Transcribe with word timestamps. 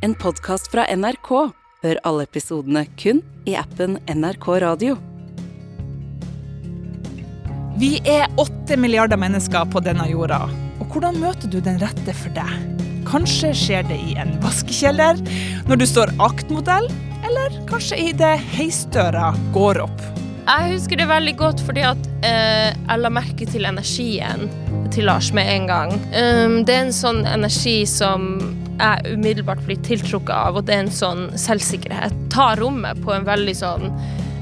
en 0.00 0.14
podkast 0.14 0.70
fra 0.72 0.86
NRK. 0.96 1.30
Hør 1.82 1.98
alle 2.08 2.24
episodene 2.24 2.84
kun 3.00 3.20
i 3.48 3.56
appen 3.58 3.98
NRK 4.08 4.46
Radio. 4.64 4.96
Vi 7.80 7.94
er 8.08 8.28
åtte 8.40 8.76
milliarder 8.80 9.20
mennesker 9.20 9.68
på 9.72 9.82
denne 9.84 10.06
jorda. 10.10 10.42
Og 10.80 10.92
hvordan 10.92 11.20
møter 11.20 11.52
du 11.52 11.58
den 11.64 11.80
rette 11.80 12.14
for 12.16 12.32
deg? 12.36 12.80
Kanskje 13.08 13.52
skjer 13.56 13.84
det 13.88 13.96
i 14.10 14.16
en 14.20 14.34
vaskekjeller, 14.44 15.20
når 15.68 15.80
du 15.80 15.86
står 15.88 16.12
aktmodell, 16.22 16.88
eller 17.28 17.60
kanskje 17.68 18.00
i 18.00 18.10
det 18.16 18.34
heisdøra 18.54 19.30
går 19.56 19.82
opp. 19.84 20.06
Jeg 20.50 20.74
husker 20.74 20.98
det 20.98 21.06
veldig 21.10 21.36
godt 21.38 21.60
fordi 21.62 21.84
at 21.86 22.08
eh, 22.26 22.72
jeg 22.72 23.02
la 23.02 23.12
merke 23.12 23.46
til 23.48 23.68
energien 23.68 24.48
til 24.90 25.06
Lars 25.06 25.30
med 25.36 25.46
en 25.46 25.68
gang. 25.70 25.92
Um, 26.10 26.56
det 26.66 26.74
er 26.74 26.86
en 26.88 26.94
sånn 26.94 27.22
energi 27.28 27.84
som 27.86 28.49
jeg 28.80 29.14
umiddelbart 29.14 29.62
blir 29.66 29.80
tiltrukket 29.86 30.34
av, 30.34 30.58
og 30.58 30.66
det 30.68 30.76
er 30.76 30.84
en 30.86 30.92
sånn 30.94 31.24
selvsikkerhet. 31.38 32.14
Ta 32.32 32.52
rommet 32.60 33.00
på 33.04 33.14
en 33.14 33.26
veldig 33.28 33.56
sånn 33.62 33.90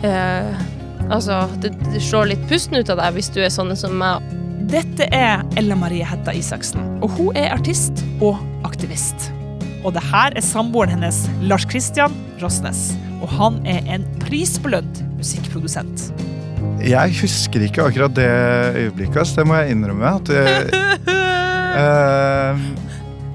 eh, 0.06 0.66
Altså, 1.08 1.46
det, 1.62 1.70
det 1.88 2.02
slår 2.04 2.26
litt 2.34 2.42
pusten 2.50 2.76
ut 2.76 2.90
av 2.92 2.98
deg 3.00 3.14
hvis 3.16 3.30
du 3.32 3.38
er 3.40 3.52
sånn 3.54 3.70
som 3.78 3.94
meg. 3.96 4.24
Dette 4.68 5.06
er 5.14 5.40
Ella 5.56 5.78
Marie 5.78 6.04
Hetta 6.04 6.34
Isaksen, 6.36 6.82
og 7.00 7.14
hun 7.16 7.38
er 7.38 7.54
artist 7.54 8.02
og 8.20 8.36
aktivist. 8.68 9.30
Og 9.86 9.94
det 9.96 10.02
her 10.10 10.34
er 10.36 10.44
samboeren 10.44 10.98
hennes, 10.98 11.22
Lars 11.40 11.64
Christian 11.70 12.12
Rosnes. 12.42 12.90
Og 13.22 13.30
han 13.38 13.60
er 13.64 13.86
en 13.88 14.04
prisbelønt 14.20 15.00
musikkprodusent. 15.16 16.10
Jeg 16.84 17.14
husker 17.22 17.64
ikke 17.64 17.88
akkurat 17.88 18.14
det 18.18 18.28
øyeblikket, 18.76 19.32
det 19.38 19.46
må 19.48 19.62
jeg 19.62 19.74
innrømme. 19.74 20.12
At 20.18 20.28
det, 20.28 20.44
eh, 21.82 22.87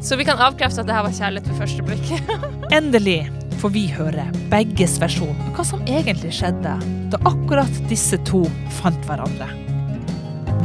Så 0.04 0.16
vi 0.20 0.26
kan 0.28 0.40
avkrefte 0.44 0.84
at 0.84 0.90
det 0.90 0.96
her 0.98 1.06
var 1.06 1.14
kjærlighet 1.16 1.46
ved 1.48 1.60
første 1.62 1.84
blikk. 1.88 2.10
Endelig 2.78 3.22
får 3.62 3.72
vi 3.72 3.86
høre 3.88 4.26
begges 4.52 4.98
versjon 5.00 5.38
av 5.46 5.54
hva 5.56 5.64
som 5.64 5.86
egentlig 5.88 6.34
skjedde 6.36 6.74
da 7.14 7.20
akkurat 7.30 7.78
disse 7.88 8.20
to 8.28 8.42
fant 8.82 9.08
hverandre. 9.08 9.48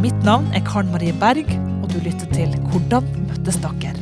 Mitt 0.03 0.19
navn 0.27 0.51
er 0.59 0.65
Karen 0.67 0.91
Marie 0.91 1.15
Berg, 1.23 1.47
og 1.85 1.87
du 1.93 2.01
lytter 2.03 2.27
til 2.35 2.51
Hvordan 2.73 3.07
møttes 3.29 3.61
dere? 3.63 3.95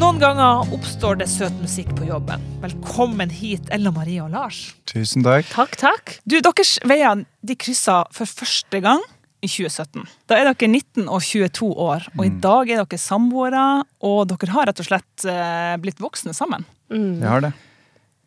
Noen 0.00 0.16
ganger 0.22 0.72
oppstår 0.72 1.20
det 1.20 1.28
søt 1.28 1.52
musikk 1.60 1.92
på 1.98 2.08
jobben. 2.08 2.40
Velkommen 2.64 3.28
hit, 3.28 3.68
Ella 3.68 3.92
Marie 3.92 4.24
og 4.24 4.32
Lars. 4.32 4.70
tusen 4.88 5.28
takk. 5.28 5.44
Takk, 5.52 5.76
takk. 5.76 6.16
Du, 6.24 6.40
Deres 6.40 6.78
veier 6.88 7.26
de 7.44 7.56
kryssa 7.60 8.06
for 8.16 8.24
første 8.24 8.80
gang 8.80 9.04
i 9.40 9.48
2017. 9.48 10.04
Da 10.28 10.36
er 10.38 10.50
dere 10.50 10.68
19 10.68 11.08
og 11.08 11.22
22 11.24 11.70
år, 11.80 12.06
og 12.16 12.22
i 12.26 12.32
dag 12.44 12.70
er 12.70 12.82
dere 12.82 13.00
samboere, 13.00 13.64
og 14.04 14.22
dere 14.30 14.54
har 14.54 14.70
rett 14.70 14.82
og 14.82 14.88
slett 14.90 15.26
eh, 15.28 15.74
blitt 15.80 16.00
voksne 16.02 16.34
sammen. 16.36 16.66
Mm. 16.92 17.18
Jeg 17.22 17.28
har 17.28 17.44
det. 17.46 17.52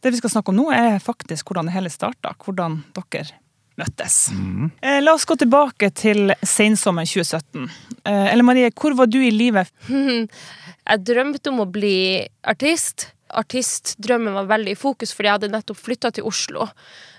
Det 0.03 0.11
vi 0.11 0.19
skal 0.19 0.33
snakke 0.33 0.51
om 0.51 0.59
nå, 0.59 0.67
er 0.75 0.99
faktisk 1.03 1.47
hvordan 1.47 1.69
det 1.69 1.77
hele 1.77 1.91
starta. 1.93 2.33
Hvordan 2.43 2.81
dere 2.97 3.39
møttes. 3.79 4.27
Mm. 4.35 4.69
Eh, 4.81 4.99
la 5.01 5.15
oss 5.15 5.25
gå 5.25 5.37
tilbake 5.39 5.89
til 5.97 6.33
sensommeren 6.45 7.09
2017. 7.09 7.69
Eh, 8.03 8.27
Elle 8.33 8.45
Marie, 8.45 8.69
hvor 8.75 8.95
var 8.97 9.09
du 9.09 9.19
i 9.23 9.31
livet? 9.33 9.71
Jeg 9.89 11.05
drømte 11.07 11.53
om 11.53 11.63
å 11.63 11.69
bli 11.69 12.25
artist. 12.43 13.09
Artistdrømmen 13.33 14.35
var 14.35 14.49
veldig 14.51 14.75
i 14.75 14.77
fokus, 14.77 15.13
fordi 15.15 15.29
jeg 15.29 15.33
hadde 15.39 15.47
nettopp 15.55 15.79
flytta 15.79 16.11
til 16.13 16.27
Oslo 16.29 16.67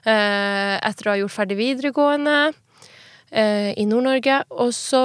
eh, 0.07 0.77
etter 0.77 1.09
å 1.09 1.11
ha 1.11 1.17
gjort 1.19 1.35
ferdig 1.35 1.57
videregående 1.59 2.37
i 3.35 3.87
Nord-Norge. 3.91 4.43
Og 4.55 4.71
så 4.77 5.01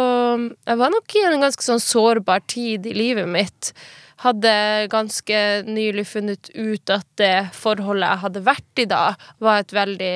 Jeg 0.67 0.77
var 0.77 0.91
nok 0.93 1.15
i 1.17 1.23
en 1.25 1.41
ganske 1.41 1.65
sånn 1.65 1.81
sårbar 1.81 2.43
tid 2.51 2.85
i 2.85 2.93
livet 2.93 3.25
mitt. 3.25 3.71
Hadde 4.19 4.51
ganske 4.91 5.39
nylig 5.63 6.03
funnet 6.11 6.49
ut 6.51 6.91
at 6.91 7.07
det 7.21 7.49
forholdet 7.55 8.09
jeg 8.09 8.23
hadde 8.25 8.43
vært 8.43 8.81
i 8.83 8.85
da, 8.91 9.03
var 9.39 9.61
et 9.61 9.73
veldig 9.73 10.13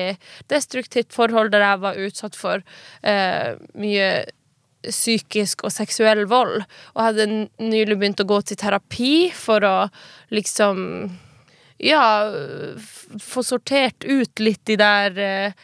destruktivt 0.52 1.14
forhold 1.16 1.54
der 1.54 1.64
jeg 1.64 1.82
var 1.86 2.00
utsatt 2.04 2.36
for 2.36 2.60
eh, 3.00 3.54
mye 3.80 4.08
psykisk 4.84 5.64
og 5.64 5.72
seksuell 5.72 6.26
vold, 6.28 6.66
og 6.92 7.00
hadde 7.00 7.28
nylig 7.62 7.96
begynt 7.96 8.20
å 8.20 8.28
gå 8.28 8.40
til 8.44 8.60
terapi 8.60 9.14
for 9.34 9.64
å 9.64 9.76
liksom 10.34 10.82
Ja, 11.84 12.30
få 13.20 13.42
sortert 13.42 14.04
ut 14.06 14.40
litt 14.40 14.60
de 14.70 14.76
der 14.78 15.16
eh, 15.18 15.56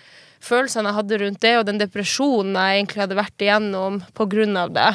følelsene 0.45 0.91
jeg 0.91 0.99
hadde 0.99 1.19
rundt 1.23 1.43
det, 1.45 1.55
og 1.59 1.67
den 1.69 1.81
depresjonen 1.81 2.56
jeg 2.56 2.81
egentlig 2.81 3.03
hadde 3.05 3.19
vært 3.19 3.45
igjennom 3.45 4.01
av 4.61 4.75
det. 4.77 4.91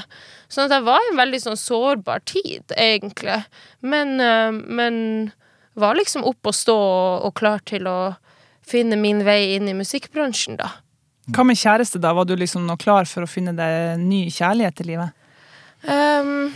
Sånn 0.50 0.68
at 0.68 0.76
jeg 0.78 0.86
var 0.86 1.02
i 1.02 1.12
en 1.12 1.20
veldig 1.20 1.42
sånn 1.44 1.60
sårbar 1.60 2.24
tid, 2.26 2.64
egentlig. 2.78 3.44
Men, 3.82 4.20
eh, 4.20 4.52
men 4.52 5.32
var 5.74 5.96
liksom 5.96 6.26
opp 6.26 6.48
og 6.48 6.56
stå 6.56 6.76
og, 6.76 7.26
og 7.28 7.36
klar 7.36 7.62
til 7.66 7.88
å 7.88 8.16
finne 8.66 8.98
min 8.98 9.24
vei 9.26 9.56
inn 9.56 9.70
i 9.70 9.78
musikkbransjen, 9.78 10.58
da. 10.58 10.72
Hva 11.34 11.46
med 11.46 11.58
kjæreste, 11.58 12.00
da? 12.02 12.14
Var 12.14 12.26
du 12.30 12.36
liksom 12.38 12.66
nå 12.68 12.78
klar 12.78 13.08
for 13.10 13.26
å 13.26 13.30
finne 13.30 13.54
deg 13.58 14.02
ny 14.02 14.28
kjærlighet 14.30 14.82
i 14.82 14.88
livet? 14.92 15.24
Um, 15.86 16.54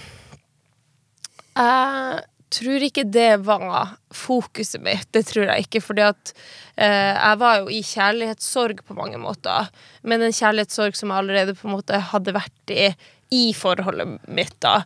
jeg 1.57 2.21
tror 2.53 2.83
ikke 2.85 3.05
det 3.05 3.43
var 3.45 3.95
fokuset 4.15 4.81
mitt. 4.83 5.07
Det 5.15 5.25
tror 5.29 5.49
jeg 5.49 5.67
ikke, 5.67 5.83
fordi 5.85 6.05
at 6.07 6.33
eh, 6.75 7.13
jeg 7.13 7.39
var 7.41 7.61
jo 7.61 7.69
i 7.73 7.83
kjærlighetssorg 7.85 8.83
på 8.87 8.97
mange 8.97 9.21
måter. 9.21 9.69
Men 10.01 10.25
en 10.25 10.35
kjærlighetssorg 10.35 10.97
som 10.97 11.13
jeg 11.13 11.23
allerede 11.23 11.57
på 11.57 11.69
en 11.69 11.77
måte 11.77 12.01
hadde 12.11 12.35
vært 12.37 12.75
i 12.75 12.91
i 13.29 13.53
forholdet 13.53 14.15
mitt, 14.27 14.55
da. 14.63 14.79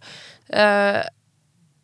Eh, 0.52 1.02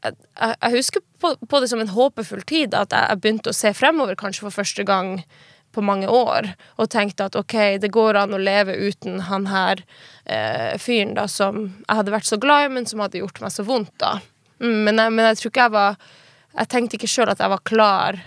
jeg, 0.04 0.16
jeg 0.36 0.74
husker 0.76 1.04
på, 1.22 1.34
på 1.40 1.62
det 1.62 1.70
som 1.72 1.82
en 1.84 1.94
håpefull 1.94 2.44
tid, 2.48 2.76
at 2.76 2.94
jeg, 2.96 3.06
jeg 3.12 3.22
begynte 3.24 3.54
å 3.54 3.56
se 3.56 3.72
fremover 3.76 4.20
kanskje 4.20 4.46
for 4.48 4.60
første 4.62 4.86
gang 4.88 5.20
på 5.76 5.84
mange 5.86 6.10
år, 6.10 6.50
og 6.82 6.90
tenkte 6.90 7.28
at 7.30 7.38
ok, 7.38 7.56
det 7.82 7.92
går 7.94 8.18
an 8.18 8.34
å 8.34 8.42
leve 8.42 8.74
uten 8.74 9.20
han 9.28 9.46
her 9.52 9.84
eh, 10.26 10.76
fyren 10.82 11.14
da 11.18 11.28
som 11.30 11.62
jeg 11.84 12.00
hadde 12.00 12.16
vært 12.16 12.30
så 12.30 12.40
glad 12.42 12.66
i, 12.66 12.74
men 12.74 12.90
som 12.90 13.04
hadde 13.04 13.22
gjort 13.22 13.42
meg 13.44 13.54
så 13.54 13.66
vondt, 13.68 13.94
da. 14.02 14.18
Mm, 14.60 14.84
men, 14.88 15.00
jeg, 15.00 15.16
men 15.16 15.30
jeg 15.30 15.40
tror 15.40 15.52
ikke 15.54 15.66
jeg 15.66 15.72
var 15.72 15.96
Jeg 16.60 16.70
tenkte 16.74 16.98
ikke 16.98 17.08
sjøl 17.08 17.32
at 17.32 17.40
jeg 17.40 17.52
var 17.54 17.62
klar. 17.64 18.20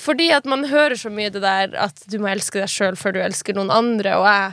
Fordi 0.00 0.28
at 0.32 0.46
man 0.48 0.64
hører 0.70 0.96
så 0.96 1.10
mye 1.12 1.32
det 1.34 1.42
der 1.42 1.74
at 1.76 2.04
du 2.08 2.18
må 2.22 2.30
elske 2.30 2.62
deg 2.62 2.70
sjøl 2.72 2.96
før 2.96 3.16
du 3.16 3.22
elsker 3.24 3.56
noen 3.56 3.72
andre, 3.74 4.14
og 4.20 4.26
jeg 4.28 4.52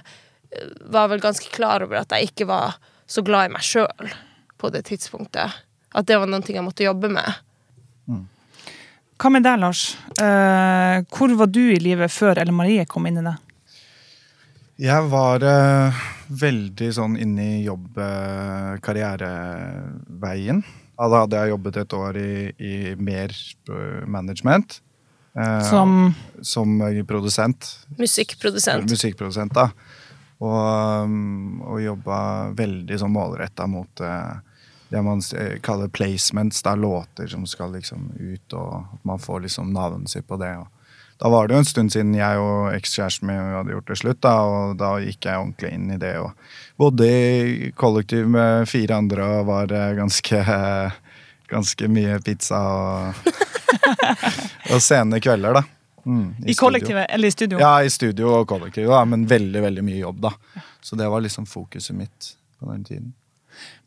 eh, 0.57 0.71
var 0.91 1.11
vel 1.11 1.23
ganske 1.23 1.51
klar 1.53 1.85
over 1.85 2.01
at 2.01 2.15
jeg 2.15 2.31
ikke 2.31 2.49
var 2.49 2.79
så 3.05 3.21
glad 3.23 3.51
i 3.51 3.53
meg 3.53 3.63
sjøl 3.63 4.13
på 4.57 4.71
det 4.73 4.87
tidspunktet. 4.89 5.61
At 5.95 6.07
det 6.09 6.17
var 6.19 6.27
noe 6.31 6.43
jeg 6.43 6.65
måtte 6.65 6.87
jobbe 6.87 7.11
med. 7.13 7.45
Hva 9.15 9.31
med 9.31 9.45
deg, 9.47 9.61
Lars? 9.61 9.83
Eh, 10.19 10.97
hvor 11.15 11.31
var 11.39 11.47
du 11.47 11.61
i 11.71 11.79
livet 11.79 12.11
før 12.11 12.41
Elle 12.41 12.55
Marie 12.55 12.83
kom 12.89 13.05
inn 13.07 13.21
i 13.21 13.23
det? 13.23 13.35
Jeg 14.75 15.07
var 15.07 15.39
uh, 15.39 15.95
veldig 16.35 16.89
sånn 16.97 17.13
inne 17.15 17.61
i 17.61 17.63
jobb-karriereveien. 17.63 20.59
Da 20.95 21.19
hadde 21.21 21.39
jeg 21.39 21.51
jobbet 21.53 21.77
et 21.79 21.93
år 21.95 22.17
i, 22.19 22.51
i 22.55 22.95
mer 22.95 23.31
eh, 23.31 24.05
management. 24.07 24.81
Uh, 25.35 25.61
Som 25.67 26.15
som 26.39 26.81
produsent. 27.07 27.79
Musikkprodusent. 27.99 28.89
Musikkprodusent, 28.91 29.53
da. 29.55 29.69
Og, 30.43 31.05
um, 31.07 31.61
og 31.63 31.81
jobba 31.83 32.51
veldig 32.55 32.99
sånn 32.99 33.11
målretta 33.15 33.67
mot 33.71 34.01
det 34.91 35.01
man 35.03 35.21
kaller 35.63 35.87
placements. 35.91 36.61
Det 36.63 36.71
er 36.71 36.77
låter 36.83 37.27
som 37.31 37.45
skal 37.47 37.71
liksom 37.75 38.11
ut, 38.19 38.53
og 38.53 38.85
at 38.91 39.05
man 39.07 39.19
får 39.19 39.39
liksom 39.47 39.73
navnet 39.75 40.09
sitt 40.11 40.27
på 40.27 40.37
det. 40.39 40.57
Og 40.59 40.67
da 41.21 41.29
var 41.31 41.47
det 41.47 41.55
jo 41.55 41.61
en 41.63 41.67
stund 41.69 41.93
siden 41.93 42.15
jeg 42.17 42.39
og 42.43 42.73
ekskjæresten 42.75 43.29
min 43.29 43.39
hadde 43.55 43.71
gjort 43.71 43.91
det 43.91 43.97
slutt, 44.01 44.21
da, 44.25 44.33
og 44.43 44.75
da 44.81 44.91
gikk 44.99 45.29
jeg 45.29 45.39
ordentlig 45.39 45.71
inn 45.71 45.93
i 45.95 45.99
det. 46.01 46.11
Og 46.19 46.33
bodde 46.81 47.07
i 47.07 47.71
kollektiv 47.79 48.27
med 48.31 48.67
fire 48.67 48.97
andre 48.99 49.29
og 49.37 49.49
var 49.51 49.75
eh, 49.75 49.93
ganske 50.01 50.43
Ganske 51.45 51.85
mye 51.93 52.15
pizza 52.25 52.57
og, 52.57 53.27
og 54.73 54.79
sene 54.81 55.19
kvelder, 55.21 55.59
da. 55.59 55.61
Mm, 56.09 56.31
I 56.41 56.53
I 56.53 56.55
kollektivet 56.57 57.05
eller 57.13 57.29
i 57.29 57.35
studio? 57.35 57.59
Ja, 57.61 57.83
i 57.85 57.91
studio 57.93 58.31
og 58.39 58.47
kollektiv, 58.49 58.89
da, 58.89 59.03
men 59.05 59.27
veldig 59.29 59.61
veldig 59.61 59.83
mye 59.85 59.99
jobb. 59.99 60.23
da. 60.25 60.31
Så 60.81 60.97
det 60.97 61.05
var 61.13 61.21
liksom 61.21 61.45
fokuset 61.45 61.93
mitt 61.95 62.31
på 62.57 62.71
den 62.71 62.83
tiden. 62.83 63.13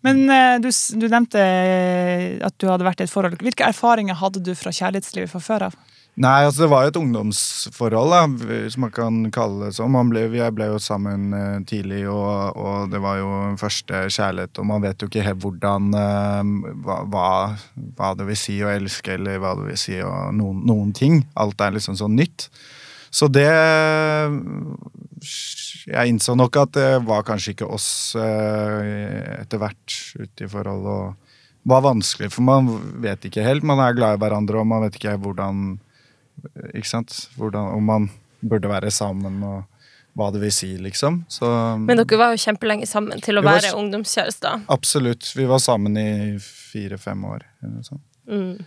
Men 0.07 0.23
eh, 0.31 0.61
du, 0.63 0.71
du 0.71 1.09
nevnte 1.11 1.43
eh, 1.43 2.39
at 2.47 2.55
du 2.63 2.69
hadde 2.71 2.87
vært 2.87 3.03
i 3.03 3.09
et 3.09 3.13
forhold. 3.13 3.43
Hvilke 3.43 3.67
erfaringer 3.67 4.19
hadde 4.23 4.43
du 4.47 4.55
fra 4.59 4.71
kjærlighetslivet 4.71 5.35
fra 5.35 5.43
før 5.43 5.67
av? 5.73 5.79
Nei, 6.19 6.49
altså 6.49 6.65
det 6.65 6.69
var 6.73 6.83
jo 6.83 6.91
et 6.91 6.97
ungdomsforhold, 6.99 8.11
da, 8.11 8.49
hvis 8.49 8.75
man 8.83 8.91
kan 8.91 9.21
kalle 9.31 9.69
det. 9.69 9.85
Man 9.95 10.09
ble, 10.11 10.25
jeg 10.35 10.55
ble 10.57 10.67
jo 10.67 10.81
sammen 10.83 11.29
uh, 11.31 11.61
tidlig, 11.69 12.01
og, 12.11 12.59
og 12.59 12.91
det 12.91 12.99
var 13.05 13.21
jo 13.21 13.29
første 13.61 14.01
kjærlighet, 14.11 14.59
og 14.59 14.67
man 14.67 14.83
vet 14.83 14.99
jo 14.99 15.07
ikke 15.07 15.23
helt 15.29 15.45
hvordan 15.45 15.95
uh, 15.95 16.75
hva, 16.83 16.99
hva, 17.95 18.11
det 18.19 18.27
vil 18.33 18.41
si 18.41 18.59
å 18.67 18.73
elske, 18.73 19.15
eller 19.15 19.39
hva 19.39 19.55
det 19.61 19.71
vil 19.71 19.79
si 19.79 20.01
å 20.03 20.13
noen, 20.35 20.67
noen 20.67 20.91
ting. 20.91 21.23
Alt 21.39 21.63
er 21.63 21.79
liksom 21.79 21.95
sånn 22.03 22.19
nytt. 22.19 22.49
Så 23.15 23.31
det 23.33 23.47
Jeg 25.89 26.11
innså 26.11 26.35
nok 26.37 26.59
at 26.61 26.75
det 26.77 26.91
var 27.07 27.23
kanskje 27.25 27.55
ikke 27.55 27.73
oss 27.79 27.89
uh, 28.19 29.39
etter 29.39 29.63
hvert 29.63 30.03
ute 30.19 30.49
i 30.49 30.51
forhold, 30.51 30.83
og 30.83 31.69
var 31.69 31.87
vanskelig, 31.87 32.35
for 32.35 32.43
man 32.43 32.75
vet 33.07 33.31
ikke 33.31 33.47
helt. 33.47 33.63
Man 33.63 33.79
er 33.87 33.95
glad 33.95 34.19
i 34.19 34.27
hverandre, 34.27 34.59
og 34.59 34.67
man 34.67 34.83
vet 34.83 34.99
ikke 34.99 35.21
hvordan 35.23 35.79
Ikke 36.75 36.89
sant? 36.89 37.29
Hvordan, 37.37 37.75
om 37.77 37.85
man 37.85 38.09
burde 38.41 38.71
være 38.71 38.91
sammen, 38.95 39.43
og 39.43 39.65
hva 40.19 40.31
det 40.35 40.41
vil 40.43 40.55
si, 40.55 40.73
liksom. 40.83 41.23
Så 41.31 41.49
Men 41.79 42.01
dere 42.01 42.19
var 42.19 42.35
jo 42.35 42.41
kjempelenge 42.43 42.89
sammen 42.91 43.23
til 43.23 43.39
å 43.39 43.45
være 43.45 43.71
var 43.71 43.79
ungdomskjærester. 43.79 44.65
absolutt. 44.69 45.31
Vi 45.37 45.47
var 45.47 45.63
sammen 45.63 45.97
i 45.99 46.11
fire-fem 46.43 47.25
år. 47.25 47.47
Mm. 48.29 48.59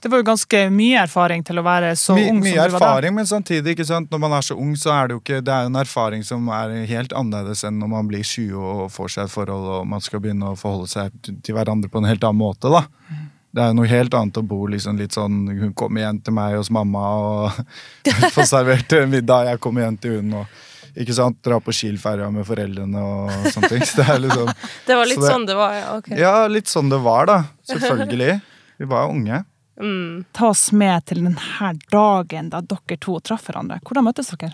Det 0.00 0.08
var 0.08 0.22
jo 0.22 0.24
ganske 0.24 0.60
mye 0.72 1.02
erfaring 1.02 1.42
til 1.44 1.60
å 1.60 1.64
være 1.64 1.90
så 2.00 2.14
My, 2.16 2.22
ung 2.30 2.38
mye 2.40 2.54
som 2.54 2.56
du 2.56 2.72
var 2.72 2.80
erfaring, 2.80 3.14
men 3.18 3.26
samtidig, 3.28 3.74
ikke 3.74 3.84
sant? 3.84 4.08
når 4.10 4.22
man 4.22 4.32
er 4.38 4.46
så 4.46 4.56
ung, 4.56 4.72
så 4.80 4.94
er 4.94 5.10
det 5.10 5.18
jo 5.18 5.20
ikke 5.20 5.40
Det 5.44 5.52
er 5.52 5.66
jo 5.66 5.72
en 5.74 5.80
erfaring 5.82 6.24
som 6.24 6.48
er 6.56 6.72
helt 6.88 7.12
annerledes 7.12 7.66
enn 7.68 7.76
når 7.82 7.90
man 7.92 8.08
blir 8.08 8.24
20 8.24 8.54
og 8.56 8.86
får 8.94 9.12
seg 9.12 9.28
et 9.28 9.34
forhold 9.34 9.68
og 9.74 9.90
man 9.90 10.00
skal 10.00 10.22
begynne 10.24 10.54
å 10.54 10.56
forholde 10.56 10.88
seg 10.88 11.12
til 11.20 11.36
til 11.44 11.56
hverandre 11.58 11.92
på 11.92 12.00
en 12.00 12.08
helt 12.08 12.24
annen 12.24 12.40
måte. 12.40 12.72
da. 12.72 12.86
Det 13.50 13.62
er 13.64 13.70
jo 13.72 13.76
noe 13.80 13.90
helt 13.90 14.14
annet 14.14 14.38
å 14.38 14.42
bo 14.46 14.60
liksom 14.70 14.98
litt 15.00 15.16
sånn 15.16 15.40
Hun 15.50 15.72
kommer 15.74 16.04
hjem 16.04 16.20
til 16.22 16.34
meg 16.36 16.54
hos 16.54 16.68
mamma 16.70 17.00
og 17.18 17.62
får 18.36 18.46
servert 18.46 18.94
middag, 19.10 19.48
jeg 19.50 19.60
kommer 19.64 19.82
hjem 19.88 19.96
til 19.98 20.20
hun 20.20 20.36
og 20.42 20.58
ikke 21.00 21.14
sant, 21.14 21.36
dra 21.46 21.60
på 21.62 21.70
Kiel-ferja 21.74 22.26
med 22.34 22.42
foreldrene 22.48 22.98
og 22.98 23.44
sånne 23.54 23.68
ting. 23.70 23.84
Så 23.86 24.00
det 24.00 24.06
er 24.10 24.18
liksom 24.24 24.48
Det 24.88 24.96
var 24.98 25.06
litt 25.06 25.20
Så 25.20 25.22
det- 25.22 25.30
sånn 25.34 25.46
det 25.46 25.54
var, 25.58 25.74
ja. 25.78 25.90
Okay. 26.00 26.18
Ja, 26.18 26.32
litt 26.50 26.66
sånn 26.70 26.90
det 26.90 26.98
var, 27.04 27.28
da. 27.30 27.36
Selvfølgelig. 27.70 28.40
Vi 28.82 28.88
var 28.90 29.04
jo 29.06 29.14
unge. 29.14 29.38
Mm. 29.80 30.24
Ta 30.36 30.48
oss 30.50 30.64
med 30.76 31.06
til 31.06 31.22
denne 31.24 31.70
dagen 31.94 32.50
da 32.52 32.60
dere 32.60 32.98
to 33.00 33.14
traff 33.24 33.46
hverandre. 33.48 33.78
Hvordan 33.86 34.04
møttes 34.10 34.32
dere? 34.34 34.50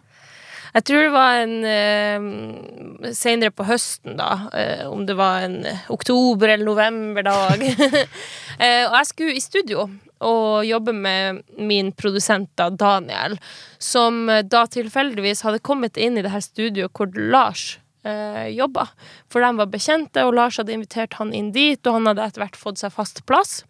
Jeg 0.77 0.85
tror 0.85 1.07
det 1.07 1.13
var 1.15 1.39
en 1.41 1.55
uh, 1.65 3.13
Senere 3.17 3.55
på 3.55 3.65
høsten, 3.65 4.19
da. 4.19 4.33
uh, 4.53 4.89
om 4.93 5.07
det 5.09 5.17
var 5.17 5.47
en 5.47 5.63
eh, 5.65 5.87
oktober- 5.93 6.53
eller 6.53 6.69
novemberdag. 6.69 7.65
uh, 7.65 8.85
og 8.91 8.99
jeg 8.99 9.09
skulle 9.09 9.39
i 9.39 9.45
studio 9.45 9.87
og 10.25 10.65
jobbe 10.65 10.93
med 10.97 11.43
min 11.59 11.93
produsent 11.93 12.51
da, 12.57 12.71
Daniel, 12.71 13.37
som 13.79 14.29
eh, 14.33 14.45
da 14.45 14.65
tilfeldigvis 14.67 15.45
hadde 15.45 15.65
kommet 15.65 15.97
inn 16.01 16.17
i 16.17 16.25
det 16.25 16.33
her 16.33 16.45
studioet 16.45 16.93
hvor 16.97 17.13
Lars 17.17 17.79
eh, 18.07 18.49
jobba. 18.57 18.89
For 19.33 19.45
de 19.45 19.53
var 19.61 19.73
bekjente, 19.73 20.25
og 20.25 20.37
Lars 20.39 20.61
hadde 20.61 20.73
invitert 20.77 21.19
han 21.21 21.35
inn 21.37 21.53
dit, 21.53 21.81
og 21.85 21.99
han 21.99 22.13
hadde 22.13 22.29
etter 22.31 22.47
hvert 22.47 22.61
fått 22.61 22.81
seg 22.81 22.95
fast 22.97 23.25
plass. 23.29 23.61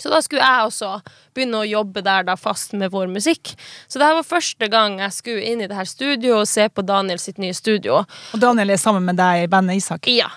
Så 0.00 0.12
da 0.12 0.20
skulle 0.24 0.44
jeg 0.44 0.66
også 0.70 0.92
begynne 1.36 1.62
å 1.62 1.68
jobbe 1.68 2.02
der 2.06 2.26
da 2.28 2.36
fast 2.40 2.74
med 2.78 2.92
vår 2.94 3.10
musikk. 3.12 3.54
Så 3.88 4.00
det 4.00 4.08
her 4.08 4.18
var 4.18 4.28
første 4.28 4.70
gang 4.72 4.98
jeg 5.02 5.16
skulle 5.16 5.46
inn 5.52 5.62
i 5.64 5.68
det 5.70 5.78
her 5.78 5.88
studioet 5.88 6.42
og 6.42 6.50
se 6.50 6.68
på 6.72 6.84
Daniel 6.86 7.20
sitt 7.22 7.40
nye 7.42 7.56
studio. 7.56 8.02
Og 8.34 8.42
Daniel 8.42 8.74
er 8.74 8.80
sammen 8.80 9.06
med 9.06 9.20
deg 9.20 9.44
i 9.44 9.50
bandet 9.50 9.80
Isak. 9.82 10.10
Ja. 10.10 10.30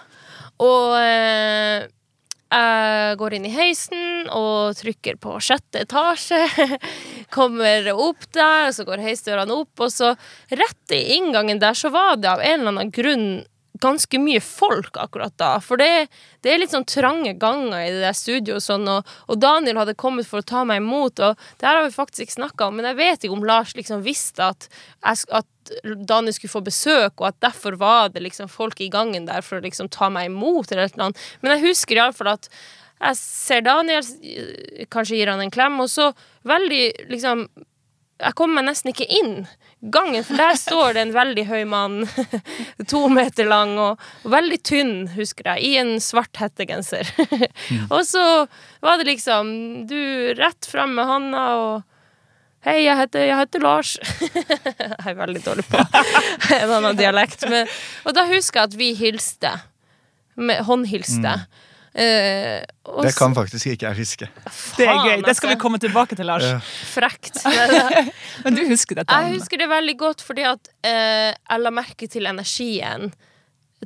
Og 0.64 0.98
eh, 1.00 1.88
jeg 2.54 3.18
går 3.18 3.34
inn 3.34 3.48
i 3.50 3.54
heisen 3.54 4.28
og 4.30 4.76
trykker 4.78 5.18
på 5.22 5.40
sjette 5.42 5.84
etasje. 5.88 6.44
Kommer 7.34 7.88
opp 7.94 8.28
der, 8.36 8.68
og 8.68 8.76
så 8.76 8.86
går 8.86 9.02
heisdørene 9.02 9.58
opp, 9.64 9.74
og 9.82 9.90
så 9.90 10.14
rett 10.54 10.94
i 10.94 11.18
inngangen 11.18 11.62
der 11.64 11.78
så 11.78 11.90
var 11.94 12.20
det 12.22 12.30
av 12.30 12.44
en 12.44 12.60
eller 12.60 12.76
annen 12.76 12.94
grunn 12.94 13.28
ganske 13.82 14.20
mye 14.22 14.42
folk 14.44 14.98
akkurat 15.02 15.34
da. 15.42 15.56
For 15.64 15.82
det, 15.82 16.08
det 16.46 16.54
er 16.54 16.62
litt 16.62 16.74
sånn 16.74 16.86
trange 16.90 17.34
ganger 17.42 17.80
i 17.82 17.92
det 17.94 18.04
der 18.04 18.18
studioet, 18.18 18.66
sånn, 18.66 18.86
og, 18.90 19.10
og 19.28 19.40
Daniel 19.42 19.80
hadde 19.82 19.98
kommet 20.00 20.30
for 20.30 20.44
å 20.44 20.48
ta 20.54 20.62
meg 20.68 20.84
imot, 20.84 21.22
og 21.24 21.40
det 21.60 21.68
her 21.68 21.80
har 21.80 21.88
vi 21.88 21.96
faktisk 21.96 22.28
ikke 22.28 22.38
snakka 22.38 22.68
om, 22.68 22.78
men 22.78 22.92
jeg 22.92 23.00
vet 23.00 23.26
ikke 23.26 23.38
om 23.38 23.48
Lars 23.48 23.74
liksom 23.78 24.06
visste 24.06 24.52
at, 24.54 24.70
at 25.02 25.50
Daniel 25.82 26.36
skulle 26.36 26.54
få 26.54 26.64
besøk, 26.66 27.18
og 27.18 27.32
at 27.32 27.42
derfor 27.44 27.80
var 27.82 28.14
det 28.14 28.24
liksom 28.26 28.52
folk 28.52 28.82
i 28.84 28.92
gangen 28.94 29.28
der 29.30 29.46
for 29.46 29.60
å 29.60 29.66
liksom 29.66 29.90
ta 29.94 30.12
meg 30.14 30.30
imot, 30.30 30.72
eller 30.72 30.86
et 30.86 30.98
eller 30.98 31.10
annet. 31.10 31.28
Men 31.42 31.56
jeg 31.56 31.70
husker 31.72 32.00
iallfall 32.00 32.36
at 32.36 32.50
jeg 33.04 33.20
ser 33.20 33.66
Daniel, 33.66 34.06
kanskje 34.94 35.18
gir 35.18 35.34
han 35.34 35.42
en 35.44 35.52
klem, 35.52 35.82
og 35.84 35.90
så 35.92 36.12
veldig 36.48 37.10
liksom 37.12 37.48
jeg 38.24 38.36
kommer 38.38 38.62
meg 38.62 38.70
nesten 38.70 38.94
ikke 38.94 39.08
inn 39.10 39.34
gangen, 39.92 40.24
for 40.24 40.40
der 40.40 40.56
står 40.56 40.94
det 40.96 41.02
en 41.04 41.14
veldig 41.16 41.46
høy 41.50 41.64
mann, 41.68 42.04
to 42.92 43.08
meter 43.12 43.48
lang 43.50 43.76
og, 43.82 44.04
og 44.24 44.34
veldig 44.34 44.60
tynn, 44.64 44.94
husker 45.16 45.54
jeg, 45.54 45.64
i 45.64 45.72
en 45.82 45.96
svart 46.04 46.40
hettegenser. 46.40 47.10
og 47.94 48.04
så 48.08 48.24
var 48.84 49.02
det 49.02 49.10
liksom 49.12 49.50
du 49.90 50.00
rett 50.40 50.70
frem 50.70 50.96
med 51.00 51.10
hånda 51.10 51.48
og 51.64 51.90
Hei, 52.64 52.78
jeg 52.86 52.96
heter, 52.96 53.26
jeg 53.28 53.36
heter 53.36 53.60
Lars. 53.60 53.90
jeg 54.24 55.10
er 55.12 55.16
veldig 55.18 55.42
dårlig 55.44 55.66
på 55.68 55.82
en 56.56 56.70
annen 56.72 56.96
dialekt. 56.96 57.44
Men, 57.52 57.68
og 58.08 58.16
da 58.16 58.24
husker 58.30 58.62
jeg 58.62 58.70
at 58.70 58.78
vi 58.80 58.88
hilste. 58.96 59.52
Med, 60.40 60.62
håndhilste. 60.70 61.34
Eh, 61.94 62.64
og 62.90 63.04
Det 63.06 63.14
kan 63.14 63.36
faktisk 63.38 63.70
ikke 63.70 63.92
jeg 63.92 64.00
huske. 64.02 64.30
Det 64.78 64.88
er 64.88 64.98
gøy. 64.98 65.22
Det 65.22 65.36
skal 65.38 65.52
vi 65.52 65.54
altså. 65.54 65.62
komme 65.62 65.80
tilbake 65.82 66.18
til, 66.18 66.26
Lars. 66.26 66.46
Ja. 66.48 66.60
Frekt. 66.90 67.44
Men 68.46 68.58
du 68.58 68.64
husker 68.70 68.98
dette? 68.98 69.14
Jeg 69.14 69.38
husker 69.38 69.62
det 69.62 69.70
veldig 69.70 69.98
godt 70.00 70.24
fordi 70.26 70.48
at 70.50 70.72
uh, 70.88 71.30
jeg 71.30 71.62
la 71.62 71.74
merke 71.74 72.10
til 72.10 72.30
energien 72.30 73.14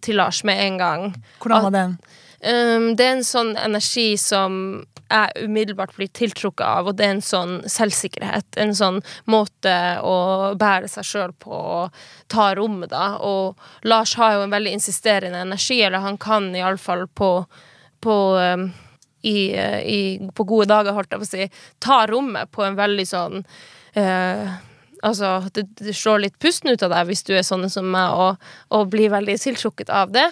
til 0.02 0.20
Lars 0.20 0.44
med 0.48 0.62
en 0.62 0.78
gang. 0.80 1.10
Hvordan 1.42 1.68
var 1.68 1.76
den? 1.76 1.98
Um, 2.38 2.94
det 2.96 3.06
er 3.06 3.18
en 3.18 3.26
sånn 3.26 3.56
energi 3.58 4.12
som 4.22 4.86
jeg 5.08 5.46
umiddelbart 5.48 5.96
blir 5.96 6.10
tiltrukket 6.12 6.66
av, 6.66 6.90
og 6.90 6.98
det 7.00 7.06
er 7.06 7.14
en 7.16 7.24
sånn 7.24 7.54
selvsikkerhet. 7.72 8.58
En 8.60 8.74
sånn 8.76 9.00
måte 9.32 9.74
å 10.04 10.54
bære 10.60 10.90
seg 10.92 11.08
sjøl 11.08 11.34
på 11.40 11.56
og 11.56 12.02
ta 12.32 12.50
rommet, 12.60 12.92
da. 12.92 13.16
Og 13.24 13.88
Lars 13.88 14.18
har 14.20 14.36
jo 14.36 14.46
en 14.46 14.54
veldig 14.54 14.76
insisterende 14.78 15.42
energi, 15.48 15.80
eller 15.82 16.04
han 16.04 16.20
kan 16.22 16.52
iallfall 16.56 17.08
på, 17.08 17.32
på 18.04 18.16
um, 18.38 18.68
i, 19.28 19.54
eh, 19.58 19.80
i, 19.82 20.00
på 20.36 20.46
gode 20.48 20.70
dager, 20.70 20.94
holdt 20.96 21.12
jeg 21.12 21.20
på 21.24 21.28
å 21.28 21.32
si, 21.32 21.48
ta 21.84 22.04
rommet 22.08 22.52
på 22.54 22.64
en 22.68 22.78
veldig 22.80 23.08
sånn 23.10 23.44
eh, 23.98 24.56
Altså, 25.06 25.28
det, 25.54 25.68
det 25.78 25.94
slår 25.94 26.24
litt 26.24 26.40
pusten 26.42 26.72
ut 26.74 26.82
av 26.82 26.90
deg 26.90 27.06
hvis 27.12 27.22
du 27.28 27.36
er 27.38 27.44
sånn 27.46 27.68
som 27.70 27.86
meg, 27.94 28.16
og, 28.18 28.48
og 28.74 28.88
blir 28.90 29.12
veldig 29.14 29.36
tiltrukket 29.44 29.92
av 29.94 30.10
det. 30.16 30.24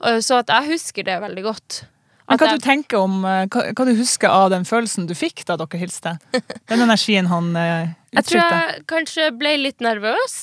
Eh, 0.00 0.22
Så 0.24 0.38
at 0.40 0.48
jeg 0.48 0.70
husker 0.70 1.04
det 1.04 1.18
veldig 1.20 1.44
godt. 1.44 1.82
Men 2.26 2.40
hva 2.40 2.48
jeg- 2.48 2.58
du 2.58 2.64
tenker 2.64 2.96
om, 3.04 3.18
eh, 3.28 3.44
hva, 3.52 3.66
hva 3.76 3.84
du 3.84 3.92
husker 3.98 4.32
av 4.32 4.48
den 4.54 4.64
følelsen 4.64 5.04
du 5.06 5.12
fikk 5.14 5.44
da 5.44 5.58
dere 5.60 5.78
hilste? 5.82 6.14
Den 6.32 6.80
energien 6.86 7.28
han 7.28 7.52
eh, 7.60 7.92
Jeg 8.16 8.24
tror 8.30 8.40
jeg 8.40 8.86
kanskje 8.88 9.28
ble 9.36 9.52
litt 9.60 9.84
nervøs. 9.84 10.38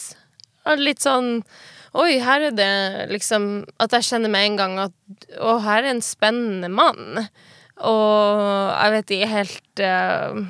Litt 0.77 1.01
sånn 1.01 1.39
Oi, 1.93 2.17
her 2.25 2.49
er 2.49 2.55
det 2.57 2.71
liksom 3.11 3.43
At 3.81 3.93
jeg 3.93 4.07
kjenner 4.07 4.31
med 4.33 4.47
en 4.47 4.57
gang 4.57 4.79
at 4.87 5.29
Å, 5.37 5.59
her 5.61 5.83
er 5.83 5.91
en 5.93 6.01
spennende 6.05 6.71
mann. 6.73 7.21
Og 7.83 8.41
jeg 8.73 8.93
vet 8.95 9.13
ikke 9.15 9.31
helt 9.31 9.81
uh, 9.85 10.43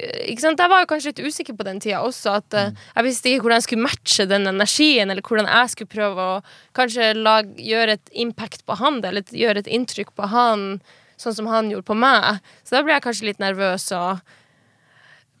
ikke 0.00 0.42
sant? 0.42 0.60
Jeg 0.60 0.72
var 0.72 0.82
jo 0.82 0.88
kanskje 0.90 1.12
litt 1.12 1.22
usikker 1.28 1.56
på 1.56 1.66
den 1.66 1.80
tida 1.82 2.00
også. 2.04 2.38
At 2.40 2.56
uh, 2.56 2.72
Jeg 2.96 3.06
visste 3.06 3.30
ikke 3.30 3.46
hvordan 3.46 3.60
jeg 3.60 3.66
skulle 3.68 3.86
matche 3.86 4.26
den 4.30 4.48
energien, 4.50 5.12
eller 5.12 5.24
hvordan 5.26 5.50
jeg 5.50 5.72
skulle 5.74 5.92
prøve 5.92 6.26
å 6.34 6.40
kanskje 6.76 7.12
lage, 7.18 7.54
gjøre 7.62 7.98
et 7.98 8.12
impact 8.24 8.64
på 8.66 8.78
han, 8.80 9.00
eller 9.04 9.34
gjøre 9.34 9.64
et 9.64 9.70
inntrykk 9.70 10.14
på 10.16 10.30
han, 10.32 10.66
sånn 11.20 11.36
som 11.36 11.50
han 11.52 11.70
gjorde 11.72 11.90
på 11.90 11.98
meg. 12.00 12.40
Så 12.64 12.78
da 12.78 12.84
ble 12.86 12.96
jeg 12.96 13.06
kanskje 13.06 13.30
litt 13.30 13.42
nervøs 13.42 13.90
og 13.96 14.22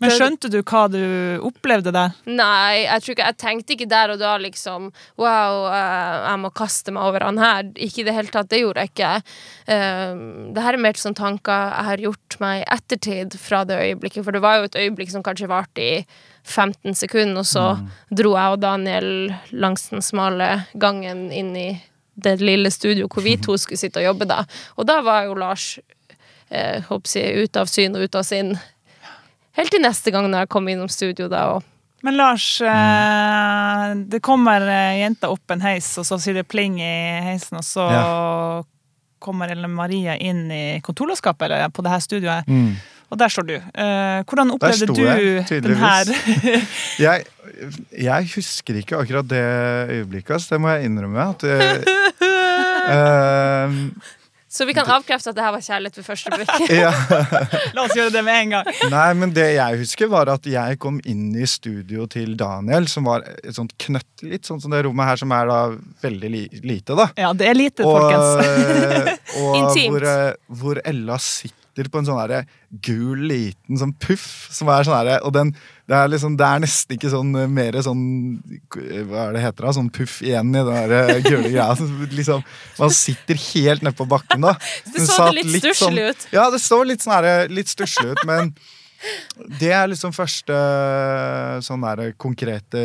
Men 0.00 0.14
skjønte 0.16 0.48
du 0.52 0.58
hva 0.62 0.86
du 0.88 1.00
opplevde 1.44 1.92
der? 1.92 2.14
Nei, 2.24 2.86
jeg 2.86 3.04
tror 3.04 3.14
ikke 3.14 3.26
Jeg 3.28 3.38
tenkte 3.42 3.74
ikke 3.76 3.88
der 3.90 4.14
og 4.14 4.20
da 4.22 4.36
liksom 4.40 4.88
Wow, 5.20 5.66
eh, 5.68 6.14
jeg 6.24 6.40
må 6.40 6.52
kaste 6.56 6.94
meg 6.94 7.04
over 7.10 7.26
han 7.26 7.40
her. 7.40 7.68
Ikke 7.76 8.02
i 8.02 8.06
det 8.08 8.16
hele 8.16 8.32
tatt. 8.32 8.48
Det 8.50 8.62
gjorde 8.62 8.84
jeg 8.84 8.92
ikke. 8.94 9.12
Eh, 9.76 10.22
det 10.56 10.64
her 10.64 10.78
er 10.78 10.84
mer 10.86 11.00
sånn 11.00 11.18
tanker 11.18 11.68
jeg 11.70 11.88
har 11.90 12.04
gjort 12.06 12.38
meg 12.40 12.62
i 12.62 12.66
ettertid 12.76 13.36
fra 13.40 13.62
det 13.68 13.78
øyeblikket. 13.84 14.24
For 14.24 14.36
det 14.36 14.42
var 14.44 14.58
jo 14.58 14.70
et 14.70 14.80
øyeblikk 14.80 15.12
som 15.12 15.24
kanskje 15.26 15.50
varte 15.50 15.84
i 15.84 15.94
15 16.48 16.96
sekunder, 16.96 17.42
og 17.42 17.46
så 17.46 17.64
dro 18.16 18.32
jeg 18.32 18.56
og 18.56 18.62
Daniel 18.62 19.10
langs 19.52 19.90
den 19.92 20.02
smale 20.04 20.64
gangen 20.80 21.28
inn 21.28 21.52
i 21.56 21.68
det 22.20 22.40
lille 22.40 22.70
studio 22.72 23.08
hvor 23.08 23.24
vi 23.24 23.36
to 23.40 23.56
skulle 23.60 23.80
sitte 23.80 24.00
og 24.00 24.10
jobbe 24.10 24.28
da. 24.30 24.42
Og 24.76 24.88
da 24.88 25.00
var 25.04 25.28
jo 25.28 25.36
Lars 25.38 25.74
eh, 26.48 26.82
håper 26.88 27.16
jeg, 27.16 27.46
ute 27.46 27.62
av 27.62 27.70
syn 27.70 27.96
og 27.96 28.06
ute 28.06 28.20
av 28.20 28.26
sinn. 28.26 28.54
Helt 29.58 29.70
til 29.74 29.82
neste 29.82 30.12
gang 30.14 30.28
når 30.30 30.44
jeg 30.44 30.50
kommer 30.52 30.72
innom 30.74 30.88
studio 30.92 31.26
da 31.32 31.46
og 31.56 31.62
Men 32.06 32.16
Lars, 32.16 32.44
eh, 32.64 33.88
det 34.08 34.22
kommer 34.24 34.62
jenta 34.96 35.28
opp 35.28 35.50
en 35.52 35.60
heis, 35.60 35.88
og 36.00 36.06
så 36.08 36.16
sier 36.22 36.38
det 36.38 36.46
pling 36.48 36.78
i 36.80 36.92
heisen, 37.26 37.58
og 37.60 37.64
så 37.66 37.84
kommer 39.20 39.50
Ellen 39.52 39.74
Maria 39.76 40.14
inn 40.16 40.46
i 40.48 40.62
kontorlandskapet 40.80 41.50
eller 41.50 41.68
på 41.76 41.84
det 41.84 41.92
her 41.92 42.00
studioet, 42.00 42.48
Mm. 42.48 42.70
og 43.10 43.18
der 43.20 43.28
står 43.28 43.46
du. 43.50 43.54
Eh, 43.58 44.22
hvordan 44.24 44.50
opplevde 44.54 44.86
du 44.86 45.02
jeg, 45.04 45.44
den 45.62 45.76
her 45.76 46.04
Jeg, 47.06 47.26
jeg 48.00 48.30
husker 48.34 48.74
ikke 48.80 48.96
akkurat 48.96 49.28
det 49.28 49.44
øyeblikket, 49.90 50.40
så 50.40 50.54
det 50.54 50.60
må 50.64 50.68
jeg 50.72 50.84
innrømme. 50.88 51.28
At, 51.34 51.42
jeg, 51.42 51.84
eh, 52.88 53.76
Så 54.50 54.64
vi 54.66 54.74
kan 54.74 54.88
avkrefte 54.90 55.30
at 55.30 55.36
det 55.38 55.44
her 55.44 55.52
var 55.54 55.62
kjærlighet 55.62 55.98
ved 56.00 56.06
første 56.08 56.30
blikk. 56.34 56.50
Ja. 56.80 56.90
La 57.76 57.84
oss 57.84 57.94
gjøre 57.94 58.10
det 58.16 58.22
med 58.26 58.40
en 58.40 58.54
gang. 58.56 58.70
Nei, 58.90 59.06
men 59.20 59.34
det 59.36 59.46
jeg 59.54 59.78
husker, 59.84 60.10
var 60.10 60.30
at 60.32 60.46
jeg 60.50 60.78
kom 60.82 60.98
inn 61.06 61.28
i 61.38 61.46
studio 61.46 62.08
til 62.10 62.34
Daniel, 62.40 62.88
som 62.90 63.06
var 63.06 63.22
et 63.30 63.54
sånt 63.54 63.76
knøttlitt, 63.78 64.42
sånn 64.48 64.58
som 64.62 64.74
det 64.74 64.82
rommet 64.88 65.06
her, 65.06 65.20
som 65.22 65.30
er 65.36 65.46
da 65.50 65.60
veldig 66.02 66.32
li 66.34 66.42
lite, 66.66 66.98
da. 66.98 67.06
Ja, 67.20 67.30
det 67.36 67.46
er 67.46 67.58
lite, 67.58 67.86
Og, 67.86 67.94
folkens. 67.94 69.22
og 69.44 69.56
Intimt. 69.60 69.94
hvor, 69.94 70.08
eh, 70.10 70.58
hvor 70.60 70.82
Ella 70.82 71.20
sitter 71.22 71.86
på 71.86 72.02
en 72.02 72.10
sånn 72.10 72.18
derre 72.18 72.42
gul 72.82 73.22
liten 73.30 73.78
sånn 73.78 73.94
puff, 74.02 74.26
som 74.52 74.68
er 74.74 74.84
sånn 74.84 74.98
herre 74.98 75.20
Og 75.24 75.32
den, 75.32 75.54
det 75.90 75.96
er 75.98 76.10
liksom, 76.12 76.36
det 76.38 76.46
er 76.46 76.60
nesten 76.62 76.94
ikke 76.94 77.08
sånn 77.10 77.30
eh, 77.34 77.48
mer 77.50 77.74
sånn 77.82 78.02
Hva 78.76 79.24
er 79.24 79.32
det 79.34 79.40
heter 79.42 79.66
da? 79.66 79.72
Sånn 79.74 79.88
puff 79.90 80.20
igjen 80.22 80.52
i 80.54 80.60
den 80.62 80.68
der 80.70 80.92
eh, 81.16 81.22
gule 81.24 81.48
greia. 81.50 81.66
Liksom, 82.14 82.44
man 82.78 82.92
sitter 82.94 83.40
helt 83.48 83.82
nede 83.82 83.96
på 83.98 84.06
bakken, 84.10 84.46
da. 84.46 84.52
Det 84.94 85.02
så 85.08 85.26
det 85.26 85.40
litt 85.40 85.50
litt 85.56 85.64
stusslig 85.64 86.04
sånn- 86.06 86.14
ut. 86.14 86.28
Ja, 86.36 86.44
det 86.54 86.62
så 86.62 86.78
litt 86.86 87.02
sånn 87.02 87.26
litt 87.50 87.72
stusslig 87.72 88.12
ut, 88.14 88.22
men 88.30 88.54
det 89.58 89.70
er 89.72 89.88
liksom 89.90 90.12
første 90.14 90.54
sånn 91.64 91.82
der 91.88 92.10
konkrete 92.20 92.82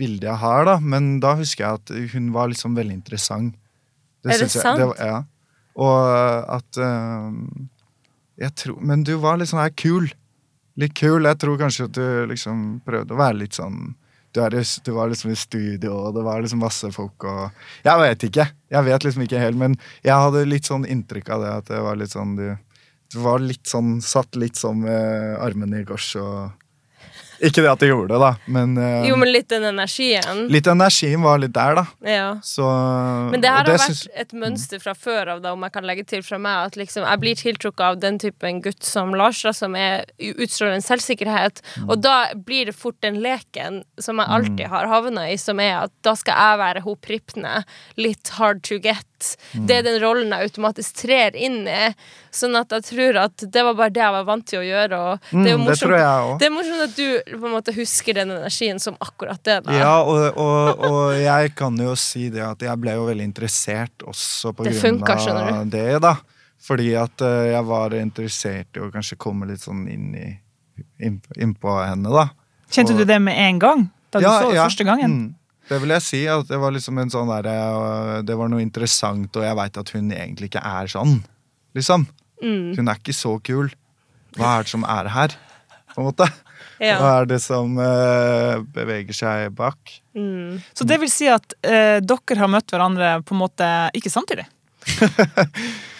bildet 0.00 0.30
jeg 0.30 0.40
har, 0.42 0.64
da. 0.66 0.76
Men 0.80 1.18
da 1.22 1.34
husker 1.38 1.64
jeg 1.66 1.80
at 1.82 2.14
hun 2.14 2.30
var 2.34 2.50
liksom 2.50 2.74
veldig 2.78 2.96
interessant. 2.98 3.54
Er 4.24 4.32
det 4.32 4.38
syns 4.42 4.56
jeg- 4.58 4.64
sant? 4.66 4.80
var- 4.82 5.04
ja. 5.06 5.18
Og 5.78 6.54
at 6.58 6.78
eh, 6.82 7.30
jeg 8.42 8.54
tror, 8.58 8.80
Men 8.82 9.04
du 9.06 9.14
var 9.22 9.36
litt 9.38 9.48
sånn 9.50 9.62
her 9.62 9.70
kul. 9.70 10.08
Litt 10.78 10.94
kul. 10.94 11.26
Jeg 11.26 11.40
tror 11.42 11.58
kanskje 11.58 11.88
at 11.88 11.96
du 11.96 12.04
liksom 12.30 12.78
prøvde 12.86 13.16
å 13.16 13.18
være 13.18 13.42
litt 13.42 13.58
sånn 13.58 13.96
du, 14.36 14.42
er, 14.44 14.54
du 14.84 14.90
var 14.92 15.08
liksom 15.08 15.32
i 15.32 15.38
studio, 15.40 15.94
og 15.96 16.14
det 16.14 16.22
var 16.26 16.42
liksom 16.44 16.60
masse 16.60 16.90
folk 16.92 17.24
og 17.26 17.48
Jeg 17.86 18.00
vet 18.02 18.26
ikke. 18.28 18.44
Jeg 18.70 18.86
vet 18.86 19.06
liksom 19.06 19.24
ikke 19.24 19.40
helt, 19.40 19.58
men 19.58 19.76
jeg 20.04 20.14
hadde 20.14 20.44
litt 20.46 20.68
sånn 20.68 20.84
inntrykk 20.86 21.30
av 21.34 21.44
det. 21.44 21.52
At 21.62 21.70
det 21.72 21.82
var 21.82 21.98
litt 21.98 22.14
sånn 22.14 22.36
du, 22.38 22.46
du 23.08 23.18
var 23.24 23.42
litt 23.42 23.66
sånn 23.66 23.98
Satt 24.04 24.36
litt 24.38 24.60
sånn 24.60 24.84
med 24.84 25.38
armene 25.40 25.82
i 25.82 25.88
kors 25.88 26.12
og 26.20 26.52
Ikke 27.38 27.62
det 27.62 27.70
at 27.70 27.82
de 27.82 27.90
gjorde 27.90 28.12
det, 28.12 28.18
da, 28.22 28.30
men, 28.50 28.74
uh, 28.78 29.06
Jo, 29.06 29.16
men 29.20 29.30
litt 29.30 29.48
den 29.52 29.64
energien. 29.68 30.46
litt 30.50 30.66
energien 30.70 31.22
var 31.22 31.38
litt 31.38 31.54
der, 31.54 31.78
da. 31.78 31.84
Ja. 32.02 32.28
Så 32.42 32.66
Men 33.32 33.42
det 33.42 33.50
her 33.52 33.62
har 33.62 33.70
har 33.70 33.78
vært 33.78 33.86
synes... 33.86 34.08
et 34.14 34.34
mønster 34.34 34.82
fra 34.82 34.94
før 34.98 35.34
av, 35.34 35.42
da, 35.44 35.52
om 35.54 35.66
jeg 35.66 35.74
kan 35.76 35.86
legge 35.88 36.04
til 36.08 36.24
fra 36.26 36.40
meg, 36.42 36.70
at 36.70 36.78
liksom, 36.80 37.06
jeg 37.06 37.22
blir 37.22 37.38
tiltrukket 37.38 37.84
av 37.86 38.00
den 38.02 38.18
typen 38.22 38.62
gutt 38.64 38.82
som 38.86 39.14
Lars, 39.18 39.42
da, 39.46 39.54
som 39.56 39.76
er, 39.78 40.08
utstråler 40.18 40.78
en 40.78 40.84
selvsikkerhet. 40.84 41.62
Mm. 41.76 41.88
Og 41.88 42.02
da 42.02 42.16
blir 42.34 42.70
det 42.70 42.76
fort 42.78 42.98
den 43.04 43.20
leken 43.24 43.82
som 44.02 44.22
jeg 44.22 44.34
alltid 44.38 44.66
har 44.72 44.90
havna 44.90 45.28
i, 45.32 45.38
som 45.40 45.60
er 45.62 45.84
at 45.84 45.94
da 46.06 46.14
skal 46.18 46.38
jeg 46.38 46.62
være 46.64 46.84
hun 46.86 46.98
pripne, 47.04 47.62
litt 48.00 48.34
hard 48.38 48.64
to 48.66 48.80
get. 48.82 49.06
Mm. 49.54 49.66
Det 49.68 49.76
er 49.76 49.82
den 49.86 49.96
rollen 50.02 50.30
jeg 50.34 50.48
automatisk 50.48 50.94
trer 51.02 51.36
inn 51.36 51.60
i. 51.68 51.94
Sånn 52.34 52.54
at 52.58 52.70
jeg 52.76 52.84
tror 52.90 53.18
at 53.24 53.44
det 53.52 53.64
var 53.66 53.74
bare 53.78 53.90
det 53.96 54.02
jeg 54.04 54.14
var 54.14 54.24
vant 54.28 54.46
til 54.46 54.60
å 54.60 54.64
gjøre. 54.66 54.98
Og 54.98 55.18
det 55.18 55.52
er 55.52 55.58
Mm, 55.58 55.64
det 55.66 55.78
tror 55.78 55.92
morsomt, 55.92 55.98
jeg 55.98 56.24
også. 56.28 56.38
det 56.38 56.46
er 56.48 56.54
morsomt 56.56 56.84
at 56.86 56.96
du 56.96 57.36
på 57.38 57.46
en 57.50 57.54
måte 57.56 57.74
husker 57.76 58.14
den 58.20 58.30
energien 58.36 58.80
som 58.80 58.96
akkurat 59.00 59.42
det. 59.44 59.58
Da. 59.66 59.72
Ja, 59.78 59.94
og, 60.02 60.38
og, 60.38 60.84
og 60.90 61.14
jeg 61.18 61.54
kan 61.58 61.76
jo 61.76 61.94
si 61.96 62.28
det 62.30 62.42
at 62.46 62.60
jeg 62.68 62.80
ble 62.80 62.94
jo 62.98 63.06
veldig 63.10 63.24
interessert 63.32 64.04
også 64.06 64.52
på 64.54 64.64
Det 64.68 64.76
grunn 64.78 65.00
skjønner 65.24 65.52
av 65.58 65.70
det, 65.70 65.86
da. 66.04 66.14
Fordi 66.68 66.88
at 66.98 67.22
eh, 67.22 67.52
jeg 67.54 67.64
var 67.64 67.94
interessert 67.94 68.76
i 68.76 68.80
å 68.82 68.90
kanskje 68.92 69.16
komme 69.16 69.46
litt 69.46 69.60
sånn 69.62 69.86
inn 69.88 70.08
i 70.18 70.28
inn- 71.02 71.22
Innpå 71.38 71.74
henne, 71.86 72.10
da. 72.10 72.28
Kjente 72.70 72.94
du 72.98 73.04
det 73.08 73.16
med 73.22 73.34
en 73.38 73.58
gang? 73.58 73.90
Da 74.12 74.20
du 74.20 74.26
så 74.26 74.50
det 74.52 74.58
første 74.62 74.84
gangen? 74.86 75.10
Mm. 75.10 75.34
Det 75.68 75.78
vil 75.82 75.92
jeg 75.96 76.04
si. 76.04 76.22
At 76.30 76.48
det 76.48 76.60
var 76.60 76.74
liksom 76.74 77.00
en 77.00 77.12
sånn 77.12 77.30
derre 77.30 77.56
øh, 77.56 78.14
Det 78.26 78.36
var 78.38 78.50
noe 78.52 78.64
interessant, 78.64 79.28
og 79.36 79.44
jeg 79.46 79.58
veit 79.58 79.80
at 79.82 79.92
hun 79.96 80.12
egentlig 80.14 80.50
ikke 80.52 80.64
er 80.64 80.90
sånn. 80.90 81.18
Liksom. 81.76 82.08
Mm. 82.42 82.74
Hun 82.78 82.90
er 82.90 83.00
ikke 83.00 83.16
så 83.16 83.36
kul. 83.44 83.70
Hva 84.38 84.58
er 84.58 84.66
det 84.66 84.72
som 84.72 84.86
er 84.88 85.10
her? 85.12 85.34
På 85.94 86.02
en 86.02 86.10
måte. 86.10 86.28
Ja. 86.78 86.98
Hva 87.00 87.12
er 87.20 87.28
det 87.32 87.40
som 87.42 87.74
uh, 87.80 88.62
beveger 88.74 89.16
seg 89.16 89.54
bak? 89.58 89.96
Mm. 90.14 90.60
Så 90.76 90.86
det 90.86 91.00
vil 91.02 91.10
si 91.10 91.26
at 91.30 91.56
uh, 91.66 91.98
dere 91.98 92.38
har 92.38 92.50
møtt 92.52 92.70
hverandre 92.70 93.16
på 93.26 93.34
en 93.34 93.42
måte 93.42 93.70
ikke 93.98 94.12
samtidig? 94.14 94.46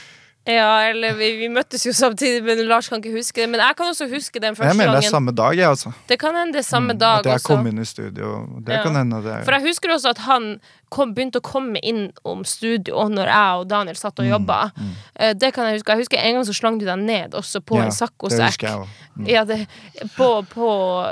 Ja, 0.49 0.89
eller 0.89 1.13
vi, 1.19 1.27
vi 1.43 1.49
møttes 1.53 1.83
jo 1.85 1.93
samtidig, 1.93 2.41
men 2.47 2.63
Lars 2.71 2.89
kan 2.89 3.03
ikke 3.03 3.13
huske 3.19 3.43
det. 3.43 3.49
Men 3.53 3.61
jeg 3.61 3.77
kan 3.77 3.91
også 3.91 4.07
huske 4.09 4.41
den 4.41 4.57
første 4.57 4.65
gangen. 4.65 4.81
Jeg 4.81 4.87
mener 4.89 5.01
det 5.01 5.07
er 5.07 5.11
samme 5.13 5.35
dag, 5.37 5.57
jeg, 5.59 5.69
altså. 5.69 5.93
Det 6.09 6.17
kan 6.23 6.35
hende 6.41 6.53
det 6.57 6.63
er 6.63 6.69
samme 6.71 6.95
dag 6.97 7.19
også. 7.21 7.29
At 7.29 7.35
jeg 7.35 7.43
kom 7.51 7.67
inn 7.69 7.79
i 7.83 7.85
studio. 7.85 8.31
Det 8.65 8.75
Ja. 8.79 8.83
kan 8.87 8.97
hende 8.97 9.21
det. 9.23 9.35
Er, 9.35 9.45
For 9.45 9.53
jeg 9.59 9.67
husker 9.69 9.93
også 9.93 10.09
at 10.17 10.19
han 10.25 10.49
kom, 10.91 11.15
begynte 11.15 11.41
å 11.41 11.45
komme 11.45 11.81
inn 11.83 12.11
om 12.25 12.45
studio 12.45 13.09
når 13.09 13.27
jeg 13.33 13.59
og 13.63 13.69
Daniel 13.71 13.97
satt 13.99 14.19
og 14.19 14.25
Mm, 14.29 14.31
jobba. 14.33 14.61
Eh, 15.17 15.33
Det 15.35 15.53
kan 15.55 15.67
jeg 15.67 15.79
huske. 15.79 15.93
Jeg 15.95 15.99
husker 16.05 16.19
en 16.19 16.35
gang 16.35 16.45
så 16.49 16.55
slang 16.55 16.79
du 16.79 16.85
deg 16.87 16.99
ned 16.99 17.33
også 17.35 17.61
på 17.65 17.77
Ja, 17.79 17.85
en 17.85 17.91
saccosekk. 17.93 18.65
Mm. 19.19 19.27
Ja, 19.27 19.43
det, 19.45 19.67
på, 20.17 20.45
på 20.47 20.69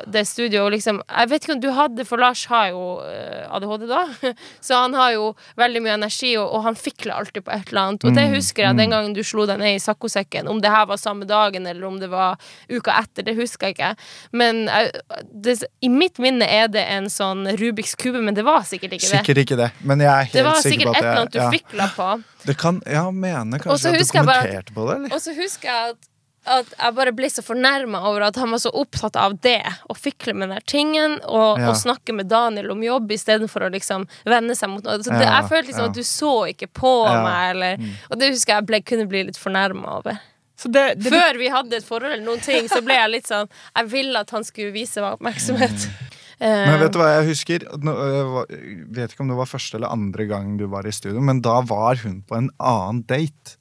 det 0.06 0.22
studioet 0.28 0.70
liksom 0.76 1.00
Jeg 1.10 1.28
vet 1.28 1.42
ikke 1.42 1.54
om 1.56 1.60
du 1.60 1.70
hadde 1.74 2.04
For 2.06 2.16
Lars 2.22 2.44
har 2.46 2.68
jo 2.70 3.00
eh, 3.02 3.48
ADHD 3.50 3.86
da. 3.90 4.04
Så 4.62 4.76
han 4.78 4.94
har 4.94 5.10
jo 5.16 5.32
veldig 5.58 5.82
mye 5.82 5.96
energi 5.98 6.36
Og, 6.38 6.46
og 6.54 6.62
han 6.68 6.76
fikler 6.78 7.16
alltid 7.16 7.42
på 7.44 7.50
et 7.50 7.72
eller 7.72 7.80
annet. 7.88 8.04
Og 8.06 8.14
det 8.14 8.26
Mm, 8.28 8.34
husker 8.36 8.62
jeg 8.68 8.76
den 8.78 8.90
gangen 8.94 9.12
du 9.16 9.22
slo 9.26 9.46
deg 9.46 9.58
ned 9.58 9.74
i 9.74 9.82
saccosekken 9.82 10.46
Om 10.48 10.60
det 10.62 10.70
her 10.70 10.86
var 10.86 10.96
samme 11.02 11.26
dagen 11.26 11.66
Eller 11.66 11.86
om 11.88 11.98
det 11.98 12.08
var 12.10 12.36
uka 12.70 12.94
etter 13.02 13.26
Det 13.26 13.34
husker 13.36 13.66
jeg 13.72 13.74
ikke. 13.78 13.90
Men 14.32 14.64
jeg, 14.70 14.92
det, 15.34 15.56
i 15.82 15.88
mitt 15.90 16.18
minne 16.22 16.46
er 16.46 16.68
det 16.70 16.86
en 16.86 17.10
sånn 17.10 17.42
Rubiks 17.58 17.96
kube 17.98 18.22
Men 18.22 18.34
det 18.38 18.44
var 18.46 18.62
sikkert 18.62 18.92
ikke 19.00 19.10
det. 19.10 19.18
Sikkert 19.18 19.42
ikke 19.42 19.56
det, 19.58 19.65
men 19.84 20.00
jeg 20.00 20.10
er 20.10 20.32
Det 20.32 20.44
var 20.44 20.60
sikkert 20.62 20.90
et 20.96 21.00
eller 21.02 21.20
annet 21.22 21.32
du 21.32 21.38
ja. 21.38 21.50
fikla 21.50 21.88
på 21.96 22.10
Det 22.46 22.56
kan, 22.58 22.82
Ja, 22.86 23.10
mener 23.10 23.58
kanskje 23.58 23.92
at 23.94 23.98
du 23.98 24.04
kommenterte 24.04 24.26
bare 24.26 24.58
at- 24.58 24.74
på 24.74 24.86
det, 24.88 24.96
eller? 24.96 25.14
Og 25.14 25.20
så 25.20 25.34
husker 25.36 25.68
jeg 25.72 25.90
at 25.96 26.12
at 26.46 26.68
jeg 26.78 26.94
bare 26.94 27.10
ble 27.10 27.26
så 27.26 27.42
fornærma 27.42 27.98
over 28.06 28.22
at 28.22 28.36
han 28.38 28.52
var 28.54 28.58
så 28.62 28.70
opptatt 28.70 29.16
av 29.18 29.32
det. 29.42 29.64
Å 29.90 29.96
fikle 29.98 30.30
med 30.32 30.48
den 30.48 30.60
tingen 30.64 31.16
og, 31.24 31.58
Ja. 31.58 31.70
og 31.70 31.74
snakke 31.74 32.14
med 32.14 32.28
Daniel 32.30 32.70
om 32.70 32.84
jobb 32.86 33.10
istedenfor 33.10 33.66
å 33.66 33.70
liksom 33.74 34.06
vende 34.24 34.54
seg 34.54 34.70
mot 34.70 34.84
noe. 34.84 34.94
Så 35.02 35.10
det, 35.10 35.26
Ja, 35.26 35.40
jeg 35.40 35.50
følte 35.50 35.66
liksom 35.72 35.86
ja. 35.88 35.90
at 35.90 35.94
du 35.98 36.04
så 36.06 36.46
ikke 36.54 36.68
på 36.70 36.92
Ja. 37.08 37.16
Mm. 37.16 37.24
meg, 37.24 37.50
eller 37.50 37.94
Og 38.12 38.18
det 38.20 38.30
husker 38.30 38.54
jeg 38.60 38.66
ble, 38.66 38.80
kunne 38.80 39.08
bli 39.08 39.24
litt 39.24 39.36
fornærma 39.36 39.98
over. 39.98 40.20
Så 40.56 40.70
det, 40.70 41.00
det, 41.02 41.10
Før 41.12 41.36
vi 41.36 41.48
hadde 41.48 41.72
et 41.74 41.84
forhold 41.84 42.12
eller 42.12 42.24
noen 42.24 42.40
ting, 42.40 42.68
så 42.68 42.78
ble 42.80 42.94
jeg 42.94 43.10
litt 43.10 43.26
sånn 43.26 43.48
Jeg 43.76 43.86
ville 43.90 44.16
at 44.16 44.30
han 44.30 44.44
skulle 44.44 44.70
vise 44.72 45.00
meg 45.02 45.18
oppmerksomhet. 45.18 45.70
Mm. 45.70 46.15
Men 46.40 46.80
vet 46.82 46.92
du 46.92 46.98
hva 47.00 47.10
jeg 47.16 47.28
husker? 47.30 47.62
Jeg 47.64 48.88
vet 48.96 49.12
ikke 49.14 49.24
om 49.24 49.30
det 49.32 49.38
var 49.38 49.48
første 49.48 49.78
eller 49.78 49.88
andre 49.94 50.26
gang 50.28 50.56
du 50.60 50.66
var 50.68 50.84
i 50.88 50.92
studio, 50.92 51.20
men 51.24 51.40
da 51.44 51.60
var 51.64 51.96
hun 52.02 52.18
på 52.28 52.36
en 52.36 52.50
annen 52.60 53.02
date. 53.08 53.56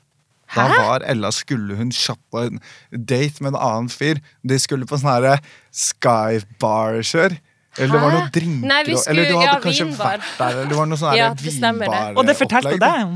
Da 0.55 0.67
var 0.69 1.01
Ella 1.09 1.31
skulle 1.33 1.73
hun 1.79 1.89
kjappe 1.95 2.43
en 2.49 2.59
date 2.91 3.41
med 3.41 3.53
en 3.55 3.59
annen 3.59 3.87
fyr. 3.89 4.19
De 4.45 4.59
skulle 4.61 4.85
på 4.85 4.99
sånn 5.01 5.09
herre 5.13 5.37
Sky 5.73 6.41
Bar-kjør. 6.61 7.37
Eller 7.77 7.91
det 7.97 8.01
var 8.05 8.13
noe 8.13 8.27
drinker 8.31 8.67
Nei, 8.69 8.83
vi 8.87 8.93
Eller 8.93 8.95
du 8.95 9.01
skulle- 9.01 9.23
hadde 9.39 9.47
ja, 9.49 9.55
kanskje 9.63 9.85
vinbar. 9.89 10.05
vært 10.13 10.37
der, 10.37 10.51
eller 10.53 10.69
det 10.71 10.75
var 10.77 10.85
noe 10.87 10.97
sånn 11.01 11.15
Ja, 11.17 11.25
vinbar 11.33 11.43
det 11.43 11.53
stemmer 11.57 11.85
det. 11.89 11.97
vinbar 12.05 12.19
og 12.21 12.25
det 12.29 12.35
fortalte 12.39 12.69
opplegg, 12.69 12.79
deg 12.85 13.01
om? 13.07 13.15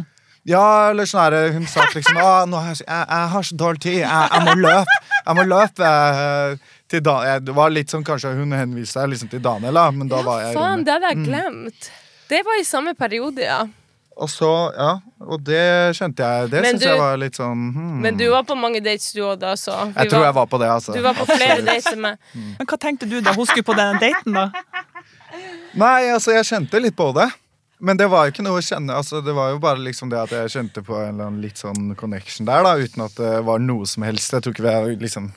Ja, 0.50 0.90
eller 0.90 1.04
sånn 1.08 1.22
herre 1.22 1.52
Hun 1.54 1.68
sa 1.68 1.86
liksom 1.94 2.18
Å, 2.26 2.34
nå 2.50 2.60
har 2.60 2.74
jeg, 2.74 2.82
jeg, 2.88 3.06
jeg 3.14 3.30
har 3.36 3.44
så 3.52 3.56
dårlig 3.62 3.80
tid. 3.86 3.98
Jeg, 4.02 4.30
jeg 4.34 4.44
må 4.50 4.56
løpe. 4.60 4.98
Jeg 5.30 5.36
må 5.40 5.46
løpe 5.48 5.86
eh, 5.94 6.58
til 6.90 7.02
Dan 7.06 7.26
jeg- 7.26 7.46
Det 7.46 7.56
var 7.56 7.70
litt 7.70 7.90
sånn 7.90 8.04
kanskje 8.04 8.36
hun 8.36 8.52
henviste 8.52 9.00
seg 9.00 9.10
liksom 9.10 9.30
til 9.30 9.42
Daniel, 9.42 9.74
da, 9.74 9.92
men 9.92 10.08
da 10.08 10.18
ja, 10.18 10.24
var 10.24 10.42
jeg 10.42 10.56
faen, 10.56 10.80
rommet. 10.80 10.86
det 10.86 10.94
hadde 10.94 11.10
jeg 11.10 11.26
glemt. 11.28 11.92
Det 12.30 12.46
var 12.46 12.60
i 12.60 12.64
samme 12.64 12.94
periode, 12.98 13.42
ja. 13.46 13.68
Og 14.20 14.28
så, 14.28 14.50
ja, 14.76 15.00
og 15.24 15.44
det 15.48 15.96
kjente 15.96 16.20
jeg. 16.20 16.50
Det 16.52 16.62
Men 16.62 16.76
syns 16.76 16.84
jeg 16.84 17.00
var 17.00 17.18
litt 17.18 17.38
sånn 17.40 17.62
hmm. 17.74 18.02
Men 18.04 18.18
du 18.18 18.26
var 18.30 18.44
på 18.44 18.58
mange 18.60 18.82
dates, 18.84 19.14
du 19.16 19.22
òg, 19.22 19.40
da, 19.40 19.54
så. 19.56 19.78
Vi 19.88 19.94
Jeg 19.96 20.12
tror 20.12 20.26
jeg 20.26 20.34
var 20.36 20.46
på 20.46 20.60
det, 20.60 20.68
altså. 20.68 20.94
Du 20.94 21.02
var 21.02 21.14
på 21.14 21.26
flere 21.30 21.62
dates 21.64 21.96
med 21.96 22.00
meg. 22.00 22.18
Men 22.58 22.68
hva 22.68 22.78
tenkte 22.78 23.10
du 23.10 23.22
da 23.22 23.34
hun 23.34 23.46
skulle 23.46 23.64
på 23.64 23.76
den 23.78 24.00
daten, 24.04 24.34
da? 24.34 24.52
Nei, 25.74 26.10
altså, 26.12 26.34
jeg 26.36 26.50
kjente 26.50 26.82
litt 26.82 26.98
på 26.98 27.14
det. 27.16 27.30
Men 27.80 27.98
det 27.98 28.10
var 28.12 28.28
jo 28.28 28.34
ikke 28.34 28.44
noe 28.44 28.60
å 28.60 28.64
kjenne. 28.64 28.92
Altså, 28.92 29.22
det 29.24 29.32
var 29.36 29.54
jo 29.54 29.60
bare 29.64 29.80
liksom 29.80 30.10
det 30.12 30.20
at 30.20 30.34
jeg 30.36 30.52
kjente 30.52 30.84
på 30.84 30.98
en 31.00 31.14
eller 31.14 31.30
annen 31.30 31.44
litt 31.44 31.62
sånn 31.62 31.94
connection 32.00 32.48
der, 32.50 32.66
da, 32.66 32.76
uten 32.76 33.06
at 33.06 33.16
det 33.16 33.38
var 33.48 33.62
noe 33.64 33.88
som 33.88 34.04
helst. 34.04 34.34
Jeg 34.36 34.44
tror 34.44 34.56
ikke 34.56 34.66
vi 34.66 34.74
har 34.74 34.90
liksom 35.00 35.30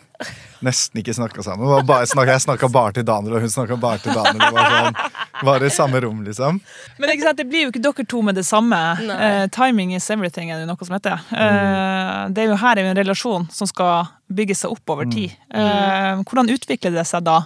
nesten 0.63 0.99
ikke 0.99 1.15
snakka 1.15 1.45
sammen. 1.47 1.67
Det 1.67 1.73
var 1.73 1.87
bare, 1.87 2.31
jeg 2.31 2.43
snakka 2.43 2.71
bare 2.73 2.97
til 2.97 3.07
Daniel, 3.07 3.37
og 3.37 3.45
hun 3.45 3.53
snakka 3.53 3.79
bare 3.83 4.03
til 4.03 4.19
Daniel. 4.19 4.43
Det 4.43 4.51
var, 4.57 4.75
sånn, 4.75 5.47
var 5.47 5.67
i 5.67 5.71
samme 5.75 6.03
rom, 6.03 6.25
liksom. 6.27 6.59
Men 6.99 7.15
ikke 7.15 7.29
sant, 7.29 7.39
det 7.39 7.47
blir 7.51 7.67
jo 7.67 7.73
ikke 7.73 7.85
dere 7.87 8.07
to 8.11 8.25
med 8.27 8.39
det 8.39 8.47
samme. 8.47 8.81
Eh, 9.19 9.45
timing 9.55 9.95
is 9.95 10.11
everything, 10.15 10.51
er 10.51 10.63
det 10.63 10.71
noe 10.71 10.89
som 10.89 10.99
heter. 10.99 11.23
Uh, 11.31 12.27
det 12.35 12.45
er 12.45 12.53
jo 12.53 12.59
her 12.63 12.79
er 12.79 12.87
jo 12.87 12.93
en 12.93 13.01
relasjon 13.03 13.49
som 13.55 13.71
skal 13.71 14.11
bygge 14.33 14.59
seg 14.59 14.75
opp 14.75 14.97
over 14.97 15.11
tid. 15.11 15.35
Uh, 15.55 16.23
hvordan 16.27 16.51
utvikler 16.55 16.95
det 16.99 17.07
seg 17.11 17.27
da, 17.27 17.43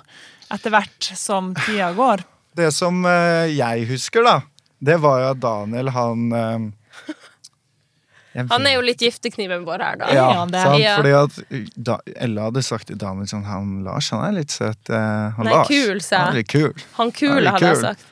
etter 0.57 0.73
hvert 0.73 1.12
som 1.12 1.53
tida 1.67 1.93
går? 1.97 2.25
Det 2.57 2.71
som 2.73 3.05
jeg 3.05 3.88
husker, 3.91 4.25
da, 4.25 4.38
det 4.80 4.97
var 5.00 5.21
jo 5.23 5.30
at 5.33 5.40
Daniel, 5.40 5.88
han 5.95 6.33
eh, 6.33 7.14
Han 8.50 8.66
er 8.68 8.75
jo 8.76 8.83
litt 8.85 9.00
giftekniven 9.00 9.62
vår 9.64 9.80
her, 9.80 9.97
da. 10.02 10.09
Ja, 10.12 10.26
Ja, 10.35 10.42
sant? 10.62 10.80
Ja. 10.83 10.97
Fordi 10.99 11.12
at 11.16 11.38
uh, 11.49 11.71
da, 11.88 11.95
Ella 12.21 12.49
hadde 12.50 12.62
sagt 12.66 12.90
til 12.90 12.99
Daniel 13.00 13.28
sånn 13.30 13.47
Han 13.49 13.78
Lars, 13.87 14.11
han 14.12 14.26
er 14.28 14.37
litt 14.42 14.52
søt. 14.52 14.90
eh, 14.92 15.33
han 15.38 15.49
Nei, 15.49 15.54
Lars. 15.54 15.68
kul, 15.71 16.00
sa 16.04 16.16
jeg. 16.16 16.21
Han 16.26 16.35
er 16.35 16.40
litt 16.42 16.52
kul. 16.52 16.85
Han 16.99 17.12
kule, 17.16 17.40
litt 17.40 17.52
hadde 17.56 17.71
jeg 17.73 17.80
sagt. 17.80 18.04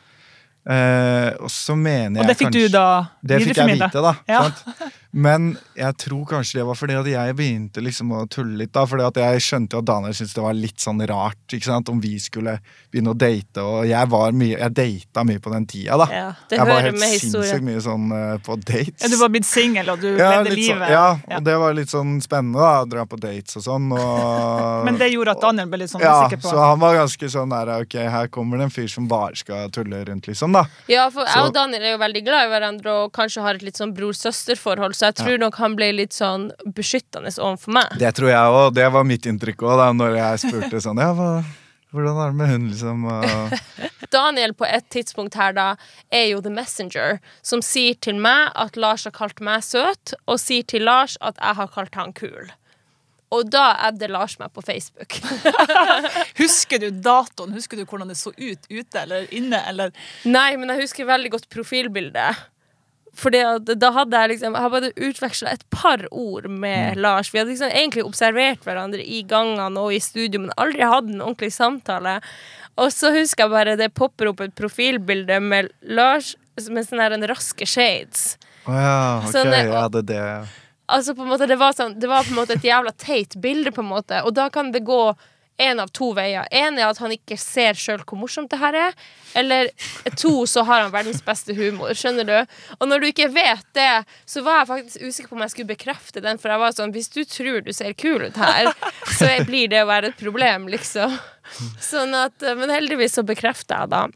Eh, 0.65 1.31
og 1.45 1.51
så 1.53 1.75
mener 1.77 2.23
jeg 2.23 2.25
Og 2.25 2.31
det 2.31 2.37
fikk 2.41 2.53
du 2.55 2.61
kanskje- 2.63 2.73
da 2.73 2.87
Det 3.21 3.41
fikk 3.45 3.57
jeg 3.61 3.75
vite, 3.77 4.01
da. 4.09 4.15
Ja. 4.33 4.43
Sant? 4.49 4.93
Men 5.15 5.53
jeg 5.79 5.95
tror 6.03 6.25
kanskje 6.27 6.59
det 6.59 6.65
var 6.67 6.75
fordi 6.79 6.95
at 6.99 7.07
jeg 7.07 7.35
begynte 7.39 7.83
liksom 7.85 8.11
å 8.17 8.25
tulle 8.31 8.57
litt. 8.65 8.73
da, 8.75 8.83
fordi 8.87 9.05
at 9.07 9.19
Jeg 9.23 9.43
skjønte 9.47 9.79
at 9.79 9.87
Daniel 9.87 10.15
syntes 10.17 10.35
det 10.35 10.43
var 10.43 10.57
litt 10.59 10.83
sånn 10.83 11.03
rart 11.07 11.55
ikke 11.55 11.69
sant, 11.69 11.89
om 11.93 12.01
vi 12.03 12.17
skulle 12.19 12.57
begynne 12.91 13.13
å 13.15 13.19
date. 13.19 13.63
Og 13.63 13.87
jeg 13.87 14.11
var 14.11 14.35
mye, 14.35 14.57
jeg 14.59 14.75
data 14.75 15.23
mye 15.29 15.43
på 15.45 15.53
den 15.55 15.67
tida. 15.71 15.99
da. 16.03 16.09
Ja, 16.11 16.27
det 16.51 16.59
jeg 16.59 16.67
var 16.67 16.83
helt 16.89 16.99
med 16.99 17.15
sinnssykt 17.23 17.67
mye 17.69 17.83
sånn 17.85 18.09
uh, 18.11 18.39
på 18.43 18.57
dates. 18.59 19.05
Ja, 19.05 19.11
du 19.13 19.17
var 19.21 19.31
blitt 19.37 19.47
singel, 19.47 19.93
og 19.95 20.03
du 20.03 20.09
ja, 20.17 20.33
levde 20.41 20.57
livet. 20.57 20.83
sånn, 20.83 20.91
ja, 20.91 21.07
Ja. 21.31 21.39
og 21.39 21.45
det 21.47 21.57
var 21.63 21.79
litt 21.79 21.95
sånn 21.95 22.17
spennende 22.25 22.59
da, 22.59 22.73
å 22.83 22.91
dra 22.91 23.07
på 23.07 23.21
dates 23.23 23.57
og 23.61 23.67
sånn. 23.69 23.87
Og, 23.95 24.85
Men 24.89 24.99
det 24.99 25.13
gjorde 25.15 25.37
at 25.37 25.47
Daniel 25.47 25.71
ble 25.71 25.85
litt 25.85 25.95
sånn 25.95 26.03
ja, 26.03 26.17
usikker 26.25 26.43
på 26.43 26.51
så 26.51 26.59
han 26.73 26.83
var 26.83 26.99
ganske 26.99 27.31
sånn 27.31 27.55
der, 27.55 27.73
ok, 27.87 27.97
her 28.17 28.27
kommer 28.35 28.59
det 28.59 28.69
en 28.69 28.75
fyr 28.75 28.91
som 28.91 29.07
bare 29.11 29.39
skal 29.39 29.71
tulle 29.75 30.03
rundt, 30.11 30.27
liksom. 30.27 30.59
da. 30.59 30.67
Ja, 30.91 31.07
for 31.15 31.23
jeg 31.23 31.47
og 31.47 31.55
Daniel 31.55 31.87
er 31.87 31.95
jo 31.95 32.03
veldig 32.03 32.25
glad 32.27 32.49
i 32.49 32.53
hverandre 32.53 32.99
og 33.05 33.13
kanskje 33.15 33.47
har 33.47 33.55
et 33.55 33.63
litt 33.63 33.79
sånn 33.79 33.95
bror-søster-forhold, 33.95 34.97
så 34.99 35.04
jeg 35.09 35.19
tror 35.21 35.43
nok 35.43 35.59
han 35.61 35.77
ble 35.79 35.91
litt 35.97 36.17
sånn 36.17 36.49
beskyttende 36.77 37.33
overfor 37.39 37.77
meg. 37.79 37.99
Det 38.01 38.15
tror 38.17 38.33
jeg 38.33 38.57
òg. 38.61 38.71
Det 38.77 38.89
var 38.97 39.07
mitt 39.09 39.29
inntrykk 39.31 39.67
òg, 39.67 39.77
da 39.83 39.91
når 39.97 40.19
jeg 40.21 40.43
spurte 40.47 40.81
sånn 40.85 41.03
Ja, 41.03 41.13
hva, 41.17 41.29
hvordan 41.95 42.19
er 42.19 42.33
det 42.33 42.39
med 42.41 42.53
hun, 42.53 42.67
liksom? 42.73 43.07
Og, 43.07 43.55
Daniel 44.15 44.55
på 44.59 44.67
et 44.67 44.87
tidspunkt 44.95 45.39
her 45.39 45.55
da 45.57 45.69
er 46.15 46.29
jo 46.33 46.43
the 46.45 46.53
messenger, 46.53 47.21
som 47.43 47.63
sier 47.65 47.99
til 48.03 48.19
meg 48.23 48.51
at 48.59 48.79
Lars 48.81 49.07
har 49.09 49.15
kalt 49.15 49.43
meg 49.45 49.65
søt, 49.67 50.17
og 50.27 50.41
sier 50.43 50.67
til 50.67 50.87
Lars 50.87 51.19
at 51.21 51.39
jeg 51.41 51.61
har 51.61 51.73
kalt 51.75 51.99
han 51.99 52.15
kul. 52.17 52.53
Og 53.35 53.49
da 53.51 53.73
adder 53.89 54.13
Lars 54.15 54.37
meg 54.39 54.53
på 54.55 54.63
Facebook. 54.63 55.17
Husker 56.43 56.83
du 56.83 56.91
datoen? 57.03 57.55
Husker 57.57 57.79
du 57.81 57.87
hvordan 57.87 58.11
det 58.13 58.19
så 58.21 58.31
ut 58.37 58.69
ute 58.71 59.01
eller 59.01 59.27
inne? 59.35 59.59
Eller 59.71 59.95
Nei, 60.27 60.53
men 60.61 60.71
jeg 60.71 60.85
husker 60.85 61.09
veldig 61.09 61.33
godt 61.35 61.49
profilbildet. 61.51 62.45
Fordi 63.15 63.41
da 63.79 63.91
hadde 63.95 64.21
jeg 64.21 64.31
liksom 64.33 64.57
Jeg 64.59 64.73
hadde 64.75 64.93
utveksla 65.09 65.53
et 65.55 65.65
par 65.71 66.03
ord 66.11 66.49
med 66.51 66.99
Lars. 66.99 67.31
Vi 67.33 67.39
hadde 67.39 67.53
liksom 67.53 67.71
egentlig 67.71 68.05
observert 68.07 68.65
hverandre 68.67 69.05
i 69.05 69.23
gangene 69.29 69.81
og 69.81 69.95
i 69.95 70.01
studio, 70.03 70.43
men 70.43 70.55
aldri 70.59 70.83
hatt 70.83 71.11
en 71.11 71.23
ordentlig 71.23 71.53
samtale. 71.55 72.19
Og 72.81 72.91
så 72.91 73.13
husker 73.15 73.45
jeg 73.45 73.55
bare 73.55 73.77
det 73.79 73.93
popper 73.95 74.33
opp 74.33 74.43
et 74.43 74.57
profilbilde 74.59 75.39
med 75.43 75.71
Lars 75.83 76.35
med 76.71 76.87
sånne 76.87 77.07
her 77.07 77.15
en 77.17 77.27
raske 77.31 77.67
shades. 77.67 78.35
Oh 78.65 78.75
ja, 78.75 78.99
ok, 79.21 79.31
Sånn, 79.33 79.53
ja, 79.53 79.87
det, 79.93 80.05
det. 80.09 80.23
Altså 80.95 81.15
på 81.17 81.25
en 81.25 81.31
måte 81.33 81.49
Det 81.49 81.57
var, 81.61 81.75
sånn, 81.77 81.97
det 82.01 82.09
var 82.09 82.25
på 82.25 82.33
en 82.33 82.39
måte 82.39 82.57
et 82.57 82.65
jævla 82.65 82.93
teit 83.01 83.37
bilde, 83.43 83.73
på 83.75 83.83
en 83.85 83.91
måte. 83.91 84.23
Og 84.25 84.35
da 84.37 84.49
kan 84.53 84.73
det 84.75 84.85
gå 84.87 85.03
én 85.59 85.81
av 85.81 85.91
to 85.95 86.11
veier. 86.17 86.49
Én 86.51 86.79
er 86.79 86.89
at 86.89 87.01
han 87.03 87.13
ikke 87.15 87.37
ser 87.41 87.79
sjøl 87.79 88.03
hvor 88.03 88.19
morsomt 88.19 88.51
det 88.51 88.59
her 88.61 88.77
er. 88.89 88.97
Eller 89.39 89.71
to, 90.19 90.47
så 90.51 90.65
har 90.67 90.85
han 90.85 90.95
verdens 90.95 91.23
beste 91.25 91.55
humor. 91.57 91.95
Skjønner 91.99 92.27
du? 92.29 92.57
Og 92.79 92.89
når 92.91 93.03
du 93.03 93.09
ikke 93.11 93.31
vet 93.35 93.67
det, 93.77 94.05
så 94.31 94.43
var 94.47 94.63
jeg 94.63 94.71
faktisk 94.73 95.07
usikker 95.07 95.31
på 95.31 95.39
om 95.39 95.45
jeg 95.47 95.55
skulle 95.55 95.73
bekrefte 95.75 96.25
den. 96.25 96.41
For 96.43 96.55
jeg 96.55 96.63
var 96.65 96.75
sånn 96.75 96.95
Hvis 96.95 97.13
du 97.15 97.23
tror 97.29 97.63
du 97.65 97.73
ser 97.75 97.95
kul 97.99 98.27
ut 98.27 98.41
her, 98.41 98.73
så 99.19 99.31
blir 99.47 99.71
det 99.73 99.85
å 99.85 99.91
være 99.91 100.13
et 100.13 100.21
problem, 100.21 100.69
liksom. 100.75 101.15
Sånn 101.83 102.15
at 102.17 102.41
Men 102.57 102.73
heldigvis 102.73 103.19
så 103.19 103.27
bekrefter 103.27 103.85
jeg 103.85 103.95
da. 103.95 104.07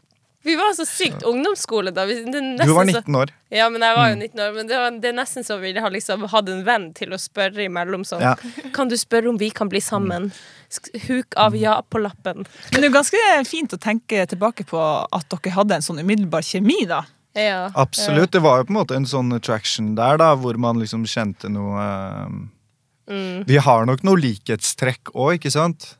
Vi 0.43 0.55
var 0.55 0.71
så 0.73 0.85
sykt 0.87 1.23
ungdomsskole 1.27 1.91
da. 1.91 2.05
Du 2.07 2.71
var 2.71 2.85
19 2.87 3.15
år. 3.15 3.31
ja, 3.51 3.65
men 3.69 3.83
jeg 3.83 3.95
var 3.97 4.09
jo 4.09 4.15
19 4.15 4.39
år, 4.39 4.53
men 4.55 4.69
det, 4.69 4.77
var, 4.79 4.99
det 5.03 5.09
er 5.11 5.17
nesten 5.17 5.43
så 5.43 5.57
vi 5.59 5.73
har 5.75 5.91
liksom 5.91 6.23
hatt 6.31 6.49
en 6.49 6.61
venn 6.67 6.85
til 6.95 7.11
å 7.11 7.19
spørre 7.19 7.65
imellom 7.65 8.05
sånn. 8.07 8.23
Ja. 8.23 8.35
Kan 8.75 8.87
du 8.91 8.95
spørre 8.97 9.27
om 9.29 9.39
vi 9.41 9.49
kan 9.51 9.67
bli 9.71 9.81
sammen? 9.83 10.29
Huk 11.09 11.35
av 11.35 11.57
ja 11.59 11.75
på 11.83 11.99
lappen. 11.99 12.45
Men 12.71 12.81
det 12.81 12.87
er 12.87 12.95
ganske 12.95 13.23
fint 13.49 13.75
å 13.75 13.81
tenke 13.81 14.23
tilbake 14.31 14.63
på 14.69 14.79
at 14.79 15.27
dere 15.33 15.55
hadde 15.57 15.79
en 15.81 15.85
sånn 15.89 15.99
umiddelbar 15.99 16.45
kjemi, 16.45 16.85
da. 16.87 17.03
Ja. 17.35 17.67
Absolutt. 17.75 18.31
Det 18.31 18.39
var 18.41 18.61
jo 18.61 18.69
på 18.69 18.73
en 18.73 18.79
måte 18.79 18.95
en 18.95 19.09
sånn 19.09 19.35
attraction 19.35 19.91
der, 19.99 20.17
da, 20.21 20.31
hvor 20.39 20.55
man 20.61 20.79
liksom 20.81 21.03
kjente 21.09 21.51
noe 21.51 21.83
eh, 21.83 22.39
Mm, 23.09 23.43
Vi 23.47 23.57
har 23.57 23.87
nok 23.89 24.03
noe 24.05 24.19
likhetstrekk 24.21 25.15
òg, 25.15 25.39
ikke 25.39 25.49
sant? 25.49 25.95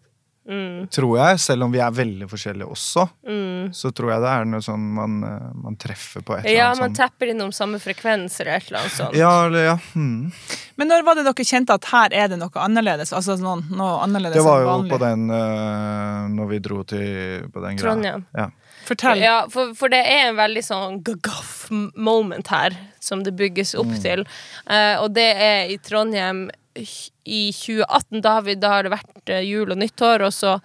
Mm, 0.50 0.88
Tror 0.94 1.18
jeg. 1.20 1.40
Selv 1.44 1.68
om 1.68 1.74
vi 1.74 1.82
er 1.84 1.94
veldig 1.94 2.28
forskjellige 2.32 2.68
også, 2.74 3.06
mm. 3.28 3.72
så 3.76 3.92
tror 3.96 4.14
jeg 4.14 4.24
det 4.26 4.32
er 4.34 4.50
noe 4.50 4.66
sånn 4.66 4.86
man, 4.98 5.18
eh, 5.26 5.50
man 5.66 5.78
treffer 5.80 6.26
på 6.26 6.36
et 6.36 6.44
eller 6.44 6.50
annet. 6.50 6.58
Ja, 6.58 6.70
man 6.80 6.90
sånn. 6.92 6.98
tapper 7.00 7.34
innom 7.34 7.54
samme 7.56 7.82
frekvens 7.84 8.40
eller 8.42 8.58
et 8.58 8.70
eller 8.70 8.82
annet 8.84 8.98
sånt. 8.98 9.18
Ja, 9.20 9.34
eller 9.48 9.68
ja. 9.72 9.76
Hmm. 9.94 10.32
Men 10.80 10.92
når 10.94 11.06
var 11.08 11.20
det 11.20 11.26
dere 11.28 11.48
kjente 11.48 11.76
at 11.76 11.90
her 11.94 12.16
er 12.16 12.32
det 12.32 12.40
noe 12.42 12.64
annerledes? 12.64 13.14
Altså 13.16 13.36
noe, 13.42 13.60
noe 13.70 14.00
annerledes 14.06 14.40
Det 14.40 14.46
var 14.46 14.64
jo 14.64 14.78
på 14.90 15.00
den 15.02 15.28
uh, 15.32 16.30
Når 16.32 16.50
vi 16.54 16.60
dro 16.64 16.84
til 16.88 17.50
på 17.52 17.64
den 17.66 17.80
greia. 17.80 17.84
Trondheim. 17.84 18.26
Ja. 18.38 18.50
Fortell. 18.88 19.22
Ja, 19.22 19.42
for, 19.52 19.74
for 19.78 19.92
det 19.92 20.00
er 20.08 20.30
en 20.30 20.40
veldig 20.40 20.64
sånn 20.66 21.02
gaff 21.04 21.68
moment 21.70 22.48
her, 22.50 22.78
som 23.04 23.22
det 23.26 23.36
bygges 23.38 23.76
opp 23.78 23.92
til. 24.02 24.24
Uh, 24.66 25.04
og 25.04 25.12
det 25.18 25.30
er 25.36 25.74
i 25.74 25.78
Trondheim 25.84 26.48
i 26.80 27.42
2018. 27.56 28.22
Da 28.26 28.38
har, 28.38 28.46
vi, 28.48 28.56
da 28.60 28.76
har 28.76 28.86
det 28.86 28.94
vært 28.94 29.34
eh, 29.34 29.46
jul 29.48 29.74
og 29.74 29.80
nyttår, 29.82 30.26
og 30.28 30.34
så 30.36 30.58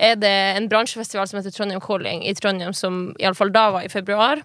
er 0.00 0.16
det 0.16 0.32
en 0.56 0.68
bransjefestival 0.70 1.28
som 1.28 1.40
heter 1.40 1.52
Trondheim 1.52 1.82
Calling 1.84 2.24
i 2.24 2.32
Trondheim, 2.38 2.72
som 2.76 3.10
iallfall 3.20 3.52
da 3.52 3.66
var 3.76 3.84
i 3.84 3.92
februar. 3.92 4.40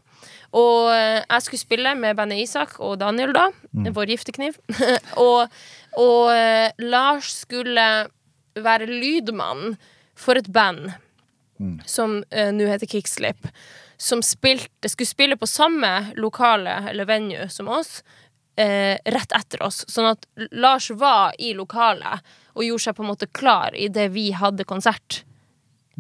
Og 0.56 0.92
eh, 0.92 1.22
jeg 1.22 1.46
skulle 1.46 1.64
spille 1.64 1.96
med 2.00 2.18
bandet 2.20 2.44
Isak 2.44 2.78
og 2.80 3.00
Daniel, 3.02 3.34
da. 3.36 3.50
Vår 3.72 4.14
giftekniv. 4.16 4.60
og 5.28 5.48
og 5.96 6.32
eh, 6.36 6.76
Lars 6.84 7.32
skulle 7.46 7.88
være 8.56 8.88
lydmann 8.88 9.78
for 10.16 10.40
et 10.40 10.52
band 10.52 10.92
som 11.88 12.18
uh, 12.36 12.52
nå 12.52 12.68
heter 12.68 12.90
Kickslip, 12.92 13.48
som 13.96 14.20
spilte, 14.26 14.90
skulle 14.92 15.08
spille 15.08 15.38
på 15.40 15.48
samme 15.48 15.92
lokale, 16.20 16.82
eller 16.92 17.08
venue, 17.08 17.48
som 17.50 17.70
oss, 17.72 18.02
eh, 18.58 18.98
rett 19.12 19.32
etter 19.36 19.64
oss. 19.68 19.84
Sånn 19.92 20.12
at 20.14 20.26
Lars 20.52 20.90
var 20.92 21.34
i 21.40 21.54
lokalet 21.58 22.22
og 22.56 22.64
gjorde 22.64 22.88
seg 22.88 22.96
på 22.98 23.04
en 23.06 23.12
måte 23.14 23.28
klar 23.32 23.76
idet 23.76 24.12
vi 24.16 24.30
hadde 24.32 24.64
konsert. 24.68 25.24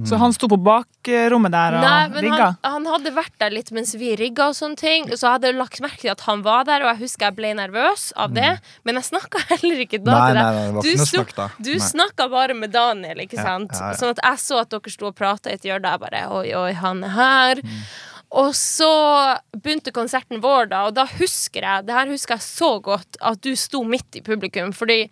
Så 0.03 0.17
han 0.19 0.33
sto 0.35 0.49
på 0.51 0.57
bakrommet 0.59 1.53
der 1.53 1.77
og 1.77 1.83
Nei, 1.85 2.07
men 2.11 2.25
rigga? 2.25 2.47
han, 2.65 2.73
han 2.83 2.87
hadde 2.91 3.13
vært 3.15 3.31
der 3.39 3.53
litt 3.55 3.69
mens 3.71 3.93
vi 3.95 4.09
rigga 4.19 4.49
og 4.51 4.55
sånne 4.57 4.75
ting. 4.75 5.05
Så 5.07 5.21
jeg 5.23 5.37
hadde 5.37 5.51
lagt 5.55 5.79
merke 5.79 6.01
til 6.01 6.11
at 6.11 6.25
han 6.27 6.41
var 6.43 6.65
der, 6.67 6.83
og 6.83 6.89
jeg 6.89 6.99
husker 7.05 7.29
jeg 7.29 7.35
ble 7.37 7.53
nervøs 7.55 8.09
av 8.19 8.33
det. 8.35 8.49
Men 8.83 8.99
jeg 8.99 9.07
snakka 9.07 9.39
heller 9.53 9.83
ikke 9.85 10.01
da 10.03 10.17
Nei, 10.17 10.25
til 10.33 10.39
deg. 10.41 10.57
nei, 10.75 10.83
Du 10.83 11.05
snakk 11.05 11.31
da. 11.37 11.45
Du 11.63 11.71
snakka 11.79 12.27
bare 12.33 12.57
med 12.59 12.73
Daniel, 12.75 13.23
ikke 13.23 13.39
Ja, 13.39 13.45
sant? 13.47 13.71
ja, 13.71 13.93
ja. 13.93 13.99
Sånn 14.01 14.11
at 14.17 14.19
jeg 14.27 14.43
så 14.43 14.59
at 14.65 14.75
dere 14.75 14.95
sto 14.97 15.07
og 15.07 15.15
prata 15.15 15.53
i 15.53 15.55
et 15.55 15.69
hjørne. 15.69 15.95
Jeg 15.95 16.03
bare 16.03 16.25
oi, 16.41 16.51
oi, 16.59 16.73
han 16.83 17.01
er 17.07 17.15
her. 17.15 17.63
Mm. 17.63 17.79
Og 18.35 18.51
så 18.57 18.89
begynte 19.55 19.93
konserten 19.95 20.41
vår, 20.43 20.67
da, 20.73 20.81
og 20.89 20.95
da 20.97 21.05
husker 21.07 21.63
jeg 21.63 21.85
Det 21.87 21.95
her 21.95 22.11
husker 22.11 22.35
jeg 22.35 22.43
så 22.43 22.71
godt, 22.83 23.19
at 23.23 23.39
du 23.45 23.53
sto 23.55 23.83
midt 23.87 24.19
i 24.19 24.23
publikum, 24.25 24.73
fordi 24.75 25.05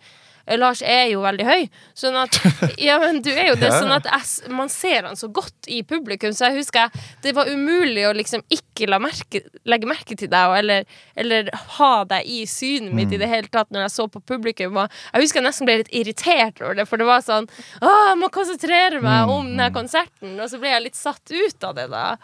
Lars 0.60 0.82
er 0.84 1.06
jo 1.12 1.22
veldig 1.24 1.44
høy, 1.48 1.68
sånn 1.96 2.16
at 2.20 2.36
Ja, 2.86 2.98
men 3.00 3.22
du 3.24 3.30
er 3.32 3.48
jo 3.52 3.54
det, 3.56 3.70
sånn 3.72 3.92
at 3.94 4.04
jeg, 4.10 4.50
man 4.52 4.68
ser 4.68 5.06
han 5.08 5.16
så 5.16 5.28
godt 5.32 5.68
i 5.72 5.82
publikum, 5.88 6.34
så 6.36 6.50
jeg 6.50 6.58
husker 6.62 6.90
det 7.24 7.32
var 7.36 7.48
umulig 7.48 8.04
å 8.08 8.12
liksom 8.16 8.42
ikke 8.52 8.88
merke, 9.00 9.40
legge 9.64 9.86
merke 9.88 10.16
til 10.18 10.28
deg, 10.28 10.54
eller, 10.58 10.84
eller 11.16 11.48
ha 11.78 11.92
deg 12.10 12.26
i 12.28 12.42
synet 12.50 12.92
mitt 12.92 13.08
Mm. 13.08 13.14
i 13.14 13.18
det 13.22 13.28
hele 13.28 13.48
tatt 13.52 13.70
når 13.72 13.84
jeg 13.86 13.92
så 13.94 14.06
på 14.10 14.20
publikum. 14.26 14.76
Og 14.80 14.90
jeg 15.14 15.22
husker 15.24 15.40
jeg 15.40 15.46
nesten 15.46 15.66
ble 15.68 15.76
litt 15.82 15.92
irritert 15.94 16.60
over 16.64 16.74
det, 16.78 16.86
for 16.88 16.96
det 17.00 17.06
var 17.08 17.20
sånn 17.24 17.46
Å, 17.80 17.90
jeg 18.10 18.18
må 18.20 18.28
konsentrere 18.34 18.98
Mm, 19.00 19.04
meg 19.04 19.28
om 19.32 19.46
denne 19.50 19.70
konserten, 19.74 20.34
og 20.40 20.48
så 20.50 20.58
ble 20.60 20.72
jeg 20.72 20.82
litt 20.86 20.96
satt 20.98 21.30
ut 21.32 21.64
av 21.68 21.74
det, 21.76 21.86
da. 21.92 22.16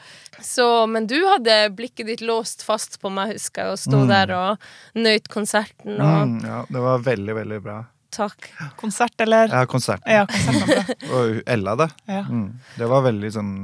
Så, 0.43 0.87
men 0.91 1.07
du 1.07 1.17
hadde 1.27 1.71
blikket 1.77 2.07
ditt 2.09 2.21
låst 2.25 2.63
fast 2.67 2.99
på 3.01 3.11
meg, 3.13 3.35
husker 3.37 3.63
jeg, 3.69 3.73
og 3.77 3.79
sto 3.79 4.03
der 4.09 4.33
og 4.37 4.69
nøyt 4.99 5.29
konserten, 5.33 5.97
og 6.01 6.27
Mm, 6.27 6.41
ja, 6.45 6.65
det 6.69 6.81
var 6.83 6.99
veldig, 7.07 7.35
veldig 7.35 7.61
bra. 7.65 7.79
Takk. 8.15 8.51
Konsert, 8.81 9.15
eller? 9.23 9.53
Ja, 9.53 9.67
konsert. 9.71 10.03
Ja. 10.07 10.27
Og 11.15 11.41
Ella, 11.47 11.77
det. 11.81 11.89
Ja. 12.11 12.25
Mm. 12.29 12.59
Det 12.77 12.89
var 12.91 13.05
veldig 13.07 13.31
sånn 13.35 13.55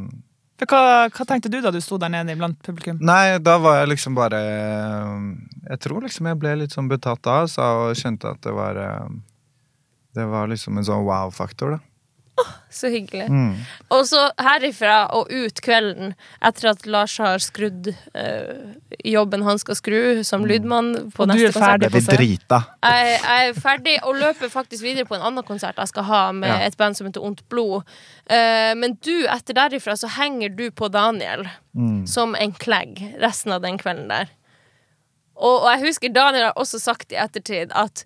For 0.61 0.71
hva, 0.73 1.09
hva 1.13 1.27
tenkte 1.29 1.51
du 1.53 1.59
da 1.65 1.73
du 1.75 1.81
sto 1.85 1.99
der 2.01 2.13
nede 2.15 2.37
blant 2.39 2.61
publikum? 2.65 3.01
Nei, 3.05 3.39
da 3.43 3.59
var 3.63 3.81
jeg 3.83 3.93
liksom 3.95 4.17
bare 4.17 4.41
Jeg 5.67 5.83
tror 5.85 6.07
liksom 6.07 6.31
jeg 6.31 6.41
ble 6.41 6.55
litt 6.63 6.77
sånn 6.77 6.89
betatt 6.93 7.27
av 7.29 7.51
så, 7.53 7.67
og 7.89 7.99
kjente 7.99 8.33
at 8.33 8.41
det 8.47 8.55
var 8.57 8.81
eh, 8.81 9.11
Det 10.17 10.27
var 10.31 10.49
liksom 10.53 10.79
en 10.81 10.89
sånn 10.89 11.05
wow-faktor, 11.07 11.77
da. 11.77 11.83
Så 12.77 12.91
hyggelig. 12.93 13.31
Mm. 13.33 13.55
Og 13.95 14.03
så 14.05 14.27
herifra 14.45 15.07
og 15.17 15.31
ut 15.33 15.61
kvelden, 15.65 16.11
etter 16.45 16.69
at 16.75 16.83
Lars 16.87 17.15
har 17.23 17.41
skrudd 17.41 17.89
eh, 18.13 18.75
jobben 19.09 19.43
han 19.47 19.57
skal 19.63 19.79
skru 19.79 20.21
som 20.27 20.45
lydmann 20.45 20.91
på 21.17 21.25
Og 21.25 21.31
du 21.31 21.35
neste 21.39 21.49
er 21.49 21.57
ferdig 21.57 21.89
konsert. 21.89 21.89
Jeg 21.89 21.95
blir 21.95 21.97
på 21.97 22.05
scenen. 22.05 22.21
drita. 22.21 22.59
Jeg, 22.85 23.17
jeg 23.25 23.49
er 23.49 23.61
ferdig 23.65 23.97
og 24.05 24.19
løper 24.21 24.53
faktisk 24.53 24.85
videre 24.85 25.09
på 25.09 25.17
en 25.17 25.25
annen 25.31 25.47
konsert 25.49 25.81
jeg 25.81 25.89
skal 25.95 26.05
ha 26.11 26.23
med 26.37 26.49
Ja. 26.53 26.59
et 26.69 26.77
band 26.77 26.99
som 27.01 27.09
heter 27.09 27.25
Ondt 27.25 27.41
blod. 27.49 27.89
Eh, 28.29 28.75
men 28.77 28.99
du, 29.01 29.15
etter 29.33 29.57
derifra, 29.57 29.97
så 29.97 30.13
henger 30.21 30.53
du 30.59 30.67
på 30.71 30.89
Daniel 30.93 31.49
Mm. 31.77 32.07
som 32.09 32.35
en 32.35 32.53
klegg 32.57 33.01
resten 33.21 33.53
av 33.53 33.61
den 33.65 33.77
kvelden 33.81 34.09
der. 34.09 34.29
Og, 35.37 35.63
og 35.65 35.71
jeg 35.75 35.83
husker 35.91 36.09
Daniel 36.13 36.47
har 36.51 36.55
også 36.57 36.79
sagt 36.81 37.13
i 37.13 37.19
ettertid 37.21 37.73
at 37.77 38.05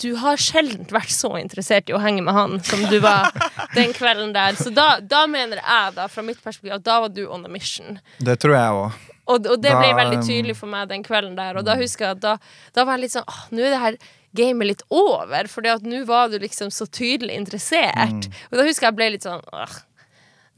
du 0.00 0.14
har 0.18 0.40
sjelden 0.40 0.86
vært 0.90 1.12
så 1.14 1.34
interessert 1.38 1.90
i 1.90 1.94
å 1.96 2.00
henge 2.02 2.24
med 2.24 2.34
han 2.36 2.58
som 2.64 2.82
du 2.90 2.98
var 3.04 3.30
den 3.76 3.92
kvelden 3.96 4.32
der. 4.34 4.56
Så 4.58 4.72
da, 4.74 4.98
da 5.00 5.24
mener 5.30 5.60
jeg, 5.60 5.94
da, 5.96 6.08
fra 6.10 6.24
mitt 6.26 6.40
perspektiv, 6.42 6.76
at 6.78 6.86
da 6.86 7.00
var 7.04 7.12
du 7.14 7.24
on 7.28 7.46
a 7.46 7.52
mission. 7.52 8.00
Det 8.18 8.38
tror 8.42 8.56
jeg 8.56 8.80
òg. 8.80 8.98
Og, 9.24 9.46
og 9.48 9.56
det 9.62 9.72
ble 9.72 9.94
veldig 9.96 10.18
um, 10.20 10.26
tydelig 10.26 10.58
for 10.58 10.68
meg 10.68 10.90
den 10.90 11.04
kvelden 11.04 11.36
der. 11.38 11.56
Og 11.56 11.64
da 11.64 11.78
husker 11.80 12.08
jeg 12.08 12.18
at 12.18 12.24
da, 12.24 12.34
da 12.76 12.84
var 12.84 12.98
jeg 12.98 13.06
litt 13.06 13.14
sånn 13.14 13.30
åh, 13.30 13.40
nå 13.54 13.64
er 13.64 13.72
det 13.72 13.80
her 13.84 13.98
gamet 14.34 14.68
litt 14.72 14.84
over, 14.92 15.48
for 15.48 15.64
nå 15.86 16.02
var 16.08 16.32
du 16.32 16.40
liksom 16.42 16.72
så 16.74 16.88
tydelig 16.90 17.36
interessert. 17.38 18.28
Og 18.50 18.58
da 18.58 18.66
husker 18.66 18.90
jeg 18.90 18.98
ble 18.98 19.12
litt 19.14 19.26
sånn 19.26 19.44
åh, 19.54 19.76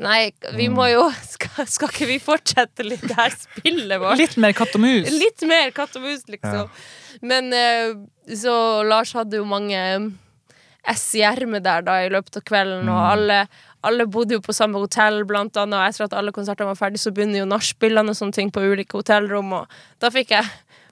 Nei, 0.03 0.33
vi 0.57 0.67
må 0.73 0.89
jo 0.91 1.07
skal, 1.35 1.65
skal 1.71 1.93
ikke 1.93 2.09
vi 2.11 2.19
fortsette 2.23 2.85
litt 2.85 3.05
det 3.07 3.17
her 3.17 3.33
spillet 3.33 4.03
vårt? 4.03 4.21
Litt 4.21 4.37
mer 4.41 4.53
katt 4.57 4.75
og 4.77 4.85
mus. 4.85 5.09
Litt 5.25 5.47
mer 5.49 5.73
katt 5.77 5.97
og 5.97 6.05
mus, 6.05 6.27
liksom. 6.29 6.69
Men 7.25 7.49
eh, 7.57 7.95
så 8.37 8.57
Lars 8.85 9.15
hadde 9.17 9.41
jo 9.41 9.47
mange 9.49 9.81
S 10.87 11.07
i 11.19 11.25
ermet 11.27 11.65
der 11.65 11.83
da 11.87 11.97
i 12.05 12.11
løpet 12.13 12.39
av 12.39 12.45
kvelden, 12.47 12.91
og 12.93 13.01
alle, 13.09 13.41
alle 13.87 14.07
bodde 14.07 14.37
jo 14.37 14.45
på 14.45 14.55
samme 14.55 14.79
hotell, 14.79 15.25
blant 15.27 15.57
annet, 15.59 15.81
og 15.81 15.89
etter 15.89 16.07
at 16.07 16.15
alle 16.21 16.35
konsertene 16.35 16.71
var 16.71 16.79
ferdig, 16.79 17.01
så 17.03 17.11
begynner 17.15 17.41
jo 17.41 17.49
nachspielene 17.51 18.13
og 18.13 18.19
sånne 18.19 18.37
ting 18.37 18.53
på 18.55 18.63
ulike 18.63 19.01
hotellrom, 19.01 19.51
og 19.57 19.81
da 20.03 20.13
fikk 20.15 20.37
jeg 20.37 20.47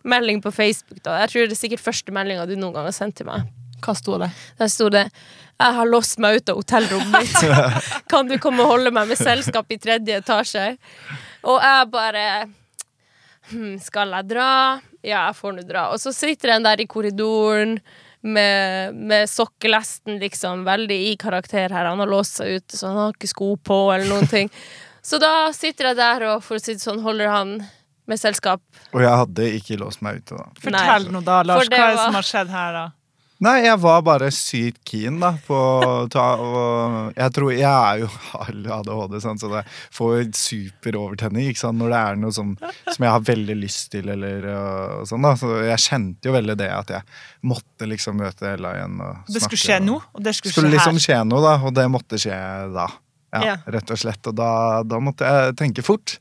melding 0.05 0.43
på 0.43 0.51
Facebook, 0.53 0.99
da. 1.05 1.21
Jeg 1.23 1.31
tror 1.31 1.47
det 1.47 1.55
er 1.55 1.61
sikkert 1.61 1.85
første 1.85 2.14
meldinga 2.17 2.49
du 2.49 2.57
noen 2.57 2.75
gang 2.75 2.88
har 2.88 2.97
sendt 2.97 3.21
til 3.21 3.29
meg. 3.31 3.47
Hva 3.85 3.94
sto 3.99 4.18
det? 4.23 4.31
Der 4.59 4.70
sto 4.73 4.88
det 4.92 5.11
'Jeg 5.55 5.75
har 5.77 5.87
låst 5.87 6.18
meg 6.18 6.40
ut 6.40 6.49
av 6.51 6.57
hotellrommet 6.59 7.20
mitt. 7.20 8.01
Kan 8.11 8.27
du 8.27 8.38
komme 8.42 8.64
og 8.64 8.73
holde 8.75 8.90
meg 8.90 9.07
med 9.09 9.18
selskap 9.20 9.70
i 9.70 9.79
tredje 9.79 10.16
etasje?' 10.18 10.79
Og 11.44 11.61
jeg 11.61 11.90
bare 11.92 12.25
hm, 13.51 13.79
Skal 13.85 14.11
jeg 14.16 14.29
dra? 14.33 14.81
Ja, 15.05 15.27
jeg 15.29 15.37
får 15.37 15.53
nå 15.53 15.62
dra. 15.68 15.90
Og 15.92 16.01
så 16.01 16.12
sitter 16.16 16.55
en 16.55 16.64
der 16.64 16.81
i 16.81 16.87
korridoren 16.88 17.79
med, 18.25 18.94
med 18.97 19.29
sokkelesten 19.29 20.16
liksom 20.18 20.64
veldig 20.64 20.97
i 21.11 21.14
karakter 21.20 21.68
her. 21.68 21.90
Han 21.92 22.01
har 22.01 22.09
låst 22.09 22.40
seg 22.40 22.57
ute, 22.57 22.77
så 22.77 22.88
han 22.88 22.97
har 23.03 23.12
ikke 23.12 23.29
sko 23.29 23.51
på 23.61 23.79
eller 23.92 24.09
noen 24.09 24.27
ting. 24.31 24.49
Så 25.05 25.20
da 25.20 25.53
sitter 25.53 25.90
jeg 25.90 25.99
der 26.01 26.25
og 26.33 26.42
for 26.42 26.57
å 26.57 26.64
si 26.64 26.73
det 26.73 26.81
sånn, 26.81 27.03
holder 27.05 27.29
han 27.29 27.59
med 28.09 28.20
selskap. 28.20 28.62
Og 28.97 29.03
jeg 29.05 29.12
hadde 29.12 29.49
ikke 29.59 29.77
låst 29.81 30.01
meg 30.05 30.23
ute 30.23 30.38
da. 30.40 30.49
Fortell 30.64 31.11
nå 31.12 31.20
da, 31.25 31.42
Lars. 31.44 31.68
Hva 31.68 31.68
er 31.68 31.75
det 31.77 31.83
var- 31.85 32.05
som 32.07 32.14
har 32.14 32.29
skjedd 32.31 32.49
her, 32.57 32.73
da? 32.73 32.85
Nei, 33.44 33.59
jeg 33.66 33.76
var 33.83 34.00
bare 34.07 34.30
sykt 34.33 34.80
keen 34.88 35.18
da 35.20 35.35
på 35.44 35.57
å 35.57 36.07
ta 36.12 36.24
og 36.40 37.16
Jeg 37.16 37.33
tror 37.37 37.52
Jeg 37.52 37.68
er 37.68 38.00
jo 38.04 38.09
har 38.33 38.52
ADHD, 38.78 39.18
sant, 39.20 39.42
så 39.42 39.50
det 39.52 39.64
får 39.94 40.30
super 40.38 40.98
overtenning 41.00 41.50
ikke 41.50 41.64
sant, 41.64 41.78
når 41.80 41.92
det 41.92 42.00
er 42.00 42.20
noe 42.22 42.35
som, 42.35 42.54
som 42.88 43.07
jeg 43.07 43.12
har 43.12 43.24
veldig 43.26 43.57
lyst 43.61 43.90
til, 43.92 44.09
eller 44.14 44.48
og 44.54 45.04
sånn, 45.11 45.24
da. 45.26 45.35
Så 45.38 45.50
jeg 45.66 45.85
kjente 45.85 46.30
jo 46.30 46.35
veldig 46.37 46.57
det 46.61 46.70
at 46.72 46.92
jeg 46.96 47.16
måtte 47.44 47.88
liksom 47.90 48.20
møte 48.22 48.54
Ella 48.54 48.74
igjen 48.78 48.98
og 48.98 49.12
snakke. 49.12 49.35
Det 49.37 49.44
skulle 49.46 49.64
skje 49.64 49.80
noe? 49.85 50.02
og 50.14 50.24
det 50.24 50.37
skulle, 50.38 50.57
skulle 50.57 50.74
liksom 50.74 51.00
skje 51.02 51.20
noe, 51.28 51.42
da, 51.44 51.54
og 51.61 51.74
det 51.76 51.88
måtte 51.92 52.20
skje 52.20 52.38
da. 52.74 52.88
Ja. 53.35 53.57
Rett 53.66 53.90
og 53.90 53.98
slett. 53.98 54.22
Og 54.30 54.37
da, 54.38 54.50
da 54.87 55.00
måtte 55.02 55.26
jeg 55.26 55.57
tenke 55.59 55.83
fort. 55.85 56.18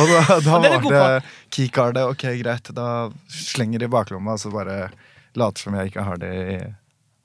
Og 0.00 0.10
da, 0.12 0.24
da 0.46 0.58
var 0.60 0.82
det 0.84 1.04
keycardet. 1.54 2.04
Ok, 2.04 2.26
greit. 2.42 2.72
Da 2.76 3.08
slenger 3.32 3.80
de 3.80 3.88
i 3.88 3.92
baklomma, 3.92 4.36
og 4.36 4.42
så 4.42 4.52
bare 4.52 4.90
later 5.36 5.60
som 5.66 5.74
jeg 5.78 5.90
ikke 5.92 6.04
har 6.06 6.16
det 6.22 6.34
i 6.34 6.58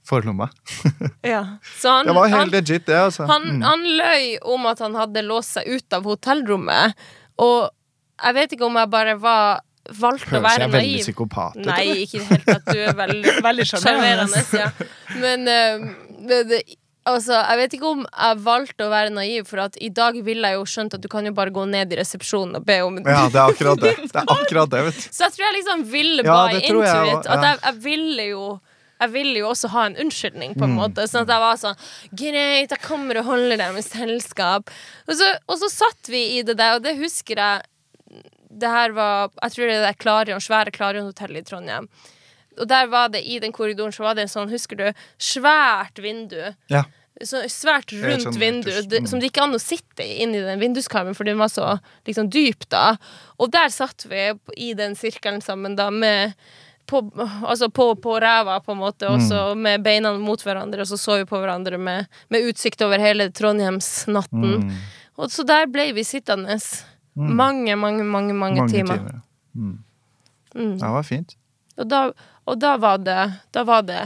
forlomma. 0.05 0.49
Ja. 1.25 1.57
Så 1.81 1.89
han, 1.89 2.05
Det 2.05 2.13
var 2.13 2.27
han, 2.29 2.39
helt 2.39 2.51
legit, 2.53 2.85
det, 2.85 2.97
altså. 2.99 3.25
Han, 3.25 3.41
Mm. 3.57 3.61
han 3.65 3.85
løy 3.97 4.37
om 4.41 4.65
at 4.69 4.79
han 4.79 4.95
hadde 4.95 5.23
låst 5.25 5.55
seg 5.57 5.65
ut 5.67 5.93
av 5.97 6.03
hotellrommet, 6.05 6.93
og 7.41 7.71
jeg 8.23 8.33
vet 8.37 8.53
ikke 8.53 8.65
om 8.69 8.77
jeg 8.77 8.89
bare 8.93 9.15
var 9.19 9.63
valgte 9.85 10.37
å 10.37 10.41
være 10.41 10.41
naiv. 10.41 10.45
Høres 10.45 10.61
jeg 10.61 10.71
veldig 10.75 11.01
psykopat 11.03 11.57
ut? 11.57 11.65
Nei, 11.65 11.81
ikke 12.05 12.17
i 12.17 12.21
det 12.21 12.27
hele 12.29 12.45
tatt. 12.45 12.69
Du 12.69 12.79
er 12.79 12.95
veldig, 13.49 13.65
sjarmerende. 13.69 14.43
Ja. 14.57 14.69
Men 15.21 15.43
uh, 15.45 15.89
det, 16.29 16.39
det, 16.49 16.61
altså, 17.05 17.37
jeg 17.37 17.57
vet 17.61 17.73
ikke 17.77 17.89
om 17.93 18.03
jeg 18.05 18.37
valgte 18.45 18.85
å 18.87 18.91
være 18.93 19.13
naiv, 19.15 19.47
for 19.49 19.61
at 19.65 19.77
i 19.81 19.89
dag 19.89 20.17
ville 20.25 20.51
jeg 20.51 20.59
jo 20.59 20.65
skjønt 20.73 20.93
at 20.97 21.01
du 21.03 21.07
kan 21.11 21.25
jo 21.29 21.33
bare 21.37 21.53
gå 21.55 21.65
ned 21.69 21.93
i 21.93 21.99
resepsjonen 22.01 22.59
og 22.59 22.65
be 22.67 22.79
om 22.85 22.97
Ja, 23.05 23.25
det 23.31 23.39
er 23.41 23.49
akkurat 23.53 23.81
det. 23.83 23.95
Det 24.03 24.21
er 24.23 24.31
akkurat 24.35 24.69
det. 24.73 24.83
Så 25.09 25.25
jeg 25.27 25.35
tror 25.37 25.45
jeg 25.47 25.57
liksom 25.59 25.83
ville 25.91 26.25
Ja, 26.25 26.37
buy 26.49 26.61
into 26.61 26.85
jeg 26.85 27.11
it. 27.13 27.27
At 27.27 27.43
ja. 27.43 27.51
jeg, 27.51 27.59
jeg 27.69 27.83
ville 27.89 28.29
jo 28.31 28.47
jeg 28.95 29.11
ville 29.11 29.41
jo 29.41 29.49
også 29.51 29.67
ha 29.73 29.81
en 29.89 29.97
unnskyldning, 29.99 30.53
på 30.55 30.63
en 30.63 30.71
Mm. 30.71 30.77
måte. 30.79 31.03
Sånn 31.11 31.25
at 31.27 31.31
jeg 31.33 31.41
var 31.43 31.57
sånn 31.59 31.79
Greit, 32.15 32.71
jeg 32.71 32.79
kommer 32.85 33.17
og 33.19 33.25
holder 33.27 33.57
deg 33.59 33.73
med 33.75 33.83
selskap. 33.83 34.71
Og 35.09 35.17
så, 35.19 35.27
og 35.51 35.57
så 35.59 35.67
satt 35.69 36.07
vi 36.07 36.21
i 36.37 36.43
det 36.47 36.55
der, 36.61 36.77
og 36.77 36.85
det 36.85 36.93
husker 37.01 37.35
jeg 37.35 37.65
Det 38.55 38.69
her 38.71 38.93
var 38.95 39.33
Jeg 39.43 39.51
tror 39.51 39.67
det 39.67 39.75
er 39.89 39.97
Klarion, 39.99 40.39
svære 40.39 40.71
Klarion-hotellet 40.71 41.43
i 41.43 41.49
Trondheim. 41.49 41.89
Og 42.59 42.67
der 42.69 42.87
var 42.91 43.09
det, 43.13 43.23
i 43.25 43.39
den 43.43 43.51
korridoren, 43.55 43.93
så 43.95 44.03
var 44.05 44.15
det 44.15 44.25
en 44.27 44.31
sånn, 44.31 44.51
husker 44.51 44.79
du, 44.79 44.85
svært 45.21 45.99
vindu. 46.03 46.39
Ja. 46.71 46.83
Så 47.23 47.45
svært 47.47 47.93
rundt 47.95 48.25
sånn 48.27 48.39
vindu, 48.41 48.71
mm. 48.71 49.07
som 49.07 49.21
det 49.21 49.29
ikke 49.31 49.45
an 49.45 49.55
å 49.55 49.61
sitte 49.61 50.03
i 50.03 50.17
inni 50.25 50.41
den 50.43 50.59
vinduskarmen, 50.59 51.15
for 51.15 51.23
den 51.27 51.39
var 51.39 51.47
så 51.53 51.77
liksom 52.07 52.27
dyp 52.33 52.67
da. 52.73 52.97
Og 53.39 53.53
der 53.53 53.71
satt 53.71 54.03
vi 54.11 54.33
i 54.57 54.73
den 54.75 54.97
sirkelen 54.99 55.39
sammen, 55.43 55.77
da, 55.79 55.87
med 55.91 56.35
på, 56.85 56.99
altså 57.41 57.69
på, 57.73 57.87
på 58.03 58.17
ræva, 58.21 58.59
på 58.61 58.75
en 58.75 58.81
måte, 58.83 59.07
og 59.09 59.23
så 59.23 59.55
Mm. 59.55 59.61
med 59.61 59.83
beina 59.83 60.11
mot 60.21 60.43
hverandre, 60.43 60.83
og 60.83 60.87
så 60.87 60.97
så 60.99 61.17
vi 61.17 61.25
på 61.25 61.39
hverandre 61.39 61.79
med, 61.81 62.05
med 62.29 62.45
utsikt 62.51 62.83
over 62.85 62.99
hele 63.01 63.31
Trondheimsnatten. 63.31 64.67
Mm. 64.67 64.75
Og 65.17 65.31
så 65.31 65.45
der 65.47 65.65
ble 65.71 65.93
vi 65.95 66.03
sittende 66.03 66.59
mange, 67.15 67.75
mange, 67.75 68.03
mange, 68.03 68.33
mange, 68.33 68.59
Mange 68.59 68.69
timer. 68.69 68.97
timer. 68.97 69.21
Mm. 69.55 69.79
Mm. 70.55 70.77
Det 70.79 70.91
var 70.91 71.03
fint. 71.03 71.35
Og, 71.77 71.87
da, 71.91 72.01
og 72.47 72.59
da 72.61 72.75
var 72.79 73.01
det 73.03 73.19
Da 73.51 73.63
var 73.67 73.81
det, 73.83 74.03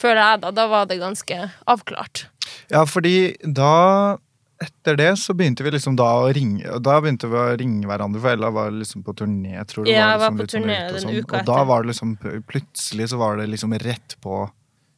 føler 0.00 0.20
jeg 0.22 0.40
da, 0.42 0.50
da 0.52 0.66
var 0.68 0.86
det 0.90 0.98
ganske 1.00 1.38
avklart. 1.66 2.26
Ja, 2.72 2.82
fordi 2.88 3.34
da 3.42 4.18
etter 4.58 4.96
det 4.98 5.12
så 5.22 5.34
begynte 5.38 5.62
vi 5.62 5.70
liksom 5.70 5.94
da 5.96 6.08
å 6.18 6.30
ringe 6.34 6.66
Da 6.82 6.96
begynte 7.00 7.28
vi 7.30 7.38
å 7.38 7.56
ringe 7.60 7.86
hverandre, 7.86 8.20
for 8.24 8.34
Ella 8.34 8.50
var 8.50 8.72
liksom 8.74 9.04
på 9.06 9.14
turné. 9.20 9.52
Jeg 9.54 9.68
tror 9.70 9.86
det 9.86 9.94
Ja, 9.94 10.08
var, 10.08 10.10
jeg 10.10 10.18
var 10.18 10.30
liksom 10.32 10.38
på 10.38 10.48
sånn 10.50 10.64
turné 10.66 10.78
den 10.92 11.04
sånn. 11.04 11.18
uka 11.22 11.38
Og 11.38 11.46
da 11.46 11.58
var 11.70 11.82
det 11.84 11.92
liksom 11.92 12.14
Plutselig 12.50 13.08
så 13.12 13.20
var 13.20 13.36
det 13.38 13.46
liksom 13.52 13.76
rett 13.84 14.16
på 14.24 14.40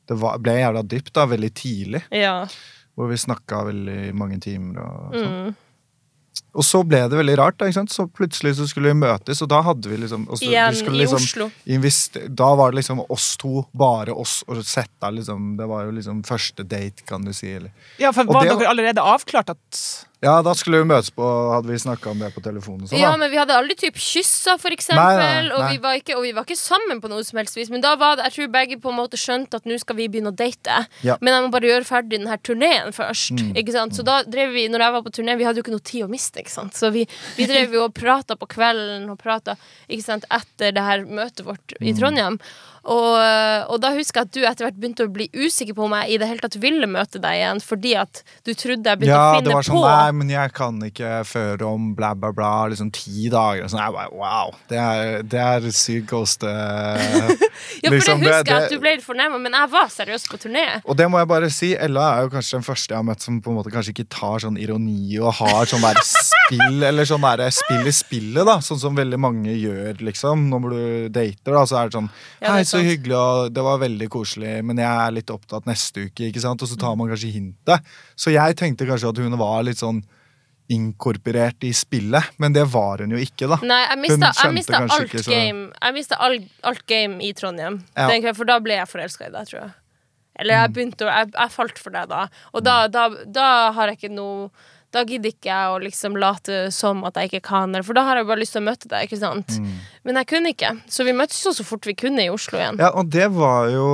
Det 0.08 0.16
var, 0.18 0.38
ble 0.42 0.56
jævla 0.58 0.82
dypt 0.82 1.12
da, 1.14 1.26
veldig 1.30 1.50
tidlig. 1.54 2.00
Ja. 2.10 2.36
Hvor 2.98 3.06
vi 3.12 3.18
snakka 3.20 3.60
veldig 3.68 3.98
mange 4.18 4.40
timer 4.42 4.80
og 4.82 5.12
sånn. 5.14 5.36
Mm. 5.52 5.52
Og 6.54 6.64
så 6.66 6.80
ble 6.86 6.98
det 7.08 7.18
veldig 7.18 7.36
rart, 7.38 7.58
da, 7.58 7.66
ikke 7.70 7.78
sant? 7.80 7.92
så 7.94 8.06
plutselig 8.10 8.56
så 8.58 8.66
skulle 8.68 8.90
vi 8.90 8.98
møtes, 8.98 9.40
og 9.44 9.48
da 9.52 9.60
hadde 9.62 9.86
vi 9.90 9.96
liksom 10.02 10.26
også, 10.26 10.48
Igjen 10.48 10.74
vi 10.74 10.96
i 10.96 11.00
liksom 11.04 11.22
Oslo. 11.22 11.50
investe- 11.66 12.26
Da 12.34 12.54
var 12.58 12.70
det 12.72 12.80
liksom 12.82 13.04
oss 13.08 13.36
to, 13.36 13.66
bare 13.74 14.10
oss, 14.14 14.42
og 14.48 14.64
sette 14.64 15.10
liksom 15.14 15.56
Det 15.56 15.66
var 15.68 15.84
jo 15.86 15.92
liksom 15.92 16.22
første 16.26 16.66
date, 16.66 17.04
kan 17.06 17.22
du 17.24 17.32
si. 17.32 17.52
Eller. 17.54 17.70
Ja, 17.98 18.10
for 18.12 18.22
Og 18.22 18.34
Var 18.34 18.44
det 18.44 18.58
dere 18.58 18.68
allerede 18.70 18.98
avklart 18.98 19.50
at 19.50 20.06
Ja, 20.22 20.42
da 20.42 20.52
skulle 20.52 20.82
vi 20.82 20.84
møtes 20.84 21.08
på 21.10 21.24
Hadde 21.24 21.66
vi 21.70 21.78
snakka 21.80 22.10
om 22.10 22.18
det 22.18 22.34
på 22.34 22.42
telefonen 22.42 22.86
sånn, 22.86 22.98
Ja, 22.98 23.12
da. 23.12 23.16
men 23.16 23.30
vi 23.30 23.36
hadde 23.38 23.54
aldri 23.56 23.74
typ 23.76 23.94
kyssa, 23.94 24.58
for 24.60 24.68
eksempel. 24.70 25.16
Nei, 25.16 25.42
nei, 25.48 25.54
Og, 25.54 25.70
vi 25.70 25.78
var 25.78 25.94
ikke, 25.96 26.16
og 26.16 26.22
vi 26.22 26.32
var 26.32 26.44
ikke 26.44 26.58
sammen 26.58 27.00
på 27.00 27.08
noe 27.08 27.24
som 27.24 27.38
helst 27.38 27.56
vis. 27.56 27.70
Men 27.70 27.80
da 27.80 27.94
var 27.96 28.16
det, 28.16 28.24
jeg 28.28 28.32
tror 28.34 28.52
begge 28.52 28.80
på 28.82 28.90
en 28.90 28.98
måte 28.98 29.16
skjønte 29.16 29.54
at 29.54 29.64
nå 29.64 29.78
skal 29.80 29.96
vi 29.96 30.08
begynne 30.08 30.28
å 30.32 30.36
date. 30.36 30.86
Ja. 31.02 31.16
Men 31.22 31.32
jeg 31.32 31.42
må 31.46 31.50
bare 31.54 31.70
gjøre 31.70 31.86
ferdig 31.88 32.18
denne 32.18 32.36
turneen 32.42 32.92
først. 32.92 33.32
Mm, 33.38 33.54
Ikke 33.56 33.72
sant? 33.72 33.92
Så 33.94 34.04
da 34.04 34.22
drev 34.24 34.52
vi, 34.52 34.68
når 34.68 34.78
jeg 34.80 34.92
var 34.92 35.02
på 35.02 35.10
turné, 35.10 35.38
vi 35.38 35.44
hadde 35.44 35.56
jo 35.56 35.62
ikke 35.62 35.72
noe 35.72 35.80
tid 35.84 36.04
å 36.04 36.10
miste. 36.10 36.39
Ikke 36.40 36.52
sant? 36.52 36.74
Så 36.76 36.90
vi, 36.94 37.04
vi 37.36 37.46
drev 37.50 37.76
jo 37.76 37.84
og 37.88 37.94
prata 37.96 38.36
på 38.40 38.48
kvelden 38.50 39.08
og 39.12 39.18
prata 39.20 39.56
etter 40.32 40.72
det 40.76 40.84
her 40.86 41.04
møtet 41.06 41.44
vårt 41.46 41.76
Mm. 41.80 41.86
i 41.86 41.94
Trondheim. 41.96 42.40
Og, 42.84 43.16
og 43.70 43.76
da 43.82 43.90
husker 43.96 44.20
jeg 44.22 44.28
at 44.28 44.32
du 44.34 44.40
etter 44.48 44.66
hvert 44.66 44.78
begynte 44.80 45.04
å 45.04 45.10
bli 45.12 45.26
usikker 45.34 45.76
på 45.76 45.84
om 45.84 45.94
jeg 45.98 46.14
i 46.14 46.18
det 46.22 46.28
hele 46.30 46.40
tatt 46.44 46.56
ville 46.62 46.86
møte 46.88 47.20
deg 47.20 47.36
igjen, 47.40 47.60
fordi 47.64 47.92
at 48.00 48.22
du 48.46 48.52
trodde 48.54 48.88
jeg 48.88 49.00
begynte 49.02 49.12
Ja, 49.12 49.26
å 49.26 49.34
det 49.36 49.44
finne 49.44 49.56
var 49.58 49.66
sånn 49.68 49.76
på 49.76 49.82
Nei, 49.90 50.12
men 50.20 50.32
jeg 50.32 50.54
kan 50.56 50.80
ikke 50.86 51.10
føre 51.28 51.68
om 51.68 51.90
bla, 51.98 52.14
bla, 52.16 52.30
bla. 52.36 52.52
Liksom 52.72 52.90
ti 52.94 53.28
dager. 53.32 53.66
Og 53.66 53.72
sånn, 53.72 53.82
jeg 53.84 53.96
bare, 53.96 54.12
wow. 54.16 54.54
Det 54.70 54.80
er, 54.80 55.22
det 55.28 55.42
er 55.44 55.68
sykt 55.76 56.08
ghost. 56.10 56.46
eh, 56.48 57.34
Ja, 57.80 57.90
for 57.90 57.96
liksom, 57.96 58.20
det 58.24 58.30
husker 58.32 58.50
jeg 58.54 58.64
at 58.64 58.72
du 58.72 58.80
ble 58.80 58.94
litt 58.96 59.04
fornærma, 59.04 59.38
men 59.40 59.54
jeg 59.56 59.70
var 59.72 59.88
seriøs 59.92 60.24
på 60.30 60.38
turné. 60.40 60.64
Og 60.88 60.96
det 60.96 61.06
må 61.12 61.20
jeg 61.20 61.28
bare 61.30 61.50
si, 61.52 61.70
Ella 61.76 62.06
er 62.16 62.26
jo 62.26 62.32
kanskje 62.32 62.56
den 62.58 62.64
første 62.66 62.94
jeg 62.94 62.98
har 62.98 63.06
møtt 63.06 63.24
som 63.24 63.36
på 63.44 63.52
en 63.52 63.58
måte 63.58 63.72
kanskje 63.72 63.92
ikke 63.94 64.06
tar 64.12 64.42
sånn 64.44 64.56
ironi 64.60 65.18
og 65.20 65.34
har 65.40 65.68
sånn 65.70 65.84
der 65.84 66.00
spill, 66.06 66.80
eller 66.90 67.08
sånn 67.08 67.24
der 67.26 67.44
spill 67.54 67.86
i 67.88 67.94
spillet, 67.94 68.42
da. 68.48 68.56
Sånn 68.64 68.80
som 68.82 68.96
veldig 68.96 69.20
mange 69.20 69.54
gjør, 69.56 70.00
liksom. 70.08 70.48
Når 70.52 70.68
du 70.72 70.82
dater, 71.20 71.52
da, 71.58 71.64
så 71.68 71.80
er 71.82 71.90
det 71.92 71.98
sånn 71.98 72.10
Ja, 72.40 72.56
det 72.56 72.69
så 72.70 72.80
hyggelig, 72.86 73.16
og 73.18 73.50
det 73.56 73.64
var 73.66 73.78
veldig 73.82 74.08
koselig, 74.12 74.54
men 74.64 74.78
jeg 74.82 74.88
er 75.06 75.16
litt 75.18 75.30
opptatt 75.34 75.66
neste 75.68 76.06
uke, 76.08 76.28
ikke 76.30 76.42
sant. 76.44 76.62
Og 76.62 76.70
så 76.70 76.78
tar 76.80 76.96
man 77.00 77.10
kanskje 77.12 77.32
hintet. 77.34 77.90
Så 78.16 78.32
jeg 78.34 78.56
tenkte 78.60 78.86
kanskje 78.88 79.10
at 79.12 79.20
hun 79.22 79.36
var 79.40 79.62
litt 79.66 79.82
sånn 79.82 80.02
inkorporert 80.70 81.64
i 81.66 81.72
spillet, 81.74 82.30
men 82.38 82.54
det 82.54 82.62
var 82.70 83.02
hun 83.02 83.10
jo 83.16 83.18
ikke, 83.20 83.48
da. 83.50 83.58
Nei, 83.66 83.80
jeg 83.88 83.98
mista, 84.04 84.30
jeg 84.38 84.54
mista 84.54 84.80
alt 84.84 85.06
ikke 85.08 85.24
game 85.26 85.64
Jeg 85.82 85.96
mista 85.96 86.18
all, 86.22 86.36
alt 86.70 86.84
game 86.86 87.18
i 87.26 87.32
Trondheim. 87.34 87.80
Ja. 87.98 88.06
jeg, 88.14 88.36
for 88.38 88.46
da 88.46 88.60
ble 88.62 88.76
jeg 88.78 88.86
forelska 88.90 89.26
i 89.26 89.32
deg, 89.34 89.48
tror 89.50 89.60
jeg. 89.64 89.72
Eller 90.40 90.54
Mm. 90.54 90.60
jeg 90.62 90.72
begynte 90.76 91.04
å 91.04 91.10
Jeg, 91.10 91.32
jeg 91.34 91.50
falt 91.52 91.78
for 91.78 91.90
deg 91.90 92.06
da. 92.08 92.28
Og 92.54 92.62
da, 92.64 92.76
da, 92.88 93.08
da 93.26 93.72
har 93.76 93.90
jeg 93.90 93.98
ikke 93.98 94.14
noe 94.14 94.50
Da 94.94 95.02
gidder 95.04 95.30
ikke 95.34 95.50
jeg 95.50 95.70
å 95.74 95.80
liksom 95.82 96.16
late 96.18 96.70
som 96.74 97.04
at 97.04 97.14
jeg 97.18 97.28
ikke 97.30 97.42
kan, 97.50 97.74
for 97.86 97.94
da 97.94 98.02
har 98.08 98.16
jeg 98.16 98.26
bare 98.26 98.40
lyst 98.40 98.56
til 98.56 98.62
å 98.62 98.66
møte 98.66 98.88
deg. 98.90 99.04
ikke 99.06 99.18
sant? 99.20 99.58
Mm. 99.60 99.74
Men 100.06 100.16
jeg 100.22 100.30
kunne 100.30 100.54
ikke, 100.54 100.70
så 100.88 101.04
vi 101.04 101.12
møttes 101.16 101.42
jo 101.44 101.52
så 101.52 101.64
fort 101.66 101.84
vi 101.88 101.96
kunne 101.98 102.24
i 102.24 102.30
Oslo 102.32 102.56
igjen. 102.56 102.80
Ja, 102.80 102.88
og 102.96 103.10
det 103.12 103.26
var 103.34 103.68
jo 103.68 103.88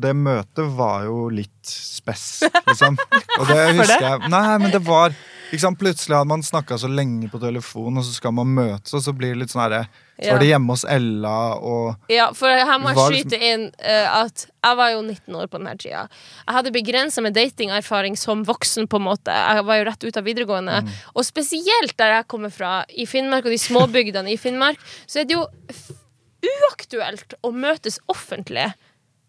Det 0.00 0.12
møtet 0.14 0.70
var 0.78 1.08
jo 1.08 1.26
litt 1.34 1.66
spess, 1.66 2.44
liksom. 2.68 2.98
Og 3.40 3.50
det 3.50 3.58
husker 3.80 4.06
jeg 4.06 4.30
Nei, 4.30 4.46
men 4.62 4.70
det 4.74 4.82
var 4.86 5.14
liksom. 5.50 5.76
Plutselig 5.76 6.16
hadde 6.16 6.28
man 6.30 6.42
snakka 6.42 6.78
så 6.78 6.88
lenge 6.88 7.28
på 7.32 7.40
telefon, 7.42 7.98
og 7.98 8.06
så 8.06 8.14
skal 8.14 8.34
man 8.36 8.54
møtes, 8.54 8.94
og 8.94 9.02
så 9.04 9.14
blir 9.16 9.34
det 9.34 9.42
litt 9.42 9.52
sånn 9.54 9.64
herre 9.64 9.82
Så 10.20 10.34
var 10.34 10.42
det 10.42 10.50
hjemme 10.50 10.74
hos 10.74 10.84
Ella, 10.84 11.36
og 11.56 12.12
Ja, 12.12 12.30
for 12.36 12.52
her 12.52 12.80
må 12.82 12.92
jeg 12.92 13.24
skyte 13.24 13.40
inn 13.40 13.68
uh, 13.80 14.22
at 14.22 14.46
jeg 14.60 14.76
var 14.76 14.90
jo 14.92 15.00
19 15.00 15.38
år 15.40 15.46
på 15.48 15.56
denne 15.56 15.72
tida. 15.80 16.02
Jeg 16.44 16.56
hadde 16.58 16.72
begrensa 16.74 17.22
med 17.24 17.32
datingerfaring 17.32 18.18
som 18.20 18.42
voksen, 18.44 18.90
på 18.90 19.00
en 19.00 19.06
måte. 19.06 19.32
Jeg 19.32 19.64
var 19.64 19.80
jo 19.80 19.86
rett 19.88 20.04
ut 20.04 20.18
av 20.20 20.26
videregående. 20.26 20.82
Og 21.14 21.24
spesielt 21.24 21.96
der 21.96 22.18
jeg 22.18 22.28
kommer 22.28 22.52
fra, 22.52 22.82
i 22.92 23.06
Finnmark 23.08 23.48
og 23.48 23.54
de 23.54 23.60
småbygdene 23.62 24.34
i 24.34 24.36
Finnmark, 24.40 24.76
så 25.08 25.22
er 25.22 25.30
det 25.30 25.38
jo 25.38 25.39
f 25.72 25.90
uaktuelt 26.40 27.36
å 27.44 27.50
møtes 27.52 27.98
offentlig. 28.10 28.70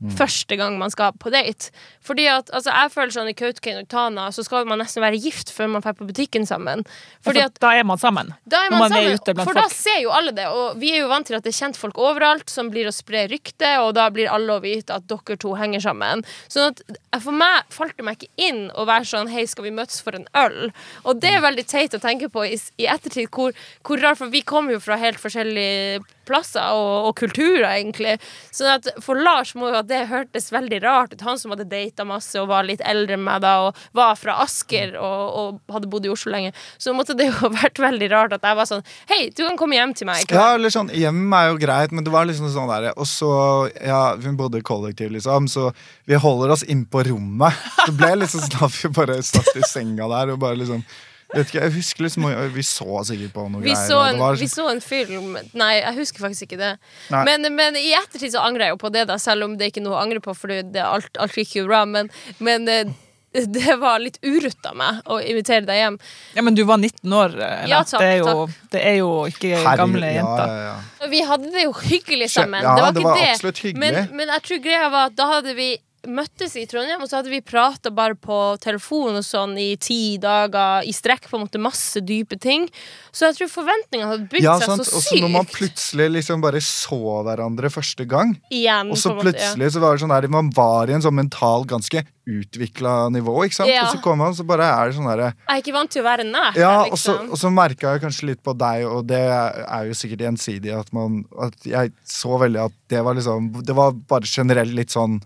Første 0.02 0.58
gang 0.58 0.80
man 0.80 0.90
skal 0.90 1.14
på 1.22 1.30
date. 1.30 1.70
Fordi 2.02 2.26
at, 2.32 2.50
altså 2.56 2.74
Jeg 2.74 2.92
føler 2.96 3.14
sånn 3.14 3.30
i 3.30 3.36
Kautokeino 3.38 3.84
og 3.84 3.90
Tana 3.92 4.30
så 4.34 4.42
skal 4.46 4.66
man 4.66 4.82
nesten 4.82 5.04
være 5.04 5.20
gift 5.22 5.52
før 5.54 5.70
man 5.76 5.84
drar 5.86 5.94
på 5.98 6.08
butikken 6.10 6.48
sammen. 6.50 6.82
Fordi 7.22 7.44
For 7.44 7.52
at 7.52 7.60
da 7.62 7.74
er 7.78 7.86
man 7.86 8.02
sammen. 8.02 8.32
da 8.50 8.64
er 8.66 8.74
man, 8.74 8.88
man 8.88 8.96
er 8.98 9.12
sammen, 9.12 9.36
blant 9.38 9.50
for 9.50 9.60
da 9.60 9.68
ser 9.70 10.00
jo 10.02 10.14
alle 10.16 10.34
det. 10.34 10.48
Og 10.50 10.80
vi 10.82 10.94
er 10.96 11.04
jo 11.04 11.12
vant 11.12 11.30
til 11.30 11.38
at 11.38 11.46
det 11.46 11.54
er 11.54 11.60
kjent 11.60 11.78
folk 11.78 12.00
overalt 12.02 12.50
som 12.50 12.72
blir 12.74 12.90
å 12.90 12.96
spre 12.96 13.28
rykte, 13.30 13.76
og 13.84 13.94
da 14.00 14.08
blir 14.14 14.32
alle 14.32 14.58
å 14.58 14.64
vite 14.64 14.96
at 14.98 15.06
dere 15.12 15.38
to 15.42 15.54
henger 15.60 15.84
sammen. 15.86 16.26
Sånn 16.50 16.74
at 16.74 16.82
eh, 16.90 17.22
for 17.22 17.36
meg 17.38 17.70
falt 17.74 17.94
det 18.00 18.08
meg 18.08 18.18
ikke 18.18 18.50
inn 18.50 18.64
å 18.74 18.88
være 18.90 19.06
sånn 19.12 19.30
Hei, 19.32 19.46
skal 19.48 19.68
vi 19.68 19.76
møtes 19.76 20.02
for 20.02 20.18
en 20.18 20.26
øl? 20.38 20.72
Og 21.06 21.22
det 21.22 21.36
er 21.36 21.46
veldig 21.46 21.68
teit 21.70 21.94
å 21.94 22.02
tenke 22.02 22.32
på 22.32 22.48
i, 22.48 22.58
i 22.82 22.90
ettertid, 22.90 23.30
hvor, 23.30 23.54
hvor 23.86 24.02
rart, 24.02 24.18
for 24.18 24.34
vi 24.34 24.42
kommer 24.42 24.76
jo 24.76 24.82
fra 24.82 24.98
helt 25.00 25.22
forskjellige 25.22 26.02
plasser 26.28 26.74
og, 26.76 27.10
og 27.10 27.16
kulturer, 27.20 27.68
egentlig. 27.72 28.18
Sånn 28.54 28.72
at 28.76 28.90
for 29.04 29.20
Lars 29.20 29.54
må 29.58 29.72
jo 29.72 29.80
at 29.82 29.90
det 29.90 30.04
hørtes 30.12 30.52
veldig 30.54 30.82
rart 30.84 31.16
ut. 31.16 31.26
Han 31.28 31.40
som 31.42 31.54
hadde 31.54 31.70
data 31.72 32.06
masse 32.08 32.38
og 32.40 32.50
var 32.52 32.68
litt 32.68 32.84
eldre 32.88 33.18
enn 33.18 33.26
meg 33.26 33.42
da, 33.44 33.54
og 33.68 33.82
var 33.98 34.18
fra 34.20 34.38
Asker 34.46 34.96
og, 35.00 35.22
og 35.42 35.76
hadde 35.76 35.90
bodd 35.92 36.08
i 36.08 36.14
Oslo 36.14 36.34
lenge. 36.34 36.54
Så 36.82 36.96
måtte 36.98 37.16
det 37.18 37.30
jo 37.30 37.38
ha 37.42 37.52
vært 37.62 37.82
veldig 37.82 38.12
rart 38.14 38.38
at 38.38 38.48
jeg 38.48 38.60
var 38.60 38.70
sånn 38.70 38.84
Hei, 39.10 39.22
du 39.36 39.44
kan 39.44 39.60
komme 39.60 39.78
hjem 39.78 39.96
til 39.98 40.10
meg. 40.10 40.24
Ikke? 40.24 40.34
kveld." 40.34 40.42
Ja, 40.42 40.56
eller 40.58 40.74
sånn, 40.74 40.92
hjem 40.96 41.22
er 41.38 41.50
jo 41.50 41.60
greit, 41.62 41.96
men 41.96 42.08
det 42.08 42.14
var 42.14 42.28
liksom 42.30 42.50
sånn 42.54 42.72
der 42.72 42.92
Og 42.96 43.08
så, 43.10 43.32
ja, 43.78 44.02
vi 44.20 44.34
bodde 44.38 44.64
kollektiv, 44.66 45.12
liksom, 45.16 45.50
så 45.52 45.70
vi 46.10 46.20
holder 46.20 46.56
oss 46.56 46.64
inn 46.64 46.86
på 46.86 47.04
rommet. 47.08 47.56
Det 47.86 47.96
ble 47.98 48.14
liksom 48.24 48.44
sånn 48.46 48.68
at 48.68 48.76
vi 48.78 48.92
bare 48.96 49.22
satt 49.26 49.56
i 49.58 49.64
senga 49.68 50.10
der 50.12 50.34
og 50.34 50.42
bare 50.42 50.60
liksom 50.60 50.84
Vet 51.32 51.48
ikke, 51.48 51.62
jeg 51.64 51.74
husker 51.78 52.04
liksom 52.06 52.26
Vi 52.56 52.64
så 52.68 53.04
sikkert 53.08 53.32
på 53.36 53.46
noe 53.52 53.62
Vi 53.64 53.72
greier. 53.72 53.88
så, 53.88 54.00
en, 54.10 54.18
var 54.20 54.36
vi 54.36 54.48
sånn- 54.52 54.66
så 54.68 54.72
en 54.74 54.82
film 54.84 55.38
Nei, 55.54 55.74
jeg 55.80 55.96
husker 56.02 56.26
faktisk 56.26 56.50
ikke 56.50 56.60
det. 56.60 56.72
Men, 57.12 57.48
men 57.56 57.78
i 57.80 57.94
ettertid 57.96 58.34
så 58.34 58.44
angrer 58.44 58.68
jeg 58.68 58.76
jo 58.76 58.82
på 58.84 58.92
det, 58.92 59.06
da 59.08 59.16
selv 59.22 59.48
om 59.48 59.56
det 59.60 59.72
ikke 59.72 59.80
er 59.84 59.88
noe 59.88 59.96
å 59.96 60.02
angre 60.04 60.20
på, 60.24 60.36
for 60.36 60.52
det, 60.52 60.76
alt, 60.84 61.16
alt 61.22 61.38
gikk 61.40 61.56
jo 61.62 61.70
bra. 61.70 61.86
Men, 61.88 62.12
men 62.44 62.68
eh, 62.72 62.92
det 63.32 63.78
var 63.80 64.02
litt 64.04 64.18
urutt 64.28 64.66
av 64.68 64.76
meg 64.76 65.06
å 65.08 65.22
invitere 65.24 65.64
deg 65.68 65.78
hjem. 65.80 66.00
Ja, 66.36 66.44
Men 66.44 66.58
du 66.58 66.66
var 66.68 66.82
19 66.82 67.14
år. 67.16 67.38
Ella. 67.38 67.70
Ja, 67.72 67.84
takk, 67.88 68.02
det, 68.04 68.10
er 68.10 68.18
jo, 68.26 68.48
det 68.74 68.82
er 68.90 68.98
jo 69.00 69.12
ikke 69.32 69.54
Herre, 69.56 69.78
gamle 69.80 70.10
ja, 70.12 70.18
jenter. 70.20 70.52
ja, 70.52 70.74
ja. 71.00 71.08
Vi 71.14 71.22
hadde 71.30 71.54
det 71.54 71.64
jo 71.64 71.72
hyggelig 71.80 72.28
sammen. 72.36 72.60
ja, 72.60 72.76
det 72.76 72.84
var 72.84 72.92
det 72.92 73.06
ikke 73.06 73.14
var 73.14 73.22
det. 73.24 73.30
absolutt 73.38 73.64
hyggelig. 73.64 73.80
Men, 73.86 74.12
men 74.20 74.36
jeg 74.36 74.46
tror 74.50 74.62
greia 74.68 74.92
var 74.92 75.14
at 75.14 75.16
da 75.16 75.30
hadde 75.38 75.56
vi 75.56 75.70
møttes 76.10 76.56
i 76.58 76.64
Trondheim, 76.70 77.02
og 77.04 77.10
så 77.10 77.20
hadde 77.20 77.30
vi 77.30 77.42
prata 77.46 77.92
bare 77.94 78.16
på 78.18 78.38
telefon 78.64 79.20
og 79.20 79.26
sånn 79.26 79.54
i 79.62 79.76
ti 79.82 80.18
dager 80.22 80.86
i 80.88 80.94
strekk, 80.96 81.28
på 81.30 81.38
en 81.38 81.44
måte 81.46 81.62
masse 81.62 82.02
dype 82.02 82.40
ting. 82.42 82.68
Så 83.14 83.28
jeg 83.30 83.38
tror 83.38 83.52
forventningene 83.54 84.10
hadde 84.10 84.30
bygd 84.32 84.46
Ja, 84.48 84.56
seg 84.62 84.72
sant? 84.72 84.88
så 84.88 84.98
Og 84.98 85.06
så 85.06 85.20
når 85.22 85.34
man 85.36 85.50
plutselig 85.50 86.08
liksom 86.16 86.42
bare 86.42 86.62
så 86.66 87.00
hverandre 87.28 87.70
første 87.74 88.08
gang, 88.10 88.34
igjen. 88.50 88.90
og 88.90 88.98
så 88.98 89.14
på 89.14 89.28
plutselig 89.28 89.60
måte, 89.60 89.70
ja. 89.70 89.76
så 89.76 89.84
var 89.84 89.94
det 89.98 90.04
sånn 90.06 90.16
der 90.16 90.28
Man 90.32 90.50
var 90.56 90.90
i 90.90 90.96
en 90.98 91.06
sånn 91.06 91.18
mental 91.18 91.68
ganske 91.70 92.04
utvikla 92.32 93.10
nivå, 93.14 93.36
ikke 93.46 93.60
sant? 93.60 93.72
Ja. 93.72 93.84
Og 93.86 93.96
så 93.96 94.02
kommer 94.04 94.26
man, 94.30 94.36
så 94.38 94.46
bare 94.48 94.68
er 94.70 94.90
det 94.90 94.98
sånn 94.98 95.10
derre 95.10 95.30
Jeg 95.34 95.54
er 95.54 95.62
ikke 95.64 95.76
vant 95.76 95.92
til 95.94 96.04
å 96.04 96.08
være 96.08 96.26
nær. 96.28 96.58
Ja, 96.58 96.74
liksom. 96.86 96.94
og 96.94 97.00
så, 97.02 97.18
og 97.36 97.42
så 97.44 97.52
merka 97.54 97.94
jeg 97.96 98.04
kanskje 98.06 98.30
litt 98.32 98.42
på 98.46 98.56
deg, 98.58 98.88
og 98.90 99.06
det 99.10 99.22
er 99.28 99.90
jo 99.90 99.98
sikkert 99.98 100.26
gjensidig, 100.28 100.74
at 100.78 100.90
man 100.96 101.24
At 101.42 101.58
jeg 101.68 101.94
så 102.08 102.38
veldig 102.42 102.66
at 102.70 102.76
det 102.92 103.04
var 103.06 103.18
liksom 103.18 103.52
Det 103.66 103.76
var 103.78 103.94
bare 104.10 104.30
generelt 104.30 104.74
litt 104.78 104.94
sånn 104.94 105.20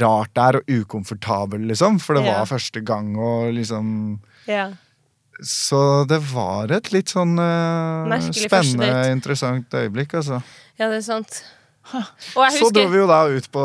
rart 0.00 0.32
der, 0.34 0.56
og 0.60 0.62
ukomfortabel, 0.68 1.60
liksom. 1.68 1.98
For 2.00 2.14
det 2.14 2.24
Ja. 2.24 2.38
var 2.38 2.46
første 2.46 2.80
gang, 2.84 3.16
og 3.18 3.52
liksom 3.54 4.20
ja. 4.46 4.70
Så 5.42 6.06
det 6.06 6.20
var 6.32 6.70
et 6.70 6.92
litt 6.92 7.08
sånn 7.10 7.34
uh, 7.38 8.20
spennende, 8.30 9.10
interessant 9.10 9.72
øyeblikk, 9.74 10.14
altså. 10.14 10.42
ja, 10.78 10.88
det 10.88 10.98
er 11.00 11.06
sant. 11.06 11.42
Og 12.36 12.44
jeg 12.46 12.60
Så 12.60 12.68
dro 12.72 12.84
vi 12.92 12.98
jo 13.00 13.06
da 13.10 13.24
ut 13.26 13.48
på 13.50 13.62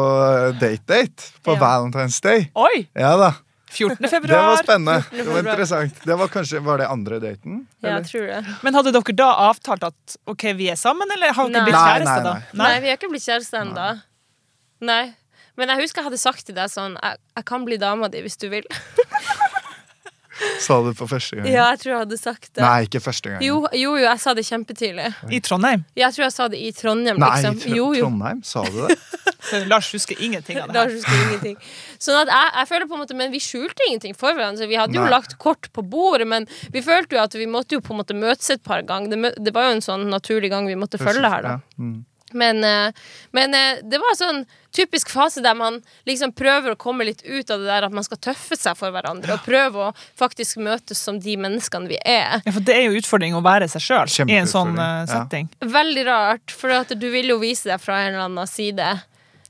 date-date 0.59 1.27
på 1.45 1.53
Ja. 1.53 1.59
Valentine's 1.61 2.19
Day. 2.23 2.49
Oi! 2.55 2.87
Ja 2.97 3.15
da. 3.17 3.33
14. 3.69 3.97
Det 4.09 4.31
var 4.31 4.57
spennende. 4.63 5.03
Det 5.11 5.25
var 5.27 5.39
interessant. 5.43 5.93
Det 6.05 6.15
var 6.17 6.27
kanskje, 6.27 6.59
Var 6.63 6.77
det 6.81 6.87
andre 6.87 7.19
daten? 7.19 7.67
Ja, 7.83 7.97
jeg 7.99 8.05
tror 8.09 8.25
det. 8.31 8.55
Men 8.63 8.73
hadde 8.73 8.93
dere 8.95 9.15
da 9.15 9.27
avtalt 9.51 9.83
at 9.83 10.17
ok, 10.25 10.43
vi 10.57 10.69
er 10.71 10.79
sammen, 10.79 11.07
eller 11.13 11.33
har 11.35 11.49
dere 11.51 11.61
Nei. 11.61 11.65
blitt 11.67 11.77
kjæreste 11.77 12.07
kjærester 12.07 12.23
da? 12.23 12.33
nei, 12.57 12.67
Nei, 12.71 12.79
vi 12.81 12.87
har 12.87 12.97
ikke 12.97 13.09
blitt 13.11 13.27
kjærester 13.27 13.61
ennå. 13.61 13.87
Nei. 14.87 15.03
Men 15.57 15.73
jeg 15.73 15.85
husker 15.85 16.03
jeg 16.03 16.11
hadde 16.11 16.21
sagt 16.21 16.45
til 16.45 16.57
deg 16.57 16.69
sånn 16.69 16.97
Jeg, 17.01 17.17
jeg 17.39 17.45
kan 17.49 17.65
bli 17.65 17.79
dama 17.81 18.09
di 18.13 18.21
hvis 18.25 18.37
du 18.37 18.49
vil. 18.53 18.67
Sa 20.61 20.77
du 20.85 20.91
på 20.93 21.07
første 21.09 21.39
gang? 21.39 21.47
Ja, 21.49 21.67
jeg 21.73 21.81
tror 21.81 21.91
jeg 21.91 22.01
hadde 22.03 22.17
sagt 22.19 22.49
det. 22.51 22.61
Nei, 22.61 22.85
ikke 22.85 23.01
første 23.01 23.31
gang. 23.31 23.43
Jo, 23.45 23.59
jo, 23.73 23.95
jo, 23.97 24.03
jeg 24.03 24.21
sa 24.21 24.33
det 24.37 24.43
kjempetidlig. 24.47 25.07
I 25.33 25.39
Trondheim? 25.43 25.85
Jeg 25.97 26.13
tror 26.13 26.25
jeg 26.27 26.35
sa 26.35 26.47
det 26.53 26.59
i 26.61 26.69
Trondheim, 26.77 27.17
Nei, 27.21 27.29
liksom. 27.33 27.57
Tr 27.63 27.73
Jo, 27.73 27.87
jo. 27.97 28.05
Trondheim, 28.05 28.43
sa 28.45 28.63
du 28.67 28.77
det? 28.83 28.97
Lars 29.71 29.89
husker 29.95 30.19
ingenting 30.21 30.59
av 30.59 30.69
det 30.69 30.75
Lars 30.75 30.93
husker 30.97 31.21
ingenting. 31.23 31.55
Sånn 32.03 32.19
at 32.19 32.31
jeg, 32.33 32.51
jeg 32.59 32.69
føler 32.69 32.89
på 32.89 32.97
en 32.97 33.01
måte 33.03 33.15
Men 33.15 33.31
vi 33.31 33.39
skjulte 33.43 33.85
ingenting 33.87 34.17
for 34.17 34.35
hverandre. 34.35 34.67
Vi 34.69 34.77
hadde 34.79 34.97
jo 34.97 35.05
Nei. 35.05 35.13
lagt 35.13 35.37
kort 35.41 35.71
på 35.73 35.85
bordet, 35.87 36.27
men 36.29 36.45
vi 36.73 36.83
følte 36.85 37.17
jo 37.17 37.23
at 37.23 37.37
vi 37.37 37.47
måtte 37.49 37.77
jo 37.77 37.83
på 37.85 37.95
en 37.95 38.01
måte 38.03 38.17
møtes 38.17 38.51
et 38.53 38.63
par 38.65 38.83
ganger. 38.85 39.13
Det, 39.13 39.33
det 39.47 39.55
var 39.55 39.69
jo 39.69 39.77
en 39.79 39.85
sånn 39.85 40.05
naturlig 40.11 40.51
gang 40.53 40.69
vi 40.69 40.77
måtte 40.77 41.01
følge 41.01 41.31
her, 41.31 41.45
da. 41.45 41.57
Ja, 41.57 41.81
mm. 41.81 41.97
Men, 42.31 42.63
eh, 42.63 42.91
men 43.31 43.53
eh, 43.53 43.83
det 43.83 43.99
var 44.01 44.15
sånn 44.19 44.41
typisk 44.75 45.09
fase 45.09 45.41
der 45.41 45.55
man 45.57 45.79
liksom 46.05 46.33
prøver 46.37 46.73
å 46.73 46.79
komme 46.79 47.07
litt 47.07 47.23
ut 47.25 47.49
av 47.49 47.63
det 47.63 47.69
der 47.69 47.87
at 47.87 47.95
man 47.95 48.05
skal 48.05 48.19
tøffe 48.21 48.57
seg 48.59 48.77
for 48.77 48.93
hverandre, 48.93 49.37
og 49.37 49.45
prøve 49.47 49.87
å 49.87 49.93
faktisk 50.19 50.59
møtes 50.61 50.99
som 51.01 51.21
de 51.23 51.37
menneskene 51.39 51.89
vi 51.89 51.99
er. 52.03 52.43
Ja, 52.45 52.53
for 52.53 52.65
det 52.67 52.75
er 52.75 52.87
jo 52.87 52.99
utfordring 52.99 53.37
å 53.37 53.43
være 53.45 53.69
seg 53.71 53.85
sjøl 53.87 54.11
i 54.27 54.37
en 54.37 54.49
sånn 54.49 54.75
eh, 54.75 55.03
ja. 55.05 55.05
setting. 55.09 55.49
Veldig 55.63 56.07
rart, 56.09 56.53
for 56.53 56.75
at 56.75 56.93
du 56.93 57.07
vil 57.13 57.31
jo 57.33 57.39
vise 57.41 57.71
deg 57.71 57.81
fra 57.81 58.03
en 58.03 58.13
eller 58.13 58.27
annen 58.27 58.51
side. 58.51 58.91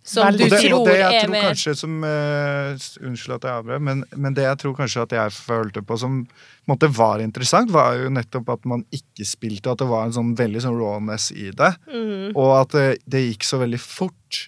Som 0.08 0.30
du 0.32 0.46
Og 0.46 0.52
det, 0.54 0.60
tror 0.64 0.80
og 0.80 0.86
det 0.88 0.98
jeg 1.02 1.16
er 1.18 1.26
tror 1.26 1.42
kanskje 1.50 1.74
som 1.76 1.96
uh, 2.00 2.86
Unnskyld 3.04 3.34
at 3.36 3.48
jeg 3.48 3.60
avbrøt, 3.60 3.84
men, 3.84 4.04
men 4.16 4.38
det 4.38 4.46
jeg 4.46 4.60
tror 4.62 4.76
kanskje 4.78 5.04
at 5.04 5.16
jeg 5.18 5.34
følte 5.36 5.84
på 5.84 5.98
som 6.00 6.22
på 6.28 6.72
måte 6.72 6.88
var 6.96 7.22
interessant, 7.24 7.72
var 7.72 7.96
jo 8.00 8.10
nettopp 8.12 8.50
at 8.56 8.66
man 8.68 8.84
ikke 8.96 9.28
spilte, 9.28 9.72
at 9.72 9.80
det 9.80 9.88
var 9.88 10.08
en 10.08 10.16
sånn 10.16 10.34
veldig 10.40 10.64
sånn 10.66 10.80
rawness 10.80 11.30
i 11.32 11.50
det. 11.56 11.70
Mm. 11.88 12.34
Og 12.34 12.52
at 12.58 12.76
det, 12.76 12.88
det 13.08 13.22
gikk 13.24 13.48
så 13.48 13.60
veldig 13.62 13.80
fort. 13.80 14.42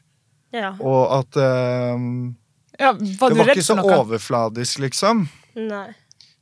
Ja. 0.55 0.73
Og 0.79 1.13
at 1.19 1.39
eh, 1.39 2.03
Ja, 2.79 2.91
var 2.91 3.31
Det 3.31 3.39
var 3.39 3.51
redd 3.51 3.55
ikke 3.55 3.67
så 3.69 3.77
noe? 3.79 3.99
overfladisk, 4.01 4.81
liksom. 4.83 5.27
Nei. 5.59 5.87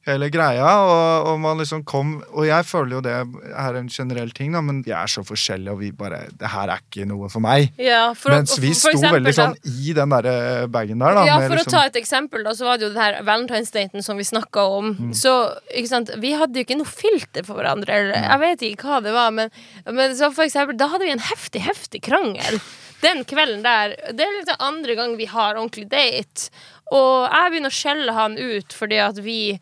Hele 0.08 0.30
greia, 0.32 0.68
og, 0.88 1.28
og 1.32 1.40
man 1.44 1.60
liksom 1.62 1.84
kom 1.88 2.16
Og 2.34 2.46
jeg 2.48 2.66
føler 2.66 2.96
jo 2.98 3.02
det 3.06 3.14
er 3.18 3.78
en 3.80 3.90
generell 3.92 4.32
ting, 4.36 4.54
da, 4.56 4.62
men 4.64 4.80
vi 4.86 4.94
er 4.96 5.10
så 5.12 5.24
forskjellige, 5.28 5.74
og 5.74 5.80
vi 5.84 5.92
bare 5.92 6.22
Det 6.32 6.52
her 6.54 6.72
er 6.74 6.82
ikke 6.84 7.06
noe 7.10 7.30
for 7.30 7.44
meg. 7.44 7.74
Ja, 7.82 8.14
for, 8.18 8.32
Mens 8.36 8.56
vi 8.58 8.72
for- 8.72 8.80
for 8.80 8.80
sto 8.80 8.94
eksempel 8.98 9.18
veldig 9.20 9.34
da- 9.36 9.38
sånn 9.44 9.84
i 9.88 9.94
den 9.98 10.16
derre 10.16 10.68
bagen 10.72 11.00
der, 11.04 11.14
da. 11.20 11.26
Ja, 11.28 11.38
med 11.40 11.50
for 11.52 11.58
liksom, 11.60 11.74
å 11.74 11.76
ta 11.78 11.86
et 11.92 12.00
eksempel, 12.02 12.44
da, 12.48 12.56
så 12.58 12.66
var 12.70 12.78
det 12.80 12.88
jo 12.88 12.94
det 12.96 13.04
her 13.04 13.20
valentinsdaten 13.28 14.04
som 14.04 14.18
vi 14.18 14.24
snakka 14.24 14.66
om. 14.80 14.94
Mm. 14.98 15.14
Så, 15.14 15.36
ikke 15.76 15.88
sant, 15.92 16.12
Vi 16.18 16.32
hadde 16.40 16.56
jo 16.60 16.64
ikke 16.66 16.78
noe 16.80 16.88
filter 16.90 17.44
for 17.48 17.60
hverandre. 17.60 17.90
Eller, 17.94 18.24
jeg 18.24 18.40
vet 18.46 18.66
ikke 18.72 18.88
hva 18.90 19.02
det 19.04 19.14
var, 19.14 19.32
men, 19.32 19.50
men 19.92 20.16
så 20.18 20.32
for 20.34 20.44
eksempel, 20.48 20.78
da 20.80 20.88
hadde 20.94 21.06
vi 21.06 21.12
en 21.14 21.20
heftig, 21.28 21.62
heftig 21.68 22.02
krangel. 22.08 22.60
Den 23.04 23.22
kvelden 23.30 23.62
der. 23.62 23.92
Det 24.18 24.26
er 24.26 24.32
liksom 24.40 24.58
andre 24.60 24.96
gang 24.98 25.18
vi 25.20 25.26
har 25.30 25.54
ordentlig 25.60 25.86
date. 25.92 26.50
Og 26.90 27.28
jeg 27.30 27.52
begynner 27.52 27.70
å 27.74 27.78
skjelle 27.78 28.14
han 28.16 28.38
ut 28.40 28.74
fordi 28.74 28.98
at 29.04 29.18
vi 29.22 29.60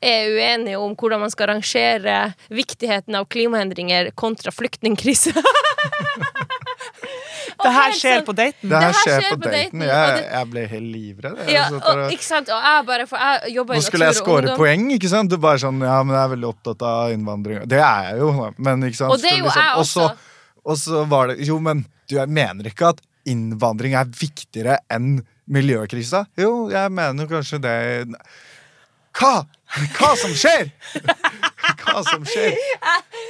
er 0.00 0.28
uenige 0.30 0.78
om 0.78 0.94
hvordan 0.98 1.20
man 1.24 1.30
skal 1.32 1.50
rangere 1.52 2.18
viktigheten 2.54 3.16
av 3.18 3.26
klimaendringer 3.32 4.12
kontra 4.14 4.52
flyktningkrise. 4.54 5.32
Det 7.58 7.70
her 7.74 7.94
skjer 7.96 8.18
sånn- 8.20 8.26
på 8.26 8.32
daten. 8.38 8.70
det 8.70 8.80
her 8.82 8.92
skjer 8.94 9.24
på 9.32 9.36
daten. 9.42 9.82
Jeg, 9.82 10.18
jeg 10.30 10.48
ble 10.52 10.62
helt 10.70 10.88
livredd. 10.94 11.38
Ja, 11.50 11.64
og, 11.74 12.02
ikke 12.14 12.22
sant? 12.26 12.50
Og 12.54 12.66
jeg 12.68 12.84
bare, 12.86 13.06
for 13.10 13.18
jeg 13.24 13.54
jobber 13.56 13.74
i 13.74 13.80
Nå 13.80 13.86
skulle 13.86 14.10
jeg 14.10 14.18
score 14.20 14.54
poeng, 14.58 14.84
ikke 14.94 15.10
sant? 15.10 15.32
Du 15.32 15.40
bare 15.42 15.58
sånn, 15.62 15.80
ja, 15.82 15.96
men 16.06 16.14
jeg 16.14 16.22
er 16.22 16.32
veldig 16.36 16.48
opptatt 16.52 16.84
av 16.86 17.14
innvandring. 17.14 17.64
Det 17.70 17.80
er 17.82 18.10
jeg 18.12 18.20
jo, 18.22 18.28
men 18.62 18.86
ikke 18.86 19.00
sant? 19.00 19.14
Og 19.14 19.22
det 19.24 19.32
er 19.32 19.40
jo 19.40 19.48
liksom- 19.48 19.64
jeg 19.64 19.82
også. 19.82 20.06
Og 20.68 20.76
så 20.78 21.04
var 21.08 21.32
det 21.32 21.38
Jo, 21.48 21.58
men 21.58 21.82
du, 22.08 22.14
jeg 22.16 22.28
mener 22.28 22.70
ikke 22.70 22.92
at 22.92 23.00
innvandring 23.26 23.94
er 23.98 24.04
viktigere 24.06 24.78
enn 24.92 25.24
miljøkrisa. 25.48 26.26
Jo, 26.38 26.68
jeg 26.70 26.92
mener 26.92 27.26
kanskje 27.26 27.58
det 27.64 27.76
Hva?! 29.18 29.46
Hva 29.98 30.14
som 30.16 30.34
skjer?! 30.38 30.70
hva 31.84 32.02
som 32.06 32.24
skjer. 32.26 32.56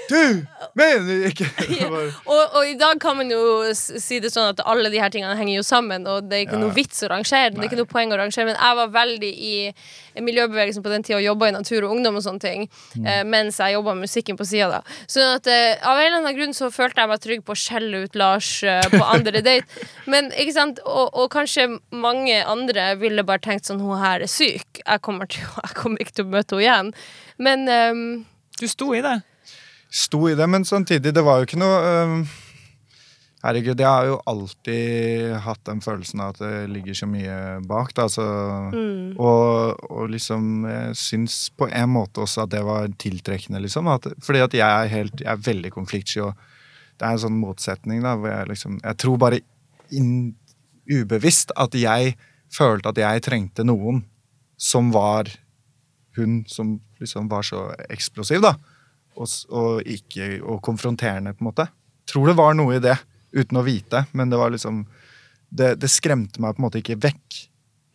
Du 0.08 0.44
mener 0.78 1.26
ikke 1.28 1.46
Og, 2.28 2.54
og 2.56 2.62
i 2.66 2.74
dag 2.80 2.98
kan 3.02 3.16
man 3.18 3.30
jo 3.32 3.40
si 3.76 4.18
det 4.24 4.30
sånn 4.32 4.50
at 4.54 4.62
alle 4.68 4.90
de 4.92 5.00
her 5.02 5.12
tingene 5.12 5.36
henger 5.38 5.58
jo 5.60 5.64
sammen, 5.66 6.06
og 6.08 6.28
det 6.30 6.38
er 6.38 6.44
ikke 6.46 6.56
Ja. 6.58 6.62
noe 6.64 6.74
vits 6.76 7.02
å 7.04 7.10
rangere. 7.12 7.52
Det 7.54 7.60
er 7.60 7.68
ikke 7.68 7.80
noe 7.80 7.90
poeng 7.90 8.12
å 8.14 8.18
rangere, 8.20 8.46
men 8.48 8.56
jeg 8.58 8.78
var 8.80 8.92
veldig 8.94 9.32
i 9.48 9.54
miljøbevegelsen 10.24 10.82
på 10.82 10.90
den 10.90 11.04
tida 11.06 11.18
og 11.20 11.26
jobba 11.26 11.48
i 11.50 11.54
Natur 11.54 11.84
og 11.86 11.92
Ungdom 11.96 12.16
og 12.18 12.24
sånne 12.24 12.42
ting, 12.42 12.64
eh, 13.04 13.22
mens 13.28 13.60
jeg 13.62 13.76
jobba 13.76 13.94
med 13.94 14.08
musikken 14.08 14.38
på 14.40 14.46
sida 14.48 14.68
da. 14.78 14.80
Så 15.06 15.22
at, 15.36 15.46
eh, 15.46 15.76
av 15.86 15.98
en 16.00 16.06
eller 16.08 16.18
annen 16.22 16.36
grunn 16.38 16.56
så 16.56 16.70
følte 16.74 17.04
jeg 17.04 17.08
meg 17.12 17.20
trygg 17.22 17.44
på 17.46 17.54
å 17.54 17.60
skjelle 17.60 18.02
ut 18.06 18.18
Lars 18.18 18.50
eh, 18.64 18.82
på 18.90 19.02
andre 19.04 19.42
date. 19.44 19.86
Men 20.12 20.32
ikke 20.32 20.56
sant, 20.56 20.80
og, 20.84 21.12
og 21.14 21.30
kanskje 21.36 21.68
mange 21.94 22.40
andre 22.48 22.90
ville 22.98 23.22
bare 23.28 23.44
tenkt 23.44 23.68
sånn 23.70 23.80
hun 23.84 24.00
her 24.02 24.24
er 24.26 24.30
syk. 24.30 24.82
Jeg 24.82 25.00
kommer, 25.04 25.26
til, 25.30 25.44
jeg 25.62 25.74
kommer 25.78 26.02
ikke 26.02 26.16
til 26.18 26.26
å 26.26 26.32
møte 26.34 26.56
henne 26.58 26.66
igjen. 26.66 26.92
Men 27.38 27.68
um, 27.68 28.04
Du 28.60 28.66
sto 28.68 28.92
i 28.94 29.02
det. 29.04 29.20
sto 29.90 30.28
i 30.28 30.34
det, 30.36 30.46
men 30.50 30.64
samtidig, 30.64 31.14
det 31.14 31.24
var 31.24 31.38
jo 31.38 31.46
ikke 31.48 31.60
noe 31.60 31.78
um, 32.04 32.20
Herregud, 33.38 33.78
jeg 33.78 33.86
har 33.86 34.06
jo 34.08 34.16
alltid 34.26 35.36
hatt 35.44 35.60
den 35.68 35.78
følelsen 35.80 36.18
av 36.24 36.32
at 36.32 36.40
det 36.42 36.70
ligger 36.74 36.96
så 36.98 37.06
mye 37.06 37.36
bak. 37.70 37.92
Da, 37.94 38.08
så, 38.10 38.24
og, 39.14 39.84
og 39.86 40.08
liksom 40.10 40.66
Jeg 40.66 40.96
syns 40.98 41.36
på 41.54 41.68
en 41.70 41.92
måte 41.94 42.24
også 42.24 42.42
at 42.48 42.50
det 42.56 42.64
var 42.66 42.90
tiltrekkende, 42.98 43.60
liksom. 43.62 43.86
At, 43.94 44.10
fordi 44.26 44.42
at 44.42 44.56
jeg 44.58 44.66
er, 44.66 44.90
helt, 44.90 45.22
jeg 45.22 45.30
er 45.30 45.44
veldig 45.46 45.70
konfliktsky, 45.70 46.24
og 46.26 46.34
det 46.98 47.06
er 47.06 47.14
en 47.14 47.22
sånn 47.28 47.38
motsetning, 47.38 48.02
da, 48.02 48.16
hvor 48.18 48.32
jeg 48.32 48.50
liksom 48.50 48.80
Jeg 48.82 48.98
tror 49.04 49.22
bare 49.22 49.40
in, 49.94 50.34
ubevisst 50.90 51.54
at 51.56 51.78
jeg 51.78 52.16
følte 52.50 52.90
at 52.90 52.98
jeg 52.98 53.22
trengte 53.22 53.62
noen 53.62 54.02
som 54.58 54.90
var 54.90 55.30
hun 56.18 56.40
som 56.50 56.80
liksom 57.00 57.28
var 57.30 57.46
så 57.46 57.68
eksplosiv, 57.88 58.42
da. 58.44 58.54
Og, 59.18 59.28
og 59.50 59.82
ikke 59.88 60.38
og 60.42 60.60
konfronterende, 60.62 61.34
på 61.34 61.42
en 61.42 61.50
måte. 61.50 61.68
Tror 62.08 62.30
det 62.30 62.38
var 62.38 62.54
noe 62.56 62.76
i 62.76 62.82
det, 62.82 62.96
uten 63.34 63.58
å 63.60 63.66
vite, 63.66 64.06
men 64.12 64.30
det 64.30 64.40
var 64.40 64.54
liksom 64.54 64.86
Det, 65.48 65.78
det 65.80 65.88
skremte 65.88 66.42
meg 66.44 66.52
på 66.52 66.60
en 66.60 66.64
måte 66.66 66.80
ikke 66.82 66.98
vekk. 67.00 67.47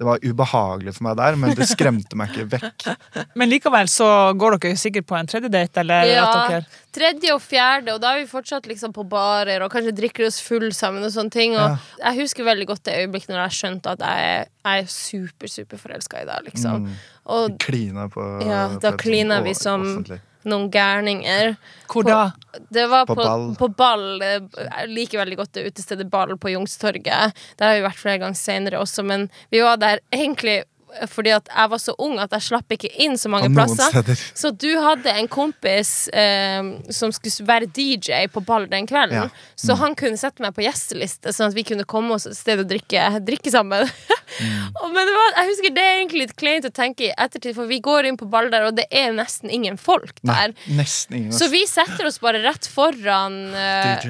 Det 0.04 0.10
var 0.10 0.20
ubehagelig 0.20 0.98
for 0.98 1.08
meg 1.08 1.14
der, 1.16 1.38
men 1.40 1.54
det 1.56 1.68
skremte 1.70 2.18
meg 2.20 2.34
ikke 2.34 2.58
vekk. 2.58 2.88
Men 3.40 3.48
likevel 3.48 3.88
så 3.88 4.08
går 4.36 4.58
dere 4.60 4.80
sikkert 4.80 5.08
på 5.08 5.16
en 5.16 5.30
tredje 5.32 5.48
date, 5.54 5.80
eller 5.80 6.10
Ja, 6.10 6.26
dere 6.50 6.66
tredje 6.94 7.32
og 7.34 7.40
fjerde, 7.42 7.96
og 7.96 8.02
da 8.04 8.12
er 8.14 8.22
vi 8.22 8.28
fortsatt 8.30 8.68
liksom 8.70 8.92
på 8.94 9.06
barer 9.10 9.64
og 9.64 9.72
kanskje 9.74 9.96
drikker 9.98 10.28
oss 10.28 10.42
full 10.44 10.68
sammen 10.76 11.06
og 11.08 11.14
sånne 11.16 11.34
ting. 11.34 11.56
Og 11.58 11.80
jeg 12.02 12.20
husker 12.20 12.46
veldig 12.46 12.68
godt 12.70 12.84
det 12.90 12.98
øyeblikket 13.00 13.32
når 13.32 13.42
jeg 13.46 13.58
skjønte 13.62 13.96
at 13.96 14.04
jeg 14.04 14.28
er, 14.34 14.52
jeg 14.68 14.84
er 14.84 14.92
super, 14.98 15.54
super 15.56 15.82
forelska 15.82 16.22
i 16.22 16.28
deg, 16.30 16.52
liksom. 16.52 16.92
Og 17.34 17.58
Klina 17.64 18.10
på 18.12 18.28
ja, 18.44 18.68
da 18.84 18.94
klina 19.00 19.40
vi 19.46 19.56
som 19.58 19.88
offentlig. 19.88 20.20
Noen 20.50 20.70
gærninger. 20.74 21.56
Hvor 21.92 22.08
da? 22.08 22.32
Det 22.74 22.86
var 22.92 23.08
På 23.10 23.16
på, 23.16 23.24
ball. 23.24 23.48
på 23.60 23.70
ball. 23.78 24.06
Jeg 24.22 24.90
liker 24.92 25.22
veldig 25.24 25.40
godt 25.40 25.54
det 25.58 25.66
utestedet 25.72 26.10
Ball 26.12 26.36
på 26.38 26.52
Youngstorget. 26.54 27.34
Der 27.58 27.66
har 27.66 27.80
vi 27.80 27.86
vært 27.88 28.02
flere 28.02 28.22
ganger 28.22 28.38
senere 28.38 28.82
også, 28.84 29.06
men 29.08 29.30
vi 29.54 29.64
var 29.66 29.80
der 29.82 30.04
egentlig 30.14 30.62
fordi 31.10 31.34
at 31.36 31.50
jeg 31.50 31.72
var 31.74 31.82
så 31.82 31.96
ung 32.02 32.18
at 32.22 32.34
jeg 32.36 32.48
slapp 32.50 32.74
ikke 32.76 32.92
inn 33.04 33.18
så 33.20 33.32
mange 33.32 33.50
plasser. 33.54 33.90
steder. 33.94 34.24
Så 34.38 34.52
du 34.52 34.70
hadde 34.82 35.14
en 35.14 35.30
kompis 35.32 36.08
eh, 36.10 36.62
som 36.94 37.14
skulle 37.16 37.48
være 37.48 37.70
DJ 37.74 38.26
på 38.34 38.44
ball 38.46 38.68
den 38.72 38.88
kvelden. 38.90 39.26
Ja. 39.26 39.30
Mm. 39.30 39.54
Så 39.66 39.78
han 39.80 39.98
kunne 40.00 40.20
sette 40.20 40.44
meg 40.44 40.56
på 40.56 40.66
gjesteliste, 40.66 41.34
sånn 41.34 41.52
at 41.52 41.58
vi 41.58 41.66
kunne 41.68 41.88
komme 41.90 42.18
oss 42.18 42.28
et 42.30 42.38
sted 42.38 42.62
og 42.64 42.70
drikke, 42.70 43.06
drikke 43.26 43.54
sammen. 43.54 43.88
Mm. 44.40 44.72
Men 44.96 45.02
det 45.10 45.16
var, 45.16 45.36
jeg 45.40 45.52
husker 45.52 45.76
det 45.76 45.84
er 45.84 45.98
egentlig 46.00 46.24
litt 46.24 46.36
kleint 46.40 46.68
å 46.68 46.74
tenke 46.74 47.08
i 47.08 47.12
ettertid, 47.14 47.56
for 47.58 47.70
vi 47.70 47.80
går 47.84 48.10
inn 48.10 48.20
på 48.20 48.28
ball 48.32 48.50
der, 48.54 48.68
og 48.70 48.78
det 48.78 48.88
er 48.94 49.14
nesten 49.16 49.52
ingen 49.54 49.80
folk 49.82 50.18
der. 50.22 50.56
Nei, 50.68 50.88
ingen. 51.12 51.32
Så 51.36 51.50
vi 51.54 51.64
setter 51.70 52.08
oss 52.10 52.20
bare 52.24 52.44
rett 52.44 52.68
foran 52.70 53.40
eh, 53.58 54.10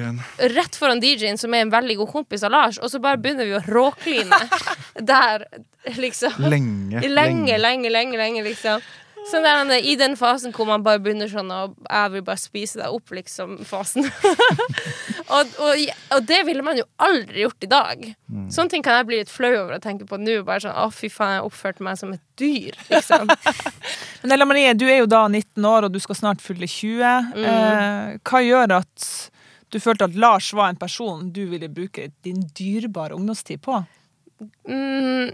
Rett 0.54 0.76
foran 0.78 1.02
DJ-en, 1.02 1.38
som 1.40 1.54
er 1.54 1.64
en 1.64 1.72
veldig 1.72 1.98
god 2.02 2.12
kompis 2.18 2.44
av 2.46 2.54
Lars, 2.54 2.80
og 2.80 2.90
så 2.92 3.00
bare 3.02 3.20
begynner 3.20 3.48
vi 3.48 3.56
å 3.58 3.62
råkline 3.68 4.40
der, 5.12 5.46
liksom. 6.04 6.44
Lenge. 6.50 7.00
Lenge, 7.08 7.58
lenge, 7.58 7.90
lenge, 7.92 8.20
lenge, 8.20 8.44
liksom. 8.46 8.84
Sånn 9.24 9.44
der, 9.46 9.62
er 9.72 9.86
I 9.88 9.94
den 9.96 10.18
fasen 10.20 10.52
hvor 10.52 10.66
man 10.68 10.82
bare 10.84 11.00
begynner 11.00 11.30
sånn 11.30 11.48
og 11.54 11.78
Jeg 11.88 12.10
vil 12.12 12.24
bare 12.26 12.40
spise 12.40 12.80
deg 12.82 12.92
opp, 12.92 13.12
liksom-fasen. 13.16 14.04
og, 15.34 15.54
og, 15.64 15.84
og 16.12 16.26
det 16.28 16.42
ville 16.44 16.64
man 16.66 16.76
jo 16.76 16.84
aldri 17.00 17.46
gjort 17.46 17.64
i 17.64 17.70
dag. 17.72 18.04
Mm. 18.28 18.50
Sånne 18.52 18.74
ting 18.74 18.84
kan 18.84 18.98
jeg 18.98 19.08
bli 19.08 19.22
litt 19.22 19.32
flau 19.32 19.52
over 19.62 19.78
å 19.78 19.80
tenke 19.80 20.04
på 20.08 20.20
nå. 20.20 20.42
Bare 20.44 20.66
sånn, 20.66 20.76
å 20.76 20.90
fy 20.92 21.08
faen, 21.12 21.38
jeg 21.38 21.48
oppførte 21.48 21.86
meg 21.86 21.96
som 22.00 22.12
et 22.12 22.24
dyr, 22.40 22.76
liksom. 22.90 23.32
Men 24.24 24.36
Ella 24.36 24.48
Marie, 24.48 24.76
du 24.76 24.84
er 24.90 25.00
jo 25.00 25.08
da 25.08 25.24
19 25.30 25.70
år, 25.72 25.88
og 25.88 25.96
du 25.96 26.00
skal 26.04 26.20
snart 26.20 26.44
fylle 26.44 26.68
20. 26.68 27.32
Mm. 27.32 27.48
Eh, 27.48 28.14
hva 28.28 28.44
gjør 28.44 28.78
at 28.82 29.10
du 29.72 29.80
følte 29.80 30.10
at 30.10 30.20
Lars 30.20 30.52
var 30.54 30.68
en 30.68 30.78
person 30.78 31.32
du 31.32 31.46
ville 31.48 31.72
bruke 31.72 32.10
din 32.26 32.44
dyrebare 32.52 33.16
ungdomstid 33.16 33.64
på? 33.64 33.80
Mm, 34.40 35.32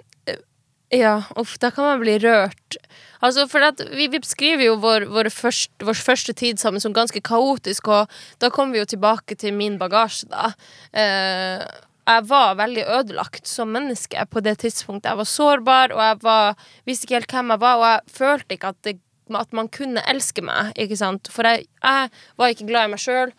ja, 0.91 1.23
uff, 1.39 1.59
da 1.63 1.71
kan 1.71 1.87
man 1.87 2.01
bli 2.03 2.17
rørt. 2.19 2.79
Altså, 3.23 3.45
for 3.51 3.63
vi, 3.93 4.09
vi 4.11 4.19
beskriver 4.19 4.65
jo 4.65 4.79
vår, 4.83 5.07
vår, 5.13 5.29
første, 5.31 5.85
vår 5.87 5.99
første 5.99 6.35
tid 6.35 6.59
sammen 6.59 6.83
som 6.83 6.95
ganske 6.97 7.21
kaotisk, 7.23 7.91
og 7.93 8.11
da 8.43 8.51
kommer 8.51 8.75
vi 8.75 8.83
jo 8.83 8.89
tilbake 8.95 9.37
til 9.39 9.55
min 9.55 9.77
bagasje, 9.79 10.27
da. 10.33 10.51
Eh, 10.91 11.63
jeg 12.11 12.25
var 12.27 12.57
veldig 12.59 12.87
ødelagt 12.97 13.47
som 13.47 13.71
menneske 13.71 14.25
på 14.33 14.43
det 14.43 14.57
tidspunktet. 14.65 15.13
Jeg 15.13 15.21
var 15.21 15.29
sårbar, 15.31 15.95
og 15.95 16.03
jeg 16.03 16.19
var, 16.25 16.67
visste 16.89 17.07
ikke 17.07 17.21
helt 17.21 17.37
hvem 17.37 17.55
jeg 17.55 17.63
var, 17.63 17.77
og 17.79 17.87
jeg 17.87 18.17
følte 18.17 18.57
ikke 18.57 18.73
at, 18.75 18.81
det, 18.89 18.97
at 19.45 19.55
man 19.55 19.71
kunne 19.71 20.03
elske 20.11 20.43
meg, 20.43 20.73
ikke 20.75 20.99
sant. 20.99 21.31
For 21.31 21.47
jeg, 21.47 21.69
jeg 21.85 22.11
var 22.41 22.51
ikke 22.51 22.67
glad 22.73 22.89
i 22.89 22.95
meg 22.97 23.05
sjøl. 23.05 23.35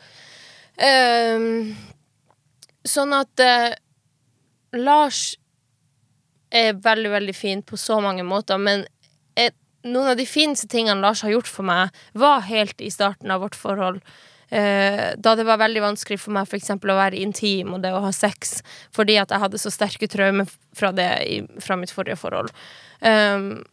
sånn 2.87 3.13
at 3.17 3.43
eh, 3.43 3.69
Lars 4.79 5.25
er 6.51 6.79
veldig, 6.83 7.11
veldig 7.13 7.35
fin 7.35 7.61
på 7.63 7.79
så 7.79 7.99
mange 8.03 8.25
måter, 8.27 8.59
men 8.61 8.85
et, 9.39 9.55
noen 9.87 10.13
av 10.13 10.19
de 10.19 10.27
fineste 10.27 10.67
tingene 10.71 11.01
Lars 11.01 11.23
har 11.25 11.33
gjort 11.33 11.49
for 11.49 11.67
meg, 11.67 11.95
var 12.13 12.43
helt 12.49 12.81
i 12.83 12.91
starten 12.93 13.31
av 13.31 13.43
vårt 13.45 13.57
forhold. 13.57 14.01
Eh, 14.51 15.13
da 15.15 15.35
det 15.39 15.45
var 15.47 15.61
veldig 15.61 15.79
vanskelig 15.79 16.17
for 16.19 16.35
meg 16.35 16.49
for 16.49 16.59
eksempel 16.59 16.91
å 16.91 16.97
være 16.97 17.21
intim 17.23 17.71
og 17.71 17.85
det 17.85 17.93
å 17.95 18.01
ha 18.03 18.09
sex, 18.11 18.59
fordi 18.91 19.15
at 19.21 19.31
jeg 19.31 19.39
hadde 19.45 19.61
så 19.61 19.71
sterke 19.71 20.09
traumer 20.11 20.49
fra 20.75 20.91
fra 21.63 21.77
mitt 21.79 21.93
forrige 21.95 22.19
forhold. 22.19 22.51
Um, 22.99 23.63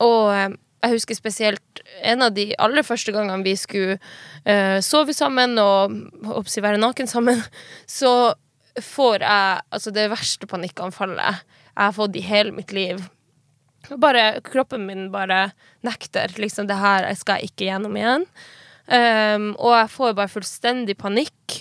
og 0.00 0.32
eh, 0.32 0.56
jeg 0.86 0.94
husker 0.94 1.18
spesielt 1.18 1.82
en 2.06 2.24
av 2.24 2.32
de 2.32 2.54
aller 2.56 2.86
første 2.86 3.12
gangene 3.12 3.44
vi 3.44 3.54
skulle 3.58 3.98
uh, 4.46 4.78
sove 4.84 5.12
sammen 5.12 5.58
og 5.58 5.96
oppsi 6.38 6.62
være 6.62 6.80
naken 6.80 7.10
sammen, 7.10 7.42
så 8.00 8.32
får 8.78 9.24
jeg 9.26 9.62
altså 9.74 9.92
det 9.92 10.08
verste 10.12 10.48
panikkanfallet 10.48 11.44
jeg 11.78 11.84
har 11.84 11.94
fått 11.94 12.16
i 12.18 12.24
hele 12.26 12.52
mitt 12.52 12.72
liv. 12.74 13.04
Bare, 14.02 14.40
kroppen 14.42 14.86
min 14.86 15.10
bare 15.14 15.52
nekter. 15.86 16.32
Liksom, 16.36 16.66
det 16.66 16.78
her 16.80 17.06
skal 17.14 17.38
jeg 17.38 17.52
ikke 17.52 17.68
gjennom 17.68 17.94
igjen. 17.96 18.26
Um, 18.88 19.52
og 19.60 19.76
jeg 19.76 19.92
får 19.94 20.16
bare 20.18 20.32
fullstendig 20.32 20.96
panikk. 20.98 21.60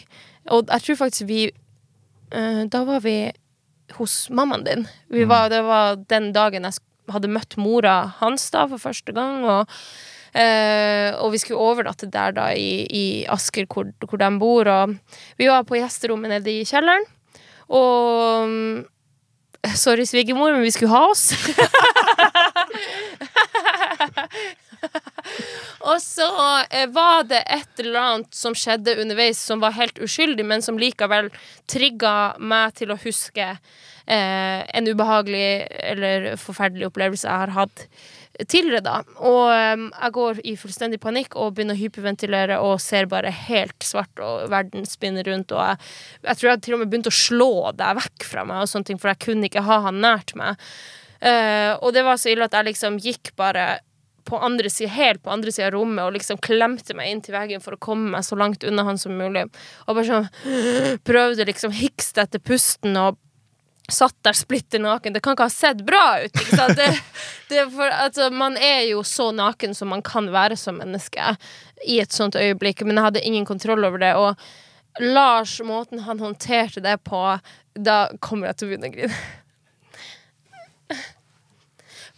Og 0.49 0.71
jeg 0.71 0.85
tror 0.85 0.99
faktisk 1.03 1.27
vi 1.27 1.41
uh, 1.51 2.63
Da 2.71 2.85
var 2.87 3.03
vi 3.03 3.29
hos 3.99 4.15
mammaen 4.33 4.65
din. 4.65 4.85
Vi 5.11 5.27
var, 5.27 5.51
det 5.51 5.61
var 5.63 5.99
den 6.09 6.31
dagen 6.35 6.67
jeg 6.67 6.79
hadde 7.11 7.31
møtt 7.31 7.55
mora 7.59 7.99
hans 8.19 8.49
da 8.51 8.65
for 8.71 8.81
første 8.81 9.13
gang. 9.15 9.45
Og, 9.45 9.77
uh, 10.33 11.11
og 11.21 11.31
vi 11.35 11.43
skulle 11.43 11.61
overnatte 11.61 12.09
der 12.11 12.33
da 12.35 12.49
i, 12.57 12.87
i 12.89 13.05
Asker, 13.29 13.69
hvor, 13.69 13.93
hvor 14.07 14.23
de 14.23 14.33
bor. 14.41 14.73
Og 14.73 14.97
vi 15.37 15.51
var 15.51 15.67
på 15.69 15.77
gjesterommet 15.77 16.33
nede 16.33 16.57
i 16.57 16.67
kjelleren. 16.67 17.05
Og 17.67 18.47
mm, 18.47 18.85
Sorry, 19.75 20.05
svigermor, 20.05 20.51
men 20.51 20.61
vi 20.61 20.71
skulle 20.71 20.91
ha 20.91 21.07
oss. 21.11 21.33
Og 25.87 26.01
så 26.01 26.27
eh, 26.69 26.87
var 26.91 27.23
det 27.29 27.41
et 27.47 27.79
eller 27.81 27.99
annet 28.01 28.35
som 28.35 28.55
skjedde 28.57 28.97
underveis 29.01 29.39
som 29.39 29.61
var 29.63 29.75
helt 29.77 29.99
uskyldig, 30.03 30.45
men 30.45 30.61
som 30.63 30.79
likevel 30.79 31.29
trigga 31.69 32.35
meg 32.39 32.75
til 32.79 32.91
å 32.91 32.99
huske 33.01 33.47
eh, 33.53 34.59
en 34.67 34.87
ubehagelig 34.87 35.67
eller 35.93 36.35
forferdelig 36.41 36.89
opplevelse 36.89 37.27
jeg 37.27 37.43
har 37.45 37.55
hatt 37.55 37.87
tidligere, 38.45 38.83
da. 38.85 38.97
Og 39.25 39.41
um, 39.49 39.87
jeg 39.89 40.13
går 40.17 40.41
i 40.45 40.53
fullstendig 40.59 40.99
panikk 41.03 41.37
og 41.39 41.55
begynner 41.57 41.77
å 41.77 41.81
hyperventilere 41.81 42.59
og 42.63 42.77
ser 42.83 43.09
bare 43.09 43.33
helt 43.33 43.85
svart, 43.85 44.13
og 44.21 44.47
verden 44.53 44.85
spinner 44.89 45.25
rundt, 45.27 45.55
og 45.55 45.63
jeg, 45.63 45.89
jeg 46.29 46.39
tror 46.41 46.51
jeg 46.51 46.63
til 46.65 46.77
og 46.77 46.83
med 46.83 46.93
begynte 46.93 47.13
å 47.13 47.17
slå 47.17 47.51
deg 47.77 47.99
vekk 48.03 48.29
fra 48.29 48.45
meg, 48.47 48.63
og 48.63 48.71
sånne 48.71 48.91
ting, 48.91 49.01
for 49.01 49.13
jeg 49.13 49.23
kunne 49.25 49.49
ikke 49.49 49.65
ha 49.67 49.81
han 49.87 50.01
nært 50.03 50.35
meg. 50.37 50.61
Uh, 51.17 51.73
og 51.81 51.91
det 51.95 52.05
var 52.05 52.21
så 52.21 52.29
ille 52.29 52.45
at 52.45 52.53
jeg 52.53 52.69
liksom 52.69 53.01
gikk 53.01 53.33
bare 53.39 53.79
på 54.27 54.37
andre 54.43 54.69
siden, 54.69 54.91
helt 54.91 55.23
på 55.23 55.31
andre 55.31 55.51
sida 55.55 55.69
av 55.69 55.77
rommet 55.77 56.03
og 56.03 56.15
liksom 56.17 56.39
klemte 56.43 56.95
meg 56.97 57.11
inn 57.11 57.21
til 57.23 57.35
veggen 57.37 57.63
for 57.63 57.77
å 57.77 57.81
komme 57.81 58.11
meg 58.11 58.25
så 58.27 58.35
langt 58.39 58.65
unna 58.67 58.83
han 58.87 58.99
som 58.99 59.15
mulig. 59.17 59.45
Og 59.87 59.95
bare 59.95 60.07
sånn 60.09 60.27
prøvde 61.07 61.47
liksom 61.47 61.75
hikste 61.75 62.25
etter 62.27 62.43
pusten 62.43 62.99
og 62.99 63.17
satt 63.91 64.15
der 64.21 64.33
splitter 64.33 64.79
naken. 64.79 65.13
Det 65.13 65.21
kan 65.23 65.35
ikke 65.35 65.47
ha 65.47 65.53
sett 65.53 65.81
bra 65.85 66.19
ut. 66.23 66.33
Det, 66.75 66.87
det 67.49 67.65
for, 67.71 67.87
altså, 67.87 68.29
man 68.29 68.57
er 68.59 68.81
jo 68.89 69.03
så 69.07 69.31
naken 69.31 69.75
som 69.75 69.91
man 69.93 70.03
kan 70.05 70.27
være 70.33 70.57
som 70.59 70.79
menneske 70.81 71.35
i 71.87 71.99
et 72.03 72.13
sånt 72.13 72.35
øyeblikk, 72.35 72.83
men 72.83 72.97
jeg 72.97 73.07
hadde 73.07 73.25
ingen 73.27 73.47
kontroll 73.47 73.85
over 73.87 74.01
det. 74.03 74.13
Og 74.19 74.35
Lars, 74.99 75.59
måten 75.63 75.99
han 76.03 76.19
håndterte 76.19 76.83
det 76.83 76.97
på, 77.07 77.21
da 77.77 77.97
kommer 78.19 78.49
jeg 78.49 78.57
til 78.57 78.67
å 78.67 78.71
begynne 78.71 78.89
å 78.89 78.95
grine. 78.97 79.21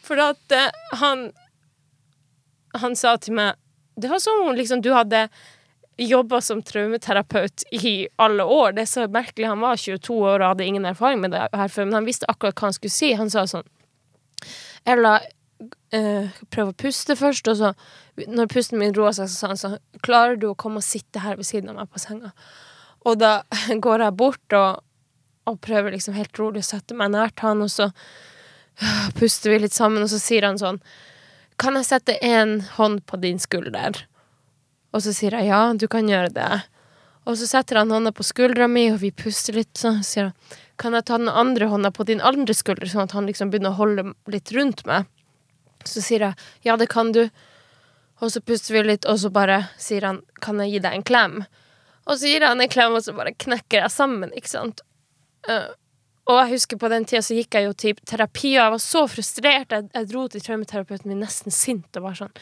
For 0.10 0.22
at 0.24 0.56
uh, 0.56 0.98
han 1.02 1.30
Han 2.82 2.96
sa 2.98 3.16
til 3.18 3.34
meg 3.38 3.58
Det 3.98 4.10
var 4.10 4.22
som 4.22 4.44
om 4.46 4.56
liksom 4.58 4.82
du 4.86 4.92
hadde 4.94 5.28
jobba 6.00 6.42
som 6.42 6.62
traumeterapeut 6.64 7.64
i 7.72 8.08
alle 8.16 8.44
år. 8.44 8.72
Det 8.72 8.86
er 8.86 8.92
så 8.92 9.08
merkelig. 9.12 9.48
Han 9.48 9.60
var 9.60 9.78
22 9.78 10.16
år 10.16 10.40
og 10.40 10.48
hadde 10.54 10.66
ingen 10.66 10.86
erfaring 10.86 11.20
med 11.22 11.36
det 11.36 11.48
her 11.54 11.68
før, 11.68 11.90
men 11.90 12.00
han 12.00 12.08
visste 12.08 12.30
akkurat 12.32 12.56
hva 12.56 12.70
han 12.70 12.78
skulle 12.78 12.96
si. 12.96 13.12
Han 13.20 13.32
sa 13.34 13.46
sånn 13.50 13.68
Ella, 14.88 15.18
eh, 15.92 16.32
prøv 16.54 16.72
å 16.72 16.78
puste 16.86 17.18
først, 17.20 17.50
og 17.52 17.58
så, 17.60 17.74
når 18.32 18.48
pusten 18.54 18.80
min 18.80 18.96
roa 18.96 19.12
seg, 19.16 19.28
så 19.28 19.36
sa 19.36 19.52
han 19.52 19.60
sånn 19.60 19.78
Klarer 20.06 20.40
du 20.40 20.50
å 20.50 20.58
komme 20.58 20.80
og 20.80 20.88
sitte 20.88 21.20
her 21.24 21.36
ved 21.36 21.50
siden 21.50 21.74
av 21.74 21.82
meg 21.82 21.92
på 21.92 22.02
senga? 22.02 22.32
Og 23.04 23.20
da 23.20 23.42
går 23.86 24.06
jeg 24.06 24.18
bort 24.20 24.56
og, 24.56 24.84
og 25.50 25.62
prøver 25.66 25.96
liksom 25.96 26.16
helt 26.16 26.40
rolig 26.40 26.64
å 26.64 26.70
sette 26.72 26.96
meg 26.96 27.12
nært 27.16 27.44
han, 27.44 27.66
og 27.66 27.74
så 27.74 27.90
øh, 27.90 29.08
puster 29.20 29.52
vi 29.52 29.64
litt 29.66 29.76
sammen, 29.76 30.06
og 30.06 30.12
så 30.14 30.22
sier 30.22 30.48
han 30.48 30.62
sånn 30.62 30.80
Kan 31.60 31.76
jeg 31.76 31.90
sette 31.90 32.16
én 32.24 32.62
hånd 32.78 33.04
på 33.04 33.20
din 33.20 33.42
skulder? 33.44 34.06
Og 34.94 35.04
så 35.06 35.14
sier 35.14 35.38
jeg 35.38 35.50
ja, 35.52 35.62
du 35.74 35.88
kan 35.92 36.10
gjøre 36.10 36.34
det. 36.34 36.50
Og 37.30 37.38
så 37.38 37.46
setter 37.50 37.82
han 37.82 37.92
hånda 37.94 38.12
på 38.16 38.26
skuldra 38.26 38.68
mi, 38.72 38.88
og 38.94 39.02
vi 39.04 39.12
puster 39.14 39.60
litt. 39.60 39.76
Så 39.78 39.94
sier 40.06 40.30
han 40.30 40.58
kan 40.80 40.96
jeg 40.96 41.06
ta 41.10 41.18
den 41.20 41.30
andre 41.30 41.68
hånda 41.70 41.92
på 41.92 42.06
din 42.08 42.24
andre 42.24 42.56
skulder, 42.56 42.88
sånn 42.88 43.04
at 43.04 43.14
han 43.18 43.28
liksom 43.28 43.52
begynner 43.52 43.76
å 43.76 43.82
holde 43.82 44.06
litt 44.32 44.54
rundt 44.56 44.86
meg. 44.88 45.10
Så 45.88 46.04
sier 46.04 46.24
jeg 46.24 46.68
ja, 46.68 46.78
det 46.80 46.90
kan 46.92 47.12
du. 47.16 47.26
Og 48.20 48.32
så 48.32 48.42
puster 48.44 48.76
vi 48.76 48.86
litt, 48.88 49.08
og 49.08 49.20
så 49.20 49.32
bare 49.32 49.66
sier 49.80 50.08
han 50.08 50.24
kan 50.44 50.60
jeg 50.64 50.76
gi 50.76 50.84
deg 50.88 50.96
en 50.96 51.06
klem? 51.08 51.36
Og 52.08 52.18
så 52.18 52.32
gir 52.32 52.48
han 52.48 52.64
en 52.64 52.72
klem, 52.72 52.96
og 52.96 53.04
så 53.06 53.14
bare 53.16 53.36
knekker 53.36 53.84
jeg 53.84 53.94
sammen, 53.94 54.34
ikke 54.36 54.52
sant. 54.52 54.82
Uh, 55.48 55.70
og 56.30 56.38
jeg 56.44 56.52
husker 56.54 56.78
på 56.78 56.90
den 56.92 57.08
tida 57.10 57.22
så 57.26 57.36
gikk 57.38 57.56
jeg 57.58 57.66
jo 57.66 57.76
til 57.78 58.02
terapi, 58.06 58.52
og 58.58 58.62
jeg 58.62 58.74
var 58.76 58.84
så 58.84 59.04
frustrert. 59.10 59.74
Jeg, 59.74 59.88
jeg 59.96 60.10
dro 60.12 60.26
til 60.30 60.44
traumeterapeuten 60.46 61.10
min 61.10 61.24
nesten 61.24 61.54
sint 61.54 62.00
og 62.00 62.06
bare 62.06 62.20
sånn 62.24 62.36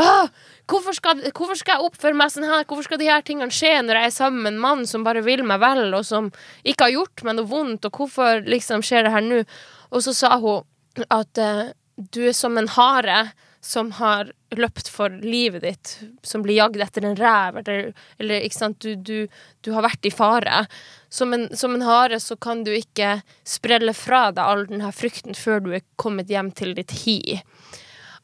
Åh, 0.00 0.30
hvorfor, 0.70 0.96
skal, 0.96 1.20
hvorfor 1.34 1.58
skal 1.58 1.78
jeg 1.78 1.90
oppføre 1.90 2.16
meg 2.16 2.32
sånn 2.32 2.48
her? 2.48 2.64
Hvorfor 2.68 2.86
skal 2.86 3.00
de 3.02 3.10
her 3.10 3.24
tingene 3.26 3.54
skje 3.54 3.74
når 3.84 4.00
jeg 4.00 4.10
er 4.10 4.16
sammen 4.16 4.44
med 4.44 4.54
en 4.54 4.62
mann 4.62 4.86
som 4.88 5.04
bare 5.06 5.24
vil 5.26 5.42
meg 5.46 5.60
vel, 5.62 5.88
og 5.96 6.06
som 6.06 6.30
ikke 6.62 6.88
har 6.88 6.96
gjort 6.96 7.26
meg 7.26 7.38
noe 7.38 7.50
vondt, 7.50 7.86
og 7.88 8.00
hvorfor 8.00 8.42
liksom 8.46 8.84
skjer 8.86 9.06
det 9.06 9.14
her 9.14 9.26
nå? 9.26 9.44
Og 9.90 10.04
så 10.06 10.14
sa 10.16 10.36
hun 10.40 11.06
at 11.10 11.40
uh, 11.42 11.70
du 12.00 12.22
er 12.28 12.36
som 12.36 12.58
en 12.58 12.70
hare 12.70 13.30
som 13.60 13.90
har 13.92 14.30
løpt 14.56 14.88
for 14.88 15.12
livet 15.20 15.62
ditt, 15.62 15.90
som 16.24 16.42
blir 16.42 16.56
jagd 16.56 16.80
etter 16.80 17.04
en 17.04 17.18
rev, 17.18 17.58
eller, 17.60 17.90
eller 18.18 18.46
ikke 18.46 18.56
sant, 18.56 18.80
du, 18.80 18.94
du, 18.96 19.28
du, 19.60 19.72
har 19.76 19.84
vært 19.84 20.08
i 20.08 20.12
fare. 20.14 20.64
Som 21.12 21.34
en, 21.36 21.44
som 21.56 21.76
en, 21.76 21.84
hare 21.84 22.20
så 22.22 22.38
kan 22.40 22.64
du 22.64 22.72
ikke 22.72 23.18
sprelle 23.44 23.92
fra 23.96 24.30
deg 24.32 24.42
all 24.42 24.64
denne 24.70 24.92
frykten 24.96 25.36
før 25.36 25.60
du 25.64 25.74
er 25.76 25.84
kommet 26.00 26.32
hjem 26.32 26.50
til 26.56 26.72
ditt 26.78 27.02
hi. 27.04 27.20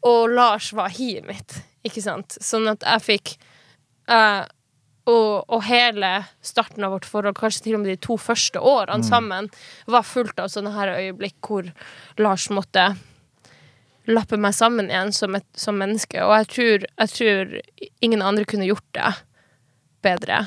Og 0.09 0.33
Lars 0.33 0.73
var 0.77 0.95
hiet 0.97 1.29
mitt, 1.29 1.61
ikke 1.87 2.05
sant, 2.05 2.37
sånn 2.43 2.69
at 2.71 2.85
jeg 2.87 3.05
fikk 3.07 3.33
uh, 4.11 4.45
og, 5.07 5.45
og, 5.47 5.61
hele 5.69 6.11
starten 6.45 6.85
av 6.85 6.97
vårt 6.97 7.07
forhold, 7.07 7.37
kanskje 7.39 7.69
til 7.69 7.77
og 7.77 7.85
med 7.85 7.93
de 7.93 8.01
to 8.03 8.17
første 8.19 8.59
årene 8.59 9.05
mm. 9.05 9.07
sammen, 9.07 9.51
var 9.87 10.07
fullt 10.07 10.41
av 10.43 10.51
sånne 10.51 10.75
her 10.75 10.97
øyeblikk 10.97 11.39
hvor 11.47 11.69
Lars 12.19 12.49
måtte 12.51 12.89
lappe 14.11 14.39
meg 14.39 14.55
sammen 14.55 14.91
igjen 14.91 15.13
som, 15.15 15.35
et, 15.39 15.47
som 15.59 15.79
menneske. 15.79 16.19
Og 16.23 16.35
jeg 16.41 16.51
tror, 16.55 16.87
jeg 16.91 17.15
tror, 17.15 17.55
ingen 18.03 18.23
andre 18.23 18.47
kunne 18.49 18.69
gjort 18.69 18.87
det 18.99 19.13
bedre. 20.07 20.43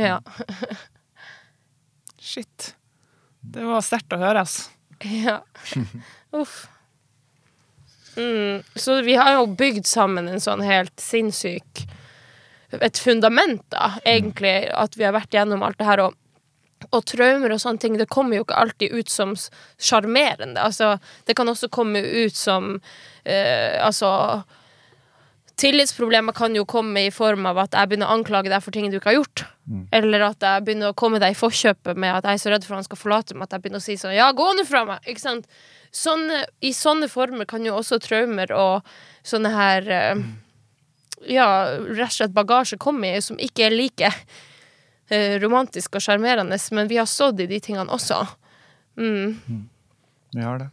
Ja. 0.00 0.18
Shit. 2.20 2.74
Det 3.44 3.64
var 3.64 3.84
sterkt 3.84 4.16
å 4.16 4.20
høre, 4.22 4.44
altså. 4.46 4.70
Ja. 5.04 5.42
Uff. 6.32 6.62
Mm. 8.16 8.62
Så 8.78 9.00
vi 9.06 9.16
har 9.18 9.34
jo 9.36 9.46
bygd 9.58 9.88
sammen 9.90 10.28
en 10.30 10.42
sånn 10.42 10.62
helt 10.64 10.94
sinnssyk 11.02 11.86
Et 12.74 12.98
fundament, 12.98 13.62
da, 13.70 13.92
egentlig, 14.02 14.66
at 14.74 14.96
vi 14.98 15.04
har 15.06 15.12
vært 15.14 15.34
gjennom 15.34 15.62
alt 15.62 15.78
det 15.78 15.86
her. 15.86 16.00
Og 16.08 16.16
og 16.92 17.04
traumer 17.08 17.54
og 17.54 17.60
sånne 17.62 17.80
ting, 17.80 17.94
det 17.96 18.10
kommer 18.12 18.36
jo 18.36 18.44
ikke 18.44 18.58
alltid 18.60 18.92
ut 18.92 19.08
som 19.08 19.32
sjarmerende. 19.80 20.60
Altså, 20.60 20.96
det 21.24 21.36
kan 21.38 21.48
også 21.48 21.70
komme 21.72 22.02
ut 22.02 22.36
som 22.36 22.74
eh, 23.24 23.78
Altså 23.80 24.42
Tillitsproblemer 25.60 26.34
kan 26.34 26.54
jo 26.56 26.64
komme 26.66 27.06
i 27.06 27.12
form 27.14 27.46
av 27.46 27.60
at 27.62 27.76
jeg 27.78 27.88
begynner 27.88 28.10
å 28.10 28.16
anklage 28.18 28.50
deg 28.50 28.62
for 28.64 28.74
ting 28.74 28.88
du 28.90 28.98
ikke 28.98 29.12
har 29.12 29.20
gjort. 29.20 29.44
Mm. 29.70 29.84
Eller 29.94 30.24
at 30.26 30.42
jeg 30.42 30.64
begynner 30.66 30.90
å 30.90 30.96
komme 30.98 31.20
deg 31.22 31.30
i 31.30 31.38
forkjøpet 31.38 32.00
med 32.00 32.10
at 32.10 32.26
jeg 32.26 32.40
er 32.40 32.42
så 32.42 32.50
redd 32.52 32.66
for 32.66 32.74
at 32.74 32.82
han 32.82 32.88
skal 32.88 33.00
forlate 33.00 33.36
meg, 33.36 33.46
at 33.46 33.54
jeg 33.54 33.62
begynner 33.62 33.82
å 33.82 33.86
si 33.86 33.94
sånn 34.00 34.16
Ja, 34.16 34.32
gå 34.34 34.48
nå 34.58 34.66
fra 34.66 34.82
meg! 34.88 35.06
Ikke 35.06 35.22
sant? 35.22 35.46
Sånne, 35.94 36.40
I 36.64 36.72
sånne 36.74 37.06
former 37.10 37.46
kan 37.46 37.64
jo 37.66 37.76
også 37.78 38.00
traumer 38.02 38.50
og 38.56 38.96
sånne 39.24 39.52
her 39.54 39.92
eh, 39.94 40.24
Ja, 41.30 41.46
rett 41.78 42.10
og 42.10 42.16
slett 42.18 42.34
bagasje 42.34 42.80
komme 42.82 43.14
i, 43.14 43.22
som 43.22 43.38
ikke 43.40 43.68
er 43.68 43.78
like 43.78 44.10
Eh, 45.08 45.38
romantisk 45.40 45.98
og 45.98 46.02
sjarmerende, 46.02 46.56
men 46.72 46.88
vi 46.88 46.96
har 46.96 47.08
stått 47.08 47.42
i 47.44 47.48
de 47.48 47.58
tingene 47.60 47.92
også. 47.92 48.22
Mm. 48.96 49.36
Mm. 49.46 49.66
Vi 50.32 50.42
har 50.42 50.62
det. 50.62 50.70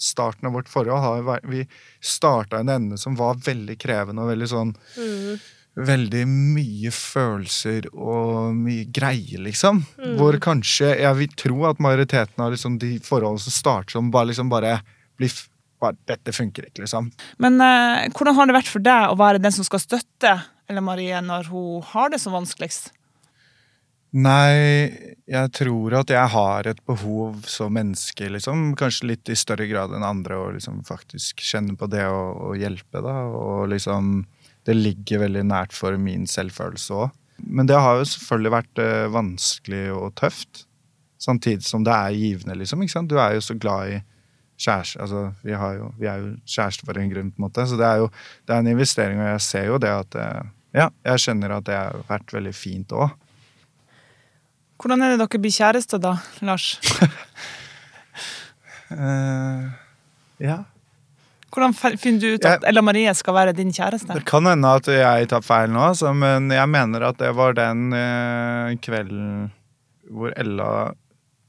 Starten 0.00 0.48
av 0.48 0.52
vårt 0.56 0.68
forhold 0.68 1.00
har 1.00 1.40
Vi 1.44 1.66
starta 2.00 2.58
en 2.58 2.68
ende 2.68 2.98
som 2.98 3.16
var 3.16 3.40
veldig 3.44 3.76
krevende 3.78 4.22
og 4.22 4.30
veldig 4.32 4.48
sånn 4.48 4.70
mm. 4.96 5.40
Veldig 5.78 6.24
mye 6.26 6.90
følelser 6.90 7.86
og 7.94 8.56
mye 8.58 8.88
greier, 8.90 9.38
liksom. 9.44 9.84
Mm. 10.00 10.16
Hvor 10.18 10.38
kanskje 10.42 10.90
Jeg 10.98 11.16
vil 11.20 11.36
tro 11.38 11.64
at 11.68 11.82
majoriteten 11.82 12.42
av 12.42 12.50
liksom 12.52 12.80
de 12.82 12.96
forholdene 13.06 13.44
som 13.44 13.54
starter 13.54 13.94
som 13.94 14.10
bare 14.10 14.32
liksom 14.32 14.50
bare 14.50 14.80
blir 15.20 15.32
bare, 15.80 15.96
Dette 16.10 16.34
funker 16.36 16.66
ikke, 16.68 16.84
liksom. 16.84 17.12
Men 17.38 17.60
eh, 17.64 18.08
hvordan 18.12 18.36
har 18.36 18.50
det 18.50 18.58
vært 18.58 18.72
for 18.72 18.84
deg 18.84 19.12
å 19.12 19.18
være 19.20 19.42
den 19.42 19.54
som 19.54 19.64
skal 19.64 19.82
støtte 19.82 20.34
Eller 20.68 20.84
Marie 20.84 21.22
når 21.24 21.52
hun 21.52 21.86
har 21.94 22.10
det 22.12 22.20
som 22.20 22.34
vanskeligst? 22.36 22.90
Nei, 24.10 24.90
jeg 25.30 25.50
tror 25.54 25.94
at 26.00 26.10
jeg 26.10 26.30
har 26.32 26.66
et 26.66 26.80
behov 26.82 27.44
som 27.46 27.70
menneske, 27.76 28.26
liksom. 28.26 28.72
Kanskje 28.78 29.12
litt 29.12 29.30
i 29.30 29.38
større 29.38 29.68
grad 29.70 29.94
enn 29.94 30.02
andre, 30.02 30.34
å 30.34 30.48
liksom 30.56 30.80
faktisk 30.88 31.44
kjenne 31.46 31.76
på 31.78 31.86
det 31.92 32.02
å, 32.10 32.50
hjelpe, 32.58 33.04
da. 33.06 33.14
Og 33.30 33.68
liksom 33.70 34.24
Det 34.68 34.76
ligger 34.76 35.24
veldig 35.24 35.44
nært 35.48 35.74
for 35.76 35.96
min 36.00 36.26
selvfølelse 36.28 36.98
òg. 37.04 37.16
Men 37.40 37.68
det 37.68 37.78
har 37.80 37.96
jo 37.98 38.08
selvfølgelig 38.08 38.52
vært 38.52 38.82
eh, 38.82 39.06
vanskelig 39.14 39.84
og 39.96 40.12
tøft. 40.20 40.66
Samtidig 41.20 41.64
som 41.64 41.84
det 41.84 41.92
er 41.94 42.16
givende, 42.16 42.56
liksom. 42.60 42.82
ikke 42.82 42.94
sant? 42.94 43.10
Du 43.10 43.18
er 43.20 43.36
jo 43.36 43.44
så 43.44 43.56
glad 43.60 43.94
i 43.94 44.00
kjæreste 44.60 45.00
Altså, 45.00 45.22
vi, 45.44 45.52
jo, 45.52 45.90
vi 45.98 46.08
er 46.08 46.20
jo 46.20 46.30
kjæreste 46.44 46.86
for 46.86 47.00
en 47.00 47.10
grunn, 47.12 47.32
på 47.32 47.40
en 47.40 47.46
måte. 47.46 47.66
Så 47.68 47.78
det 47.80 47.88
er 47.88 48.02
jo 48.02 48.10
det 48.46 48.54
er 48.54 48.64
en 48.64 48.72
investering, 48.74 49.20
og 49.20 49.32
jeg 49.32 49.44
ser 49.46 49.68
jo 49.70 49.80
det 49.82 49.92
at 50.04 50.20
eh, 50.20 50.40
Ja, 50.76 50.86
jeg 51.02 51.24
skjønner 51.24 51.56
at 51.56 51.66
det 51.66 51.74
har 51.74 52.04
vært 52.08 52.32
veldig 52.36 52.54
fint 52.54 52.92
òg. 52.94 53.10
Hvordan 54.80 55.02
er 55.02 55.12
det 55.12 55.20
dere 55.20 55.40
blir 55.42 55.52
kjærester 55.52 56.00
da, 56.00 56.14
Lars? 56.46 56.76
uh, 58.92 59.66
ja. 60.48 60.62
Hvordan 61.50 61.74
finner 61.74 62.20
du 62.22 62.34
ut 62.36 62.44
at 62.46 62.66
Ella 62.68 62.82
Marie 62.84 63.10
skal 63.18 63.34
være 63.34 63.54
din 63.58 63.72
kjæreste? 63.74 64.14
Det 64.14 64.26
kan 64.28 64.46
hende 64.46 64.74
at 64.80 64.86
jeg 64.90 65.30
tar 65.32 65.42
feil 65.42 65.72
nå, 65.74 65.82
altså, 65.92 66.12
men 66.14 66.50
jeg 66.54 66.70
mener 66.70 67.08
at 67.10 67.18
det 67.18 67.32
var 67.34 67.56
den 67.58 67.88
uh, 67.90 68.70
kvelden 68.82 69.50
hvor 70.10 70.32
Ella 70.36 70.70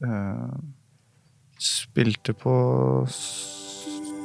eh, 0.06 0.49
spilte 1.62 2.34
på 2.38 2.54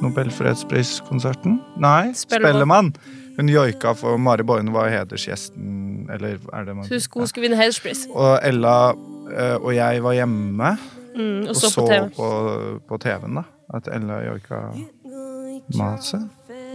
Nobelfredspriskonserten? 0.02 1.60
Nei, 1.80 2.12
Spellemann. 2.16 2.92
Hun 3.36 3.48
joika 3.52 3.92
for 3.96 4.20
Mari 4.20 4.44
Boine 4.48 4.72
var 4.72 4.88
hedersgjesten, 4.92 6.06
eller 6.12 6.38
er 6.52 6.68
det 6.68 6.76
man 6.76 6.88
Hun 6.88 7.00
skulle, 7.00 7.42
vinne 7.42 7.56
hederspris. 7.56 8.06
Og 8.12 8.38
Ella 8.44 8.92
eh, 9.32 9.56
og 9.56 9.74
jeg 9.76 10.04
var 10.04 10.16
hjemme 10.16 10.76
mm, 11.16 11.42
og, 11.42 11.48
og, 11.48 11.56
så, 11.56 11.70
så 11.70 11.80
på, 11.80 11.86
TV. 11.90 12.08
på, 12.16 12.30
på 12.88 13.00
TV-en, 13.04 13.40
da. 13.40 13.44
At 13.76 13.88
Ella 13.92 14.20
joika 14.28 14.60
Mase? 15.74 16.20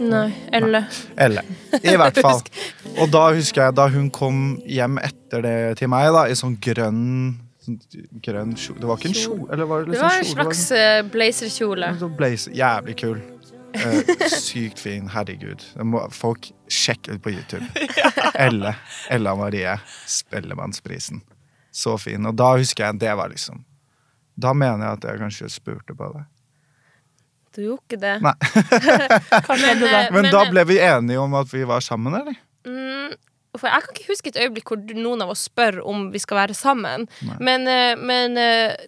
Nei, 0.02 0.32
Elle. 0.52 0.84
Elle. 1.16 1.42
I 1.82 1.96
hvert 1.96 2.18
fall. 2.18 2.42
Og 3.00 3.10
da 3.12 3.28
husker 3.36 3.68
jeg 3.68 3.76
da 3.78 3.86
hun 3.92 4.10
kom 4.12 4.58
hjem 4.66 4.98
etter 5.02 5.44
det 5.44 5.56
til 5.80 5.90
meg, 5.92 6.10
da, 6.14 6.26
i 6.28 6.36
sånn 6.38 6.56
grønn 6.62 7.02
sånn 7.62 7.78
grønn 8.24 8.56
kjole 8.58 8.80
Det 8.82 8.88
var 8.90 8.98
ikke 8.98 9.10
en 9.12 9.18
kjole? 9.20 9.46
Eller 9.54 9.68
var 9.70 9.84
det, 9.84 9.92
liksom 9.92 10.00
det 10.00 10.08
var 10.08 10.18
en 10.18 10.30
slags 10.32 10.64
uh, 10.74 11.10
blazerkjole. 11.12 11.90
Blazer, 12.18 12.56
jævlig 12.58 12.96
kul. 13.04 13.20
Uh, 13.72 14.26
sykt 14.28 14.82
fin. 14.82 15.06
Herregud. 15.12 15.64
Folk 16.12 16.50
sjekk 16.68 17.12
ut 17.12 17.22
på 17.24 17.34
YouTube. 17.36 17.64
Elle. 18.46 18.74
Ella 19.12 19.36
Marie. 19.38 19.76
Spellemannsprisen. 20.10 21.22
Så 21.72 21.96
fin. 22.02 22.26
Og 22.28 22.36
da 22.36 22.52
husker 22.58 22.88
jeg 22.90 23.00
det 23.00 23.14
var 23.16 23.32
liksom 23.32 23.62
Da 24.36 24.52
mener 24.56 24.84
jeg 24.86 24.98
at 24.98 25.04
jeg 25.08 25.20
kanskje 25.22 25.48
spurte 25.52 25.94
på 25.96 26.10
det. 26.16 26.26
Du 27.52 27.60
gjorde 27.64 27.82
ikke 27.84 28.00
det. 28.00 28.14
Nei. 28.24 28.32
men, 29.48 29.58
skjedde 29.60 29.90
eh, 29.90 30.08
Men, 30.14 30.30
da 30.32 30.40
eh, 30.46 30.50
ble 30.54 30.64
vi 30.70 30.78
enige 30.80 31.20
om 31.20 31.34
at 31.40 31.50
vi 31.52 31.64
var 31.68 31.84
sammen, 31.84 32.14
eller? 32.16 32.38
Mm, 32.68 33.12
for 33.58 33.68
jeg 33.68 33.84
kan 33.84 33.96
ikke 33.98 34.08
huske 34.12 34.30
et 34.32 34.38
øyeblikk 34.46 34.70
hvor 34.72 34.80
noen 34.96 35.24
av 35.26 35.32
oss 35.34 35.42
spør 35.50 35.82
om 35.88 36.06
vi 36.14 36.22
skal 36.22 36.38
være 36.40 36.56
sammen. 36.56 37.04
Men, 37.44 37.66
eh, 37.68 37.92
men 38.00 38.38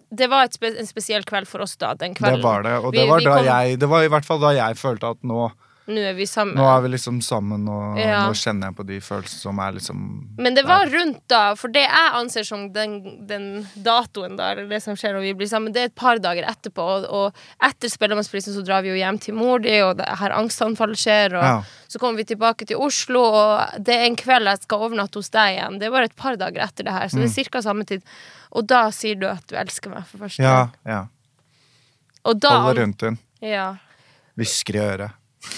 det 0.09 0.29
var 0.31 0.49
spe 0.55 0.73
en 0.73 0.89
spesiell 0.89 1.27
kveld 1.27 1.45
for 1.49 1.61
oss 1.65 1.75
da, 1.77 1.93
den 1.99 2.17
kvelden. 2.17 2.41
Det 2.41 2.47
var 2.47 2.65
det. 2.65 2.73
Og 2.81 2.91
Vi- 2.95 3.05
var, 3.05 3.21
vi 3.21 3.29
kom- 3.29 3.45
jeg, 3.51 3.79
det 3.83 3.91
var 3.91 4.07
i 4.07 4.09
hvert 4.15 4.25
fall 4.25 4.41
da 4.41 4.55
jeg 4.57 4.81
følte 4.81 5.13
at 5.13 5.21
nå, 5.21 5.51
Nå 5.87 6.01
er 6.01 6.15
vi 6.17 6.25
sammen. 6.25 6.55
nå 6.57 6.65
er 6.65 6.79
vi 6.81 6.89
liksom 6.95 7.19
sammen, 7.21 7.67
og 7.69 7.97
Ja. 7.99 8.23
nå 8.25 8.33
kjenner 8.33 8.71
jeg 8.71 8.75
på 8.75 8.85
de 8.87 8.95
følelsene 8.99 9.41
som 9.43 9.59
er 9.59 9.71
liksom 9.73 9.99
Men 10.37 10.55
det 10.55 10.63
var 10.65 10.87
rundt 10.89 11.21
da, 11.29 11.53
for 11.53 11.67
det 11.69 11.83
jeg 11.83 12.11
anser 12.17 12.43
som 12.43 12.71
den, 12.73 12.95
den 13.27 13.67
datoen 13.77 14.35
da, 14.35 14.51
eller 14.51 14.67
det 14.67 14.81
som 14.81 14.95
skjer 14.95 15.13
når 15.13 15.21
vi 15.21 15.33
blir 15.35 15.47
sammen, 15.47 15.71
det 15.71 15.81
er 15.83 15.85
et 15.91 15.95
par 15.95 16.17
dager 16.17 16.41
etterpå. 16.49 16.81
Og, 16.81 17.05
og 17.05 17.33
etter 17.61 17.87
Spellemannsprisen 17.93 18.55
så 18.55 18.63
drar 18.65 18.81
vi 18.81 18.89
jo 18.89 18.95
hjem 18.97 19.19
til 19.21 19.35
mor 19.37 19.59
di, 19.61 19.75
og 19.85 19.97
det 19.97 20.07
her 20.09 20.33
angstanfallet 20.33 20.97
skjer, 20.97 21.35
og 21.37 21.43
Ja. 21.43 21.63
så 21.87 21.99
kommer 22.01 22.17
vi 22.17 22.23
tilbake 22.35 22.65
til 22.65 22.77
Oslo, 22.81 23.21
og 23.21 23.83
det 23.83 23.93
er 23.95 24.05
en 24.07 24.15
kveld 24.15 24.43
jeg 24.49 24.63
skal 24.65 24.79
overnatte 24.89 25.15
hos 25.21 25.29
deg 25.29 25.59
igjen. 25.59 25.77
Det 25.79 25.85
er 25.85 25.91
bare 25.91 26.05
et 26.09 26.15
par 26.15 26.35
dager 26.35 26.63
etter 26.65 26.83
det 26.83 26.93
her, 26.93 27.07
så 27.07 27.17
det 27.21 27.29
er 27.29 27.43
cirka 27.43 27.61
samme 27.61 27.85
tid. 27.85 28.01
Og 28.51 28.65
da 28.65 28.89
sier 28.89 29.19
du 29.19 29.27
at 29.27 29.45
du 29.45 29.55
elsker 29.55 29.89
meg 29.93 30.05
for 30.07 30.17
første 30.25 30.41
gang. 30.41 30.71
Ja, 30.85 30.91
ja. 30.91 31.05
Og 32.25 32.39
da 32.39 32.49
Holde 32.63 32.81
rundt 32.81 32.97
den. 32.97 33.19
Ja. 33.41 33.75
Hvisker 34.35 34.75
i 34.75 34.79
øret. 34.79 35.11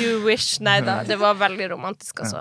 You 0.00 0.22
wish. 0.24 0.60
Nei 0.60 0.80
da, 0.86 1.02
det 1.06 1.16
var 1.20 1.34
veldig 1.40 1.70
romantisk, 1.74 2.20
altså. 2.24 2.40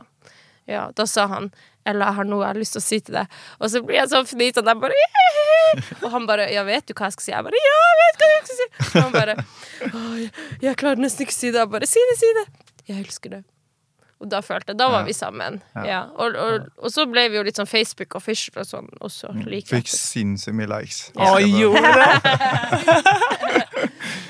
Ja, 0.69 0.83
da 0.95 1.05
sa 1.09 1.25
han 1.31 1.45
Ella, 1.87 2.05
jeg 2.11 2.15
har 2.19 2.25
noe 2.27 2.43
jeg 2.43 2.49
har 2.51 2.57
lyst 2.59 2.73
til 2.75 2.81
å 2.81 2.83
si 2.85 2.97
til 3.01 3.13
deg. 3.15 3.25
Og 3.57 3.67
så 3.73 3.77
blir 3.81 3.95
jeg 3.97 4.09
sånn 4.11 4.27
fnitete, 4.29 4.61
og 4.61 4.67
jeg 4.69 4.79
bare 4.83 4.97
Og 6.03 6.09
han 6.13 6.23
bare 6.29 6.45
Ja, 6.53 6.63
vet 6.67 6.85
du 6.89 6.93
hva 6.93 7.05
jeg 7.09 7.15
skal 7.15 7.25
si? 7.25 7.31
Jeg 7.33 7.43
bare 7.47 7.57
Ja, 7.65 7.77
jeg 7.89 7.97
vet 8.01 8.15
hva 8.19 8.27
jeg 8.33 8.41
skal 8.43 8.57
si! 8.59 8.65
Og 8.89 8.97
han 9.05 9.13
bare 9.15 9.33
jeg, 9.39 10.27
jeg 10.67 10.73
klarer 10.81 10.99
nesten 11.01 11.21
ikke 11.25 11.35
å 11.37 11.39
si 11.39 11.49
det. 11.55 11.59
Jeg 11.63 11.69
bare 11.73 11.87
Si 11.89 12.01
det, 12.11 12.17
si 12.19 12.29
det! 12.37 12.45
Jeg 12.91 12.97
elsker 13.05 13.29
det. 13.37 13.41
Og 14.19 14.27
da 14.27 14.39
følte 14.43 14.73
jeg 14.73 14.77
Da 14.81 14.87
var 14.91 15.01
Ja. 15.05 15.07
vi 15.07 15.13
sammen. 15.15 15.61
Ja. 15.79 15.83
Ja. 15.87 16.01
Og, 16.19 16.35
og, 16.35 16.67
og 16.83 16.89
så 16.93 17.01
ble 17.09 17.23
vi 17.31 17.39
jo 17.39 17.43
litt 17.47 17.55
sånn 17.57 17.69
Facebook 17.71 18.11
official 18.19 18.59
og 18.61 18.67
sånn 18.67 18.89
også. 18.99 19.31
Like 19.47 19.71
Fikk 19.71 19.87
sinnssykt 19.93 20.57
mye 20.59 20.67
likes. 20.69 20.99
Å, 21.15 21.39
gjorde 21.39 21.91
det? 21.95 22.11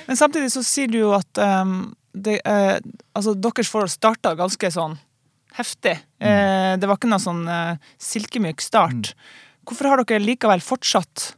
Men 0.08 0.18
samtidig 0.20 0.52
så 0.54 0.64
sier 0.66 0.90
du 0.92 1.00
jo 1.02 1.14
at 1.18 1.42
um, 1.42 1.92
det, 2.14 2.40
uh, 2.48 2.78
altså, 3.18 3.36
deres 3.38 3.70
forhold 3.72 3.92
starta 3.94 4.36
ganske 4.38 4.72
sånn 4.74 4.98
heftig. 5.60 5.96
Eh, 6.22 6.74
det 6.80 6.88
var 6.88 7.00
ikke 7.00 7.10
noe 7.10 7.20
sånn 7.20 7.42
uh, 7.50 7.80
silkemyk 8.00 8.62
start. 8.64 9.12
Hvorfor 9.68 9.90
har 9.90 10.04
dere 10.04 10.22
likevel 10.22 10.62
fortsatt 10.64 11.34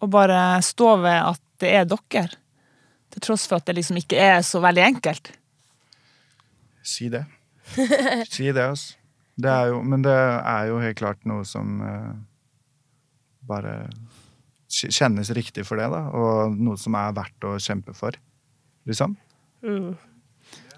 å 0.00 0.08
bare 0.10 0.58
stå 0.64 0.94
ved 1.04 1.18
at 1.28 1.42
det 1.62 1.74
er 1.76 1.84
dere? 1.86 2.24
Til 3.10 3.24
tross 3.26 3.44
for 3.50 3.60
at 3.60 3.68
det 3.68 3.76
liksom 3.76 4.00
ikke 4.00 4.18
er 4.18 4.40
så 4.46 4.62
veldig 4.64 4.82
enkelt. 4.86 5.32
Si 6.82 7.10
det. 7.12 7.26
Si 8.34 8.48
det, 8.50 8.64
altså. 8.64 8.96
Det 9.40 9.52
er 9.52 9.70
jo, 9.70 9.78
men 9.86 10.02
det 10.04 10.16
er 10.16 10.68
jo 10.68 10.80
helt 10.82 10.98
klart 10.98 11.22
noe 11.28 11.46
som 11.48 11.78
bare 13.48 13.74
kjennes 14.70 15.32
riktig 15.36 15.66
for 15.68 15.80
det, 15.80 15.88
da. 15.92 16.04
Og 16.14 16.56
noe 16.56 16.78
som 16.80 16.96
er 16.98 17.16
verdt 17.16 17.46
å 17.48 17.56
kjempe 17.62 17.94
for, 17.96 18.16
liksom. 18.88 19.16
Mm. 19.66 19.92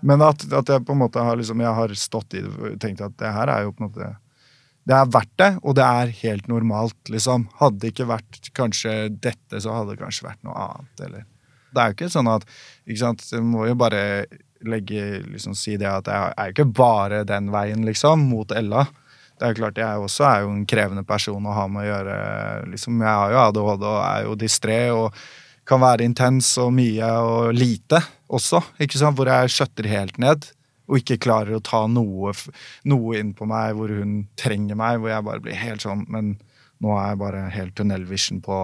Men 0.03 0.24
at, 0.26 0.43
at 0.51 0.70
jeg 0.72 0.82
på 0.86 0.95
en 0.97 1.03
måte 1.05 1.22
har, 1.22 1.38
liksom, 1.38 1.62
jeg 1.62 1.78
har 1.78 1.95
stått 1.99 2.34
i 2.34 2.43
det 2.43 2.53
og 2.53 2.78
tenkt 2.82 3.03
at 3.05 3.14
det 3.20 3.30
her 3.30 3.53
er 3.53 3.66
jo 3.66 3.74
på 3.76 3.84
en 3.84 3.90
måte 3.90 4.12
Det 4.82 4.95
er 4.99 5.11
verdt 5.14 5.34
det, 5.38 5.51
og 5.62 5.76
det 5.78 5.84
er 5.86 6.14
helt 6.24 6.49
normalt, 6.51 6.99
liksom. 7.12 7.47
Hadde 7.61 7.78
det 7.84 7.93
ikke 7.93 8.09
vært 8.11 8.49
kanskje 8.59 8.95
dette, 9.12 9.61
så 9.62 9.76
hadde 9.76 9.95
det 9.95 10.03
kanskje 10.03 10.26
vært 10.26 10.43
noe 10.43 10.57
annet, 10.59 11.05
eller 11.07 11.28
Det 11.70 11.82
er 11.82 11.93
jo 11.93 11.99
ikke 11.99 12.14
sånn 12.16 12.32
at 12.32 12.49
ikke 12.82 13.03
sant, 13.05 13.28
Du 13.30 13.47
må 13.47 13.68
jo 13.70 13.78
bare 13.78 14.03
legge 14.62 15.22
liksom 15.26 15.55
si 15.59 15.76
det 15.78 15.88
at 15.90 16.07
jeg 16.07 16.34
er 16.38 16.51
jo 16.51 16.55
ikke 16.55 16.74
bare 16.78 17.22
den 17.26 17.51
veien, 17.55 17.86
liksom, 17.86 18.26
mot 18.30 18.51
Ella. 18.55 18.84
Det 19.43 19.49
er 19.49 19.59
klart, 19.59 19.78
Jeg 19.82 19.99
også 19.99 20.22
er 20.28 20.43
jo 20.45 20.51
en 20.55 20.66
krevende 20.70 21.03
person 21.03 21.47
å 21.51 21.55
ha 21.57 21.66
med 21.66 21.82
å 21.82 21.88
gjøre. 21.88 22.16
liksom, 22.70 23.01
Jeg 23.03 23.11
har 23.11 23.32
jo 23.32 23.40
ADHD 23.43 23.86
og 23.90 24.03
er 24.07 24.26
jo 24.28 24.34
distré 24.38 24.80
og 24.95 25.16
kan 25.66 25.80
være 25.82 26.07
intens 26.07 26.55
og 26.62 26.70
mye 26.74 27.09
og 27.26 27.55
lite 27.55 27.99
også. 28.30 28.62
ikke 28.78 28.99
sant, 29.01 29.16
Hvor 29.18 29.26
jeg 29.26 29.51
skjøtter 29.51 29.88
helt 29.90 30.18
ned 30.22 30.47
og 30.88 31.01
ikke 31.01 31.20
klarer 31.22 31.57
å 31.57 31.64
ta 31.64 31.86
noe, 31.88 32.34
noe 32.84 33.18
inn 33.18 33.32
på 33.34 33.47
meg 33.49 33.74
hvor 33.78 33.88
hun 33.88 34.28
trenger 34.38 34.78
meg. 34.78 35.01
Hvor 35.01 35.11
jeg 35.11 35.26
bare 35.26 35.43
blir 35.45 35.59
helt 35.59 35.84
sånn 35.84 36.05
Men 36.11 36.36
nå 36.82 36.95
er 36.99 37.12
jeg 37.12 37.20
bare 37.22 37.43
helt 37.55 37.74
tunnelvision 37.78 38.40
på, 38.43 38.61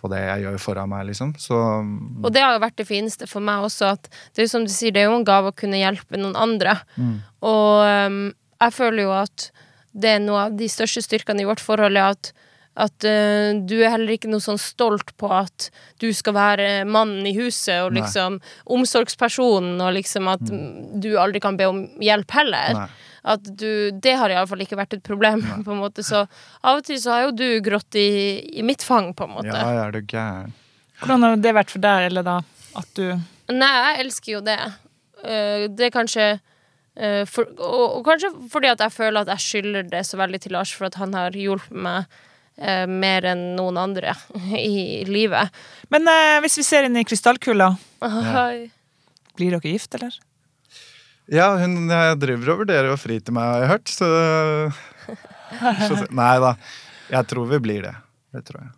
på 0.00 0.10
det 0.12 0.20
jeg 0.20 0.44
gjør 0.44 0.58
foran 0.60 0.90
meg, 0.92 1.06
liksom. 1.08 1.32
Så 1.40 1.56
Og 1.56 2.32
det 2.32 2.42
har 2.44 2.56
jo 2.56 2.64
vært 2.64 2.76
det 2.80 2.88
fineste 2.88 3.28
for 3.30 3.44
meg 3.44 3.64
også, 3.64 3.94
at 3.96 4.08
det 4.08 4.42
er 4.42 4.48
jo 4.48 4.52
som 4.52 4.66
du 4.66 4.72
sier, 4.72 4.92
det 4.92 5.00
er 5.04 5.08
jo 5.08 5.16
en 5.16 5.24
gave 5.24 5.52
å 5.52 5.56
kunne 5.56 5.80
hjelpe 5.80 6.20
noen 6.20 6.36
andre. 6.36 6.76
Mm. 7.00 7.14
Og 7.48 7.80
um, 8.10 8.18
jeg 8.60 8.76
føler 8.76 9.06
jo 9.06 9.14
at 9.16 9.48
det 9.94 10.16
er 10.16 10.24
noe 10.24 10.48
av 10.48 10.58
de 10.58 10.68
største 10.70 11.04
styrkene 11.04 11.44
i 11.44 11.48
vårt 11.48 11.62
forhold, 11.62 11.96
er 11.96 12.16
at, 12.16 12.30
at 12.82 13.06
uh, 13.06 13.54
du 13.62 13.76
er 13.78 13.92
heller 13.94 14.16
ikke 14.16 14.30
noe 14.30 14.42
sånn 14.42 14.58
stolt 14.60 15.14
på 15.20 15.30
at 15.32 15.70
du 16.02 16.08
skal 16.16 16.34
være 16.36 16.68
mannen 16.88 17.26
i 17.30 17.34
huset 17.36 17.84
og 17.84 17.94
Nei. 17.94 18.02
liksom 18.02 18.40
omsorgspersonen, 18.74 19.78
og 19.78 19.94
liksom 19.98 20.30
at 20.32 20.42
mm, 20.50 21.00
du 21.04 21.12
aldri 21.20 21.42
kan 21.44 21.58
be 21.60 21.68
om 21.70 21.84
hjelp 22.02 22.34
heller. 22.34 22.80
Nei. 22.82 22.88
At 23.34 23.46
du, 23.46 23.88
det 24.04 24.16
har 24.20 24.32
iallfall 24.34 24.66
ikke 24.66 24.76
vært 24.76 24.98
et 24.98 25.04
problem, 25.06 25.44
på 25.66 25.76
en 25.76 25.80
måte. 25.80 26.04
Så 26.06 26.24
av 26.26 26.80
og 26.80 26.88
til 26.88 26.98
så 27.00 27.14
har 27.14 27.28
jo 27.28 27.36
du 27.38 27.48
grått 27.64 27.96
i, 28.00 28.08
i 28.58 28.66
mitt 28.66 28.82
fang, 28.84 29.12
på 29.16 29.28
en 29.28 29.36
måte. 29.38 29.54
Ja, 29.54 29.70
jeg 29.70 29.84
er 29.84 29.94
du 29.94 30.02
gæren. 30.02 30.58
Hvordan 31.00 31.24
har 31.26 31.38
det 31.42 31.54
vært 31.56 31.72
for 31.72 31.82
deg, 31.84 32.08
eller 32.10 32.26
da? 32.26 32.40
At 32.78 32.90
du 32.98 33.06
Nei, 33.52 33.68
jeg 33.68 34.04
elsker 34.06 34.30
jo 34.38 34.42
det. 34.44 34.58
Uh, 35.20 35.68
det 35.68 35.90
er 35.90 35.94
kanskje 35.94 36.28
for, 37.26 37.48
og, 37.58 37.96
og 37.98 38.04
kanskje 38.06 38.28
fordi 38.52 38.68
at 38.70 38.82
jeg 38.84 38.94
føler 38.94 39.24
at 39.24 39.32
jeg 39.32 39.42
skylder 39.42 39.88
det 39.90 40.04
så 40.06 40.18
veldig 40.20 40.38
til 40.44 40.54
Lars 40.54 40.70
for 40.70 40.86
at 40.86 40.98
han 41.00 41.16
har 41.18 41.34
hjulpet 41.34 41.74
meg 41.74 42.06
eh, 42.58 42.84
mer 42.90 43.26
enn 43.32 43.42
noen 43.58 43.80
andre 43.80 44.14
i 44.58 45.02
livet. 45.08 45.50
Men 45.94 46.08
eh, 46.10 46.38
hvis 46.44 46.60
vi 46.60 46.66
ser 46.66 46.88
inn 46.88 46.98
i 47.00 47.04
krystallkula, 47.06 47.72
ja. 48.04 48.46
blir 49.38 49.56
dere 49.56 49.74
gift, 49.74 49.94
eller? 49.98 50.16
Ja, 51.32 51.54
hun 51.60 51.88
eh, 51.88 52.12
driver 52.20 52.54
og 52.54 52.64
vurderer 52.64 52.92
å 52.92 53.00
fri 53.00 53.18
til 53.20 53.36
meg, 53.36 53.48
har 53.48 53.64
jeg 53.64 53.72
hørt. 53.74 53.94
Så, 55.54 55.86
så 55.86 56.06
Nei 56.10 56.32
da. 56.42 56.56
Jeg 57.12 57.28
tror 57.30 57.46
vi 57.46 57.60
blir 57.62 57.84
det. 57.84 57.92
Det 58.34 58.40
tror 58.48 58.64
jeg. 58.64 58.72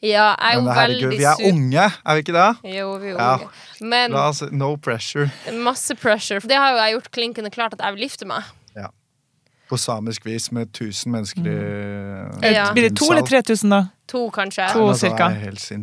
Ja, 0.00 0.34
jeg 0.38 0.54
er 0.54 0.54
jo 0.60 0.68
herregud, 0.70 1.08
veldig 1.08 1.18
vi 1.18 1.24
er 1.26 1.40
unge, 1.52 1.86
er 2.06 2.14
vi 2.14 2.22
ikke 2.22 2.34
det? 2.36 2.76
Jo, 2.76 2.92
vi 3.02 3.08
er 3.08 3.16
Ja. 3.18 3.32
unge. 3.34 3.48
Men 3.80 4.10
La 4.12 4.28
oss, 4.28 4.42
no 4.52 4.76
pressure. 4.76 5.30
masse 5.52 5.94
pressure. 5.96 6.40
Det 6.40 6.54
har 6.56 6.70
jo 6.70 6.76
jeg 6.78 6.94
gjort 6.94 7.10
klinkende 7.10 7.50
klart 7.50 7.72
at 7.74 7.80
jeg 7.82 7.94
vil 7.96 8.08
gifte 8.08 8.26
meg. 8.26 8.42
På 9.68 9.76
samisk 9.76 10.24
vis 10.24 10.46
med 10.50 10.70
1000 10.72 11.12
mennesker 11.12 11.44
i 11.44 11.52
Mm. 11.52 12.54
Ja. 12.54 12.72
Blir 12.72 12.88
det 12.88 12.96
to 12.96 13.04
eller 13.12 13.20
3000, 13.20 13.68
da? 13.68 13.82
To, 14.08 14.30
kanskje. 14.30 14.66
To. 14.72 14.94
Cirka. 14.94 15.28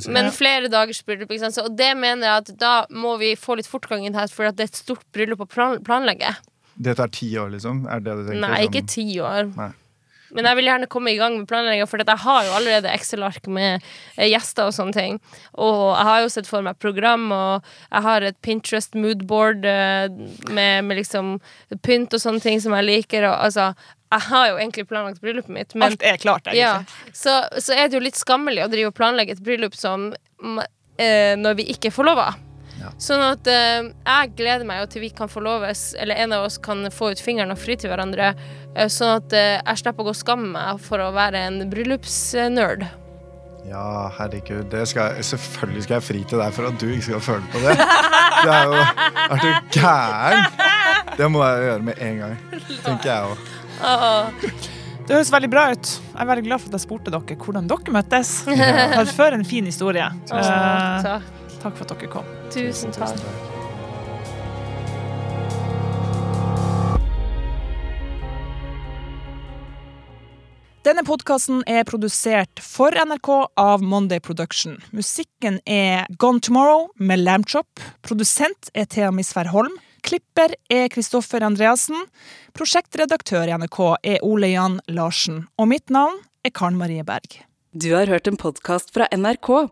Men 0.10 0.32
flere 0.32 0.68
dagers 0.68 1.04
bryllup. 1.06 1.30
Ikke 1.30 1.40
sant? 1.40 1.54
Så, 1.54 1.66
og 1.66 1.78
det 1.78 1.96
mener 1.96 2.26
jeg 2.26 2.38
at 2.38 2.58
da 2.58 2.86
må 2.90 3.20
vi 3.20 3.36
få 3.36 3.56
litt 3.58 3.68
fortgang 3.68 4.02
i 4.08 4.12
her, 4.12 4.28
for 4.28 4.50
det 4.50 4.60
er 4.60 4.64
et 4.64 4.76
stort 4.76 5.04
bryllup 5.14 5.38
å 5.38 5.48
plan 5.48 5.78
planlegge. 5.84 6.36
Det 6.82 6.98
tar 6.98 7.08
ti 7.14 7.30
år, 7.38 7.52
liksom? 7.52 7.86
Er 7.88 8.00
det 8.00 8.06
det 8.06 8.26
du 8.26 8.32
tenker? 8.32 8.48
Nei, 8.50 8.66
ikke 8.66 8.88
ti 8.88 9.20
år. 9.20 9.56
Nei. 9.56 9.72
Men 10.36 10.50
jeg 10.50 10.60
vil 10.60 10.70
gjerne 10.70 10.90
komme 10.92 11.14
i 11.14 11.20
gang 11.20 11.38
med 11.40 11.48
planlegginga, 11.50 11.88
for 11.90 12.04
jeg 12.04 12.24
har 12.26 12.48
jo 12.48 12.56
allerede 12.58 12.92
Excel-ark 12.92 13.50
med 13.52 13.80
eh, 13.80 14.28
gjester 14.30 14.70
og 14.70 14.76
sånne 14.76 14.96
ting. 14.96 15.20
Og 15.54 15.82
jeg 15.96 16.08
har 16.10 16.24
jo 16.26 16.32
sett 16.36 16.50
for 16.50 16.66
meg 16.66 16.80
program, 16.84 17.30
og 17.32 17.76
jeg 17.90 18.06
har 18.10 18.28
et 18.28 18.40
Pinterest 18.46 18.98
moodboard 19.00 19.66
eh, 19.70 20.08
med, 20.52 20.88
med 20.88 21.00
liksom 21.00 21.38
pynt 21.86 22.16
og 22.16 22.22
sånne 22.22 22.44
ting 22.44 22.62
som 22.64 22.76
jeg 22.76 22.90
liker. 22.90 23.28
Og, 23.30 23.38
altså, 23.48 23.72
jeg 24.14 24.28
har 24.30 24.50
jo 24.52 24.58
egentlig 24.60 24.88
planlagt 24.92 25.22
bryllupet 25.24 25.52
mitt, 25.52 25.76
men 25.76 25.90
Alt 25.90 26.06
er 26.06 26.20
klart, 26.22 26.52
ja, 26.56 26.78
så, 27.12 27.42
så 27.58 27.76
er 27.76 27.90
det 27.90 27.98
jo 27.98 28.04
litt 28.06 28.20
skammelig 28.20 28.64
å 28.66 28.72
drive 28.72 28.92
og 28.92 28.98
planlegge 28.98 29.36
et 29.36 29.44
bryllup 29.44 29.76
som 29.78 30.12
mm, 30.44 30.60
eh, 31.02 31.34
når 31.40 31.62
vi 31.62 31.70
ikke 31.74 31.92
er 31.92 31.96
forlova. 31.96 32.34
Ja. 32.86 32.92
Sånn 33.02 33.24
at 33.26 33.48
eh, 33.50 33.88
jeg 33.90 34.34
gleder 34.38 34.66
meg 34.70 34.84
jo 34.84 34.90
til 34.94 35.02
vi 35.08 35.10
kan 35.18 35.32
forloves, 35.32 35.88
eller 35.98 36.20
en 36.22 36.36
av 36.38 36.46
oss 36.46 36.60
kan 36.62 36.86
få 36.94 37.12
ut 37.16 37.22
fingeren 37.24 37.52
og 37.56 37.58
fri 37.58 37.76
til 37.82 37.90
hverandre. 37.90 38.34
eh, 38.76 38.88
sånn 38.94 39.16
at 39.18 39.34
eh, 39.34 39.56
jeg 39.58 39.82
slipper 39.82 40.06
å 40.06 40.10
gå 40.12 40.14
og 40.14 40.20
skamme 40.22 40.52
meg 40.54 40.84
for 40.86 41.02
å 41.02 41.10
være 41.16 41.42
en 41.50 41.64
bryllupsnerd. 41.72 42.86
Ja, 43.66 44.12
herregud. 44.20 44.68
Det 44.70 44.84
skal, 44.92 45.18
selvfølgelig 45.26 45.84
skal 45.88 45.96
jeg 45.98 46.06
fri 46.06 46.20
til 46.30 46.38
deg 46.38 46.54
for 46.54 46.68
at 46.70 46.78
du 46.78 46.86
ikke 46.94 47.08
skal 47.08 47.24
føle 47.26 47.48
på 47.50 47.64
det. 47.64 47.74
Det 48.46 48.52
er 48.54 48.68
jo 48.70 48.84
Er 49.26 49.42
du 49.42 49.50
gæren? 49.74 50.44
Det 51.18 51.30
må 51.34 51.42
jeg 51.48 51.64
gjøre 51.66 51.86
med 51.88 52.02
en 52.06 52.20
gang. 52.22 52.36
Tenker 52.86 53.10
jeg 53.10 53.32
òg. 53.32 53.38
Det 55.06 55.14
høres 55.16 55.32
veldig 55.34 55.50
bra 55.54 55.64
ut. 55.74 55.90
Jeg 56.02 56.22
er 56.22 56.30
veldig 56.30 56.46
glad 56.48 56.62
for 56.62 56.70
at 56.70 56.78
jeg 56.78 56.84
spurte 56.86 57.14
dere 57.14 57.38
hvordan 57.42 57.68
dere 57.70 57.94
møttes. 57.98 58.36
For 58.46 59.12
før 59.18 59.40
en 59.40 59.46
fin 59.50 59.66
historie. 59.70 60.08
Eh, 60.30 61.02
Takk. 61.06 61.34
Takk 61.66 61.78
for 61.80 61.88
at 61.90 61.98
dere 61.98 62.12
kom. 62.14 62.34
Tusen 62.54 62.94
takk. 62.96 63.20
Denne 70.86 71.02
podkasten 71.02 71.64
er 71.66 71.82
produsert 71.90 72.62
for 72.62 72.94
NRK 72.94 73.30
av 73.58 73.82
Monday 73.82 74.22
Production. 74.22 74.76
Musikken 74.94 75.58
er 75.66 76.06
Gone 76.22 76.44
Tomorrow 76.46 76.92
med 77.02 77.24
Lambchop. 77.24 77.82
Produsent 78.06 78.70
er 78.78 78.86
Thea 78.86 79.10
Misvær 79.10 79.50
Holm. 79.50 79.74
Klipper 80.06 80.54
er 80.70 80.92
Kristoffer 80.94 81.42
Andreassen. 81.42 82.06
Prosjektredaktør 82.54 83.50
i 83.50 83.58
NRK 83.58 83.80
er 84.06 84.22
Ole 84.22 84.52
Jan 84.54 84.78
Larsen. 84.94 85.48
Og 85.58 85.72
mitt 85.74 85.90
navn 85.90 86.22
er 86.46 86.54
Karen 86.54 86.78
Marie 86.78 87.02
Berg. 87.08 87.40
Du 87.74 87.90
har 87.96 88.06
hørt 88.06 88.30
en 88.30 88.38
podkast 88.38 88.94
fra 88.94 89.10
NRK. 89.10 89.72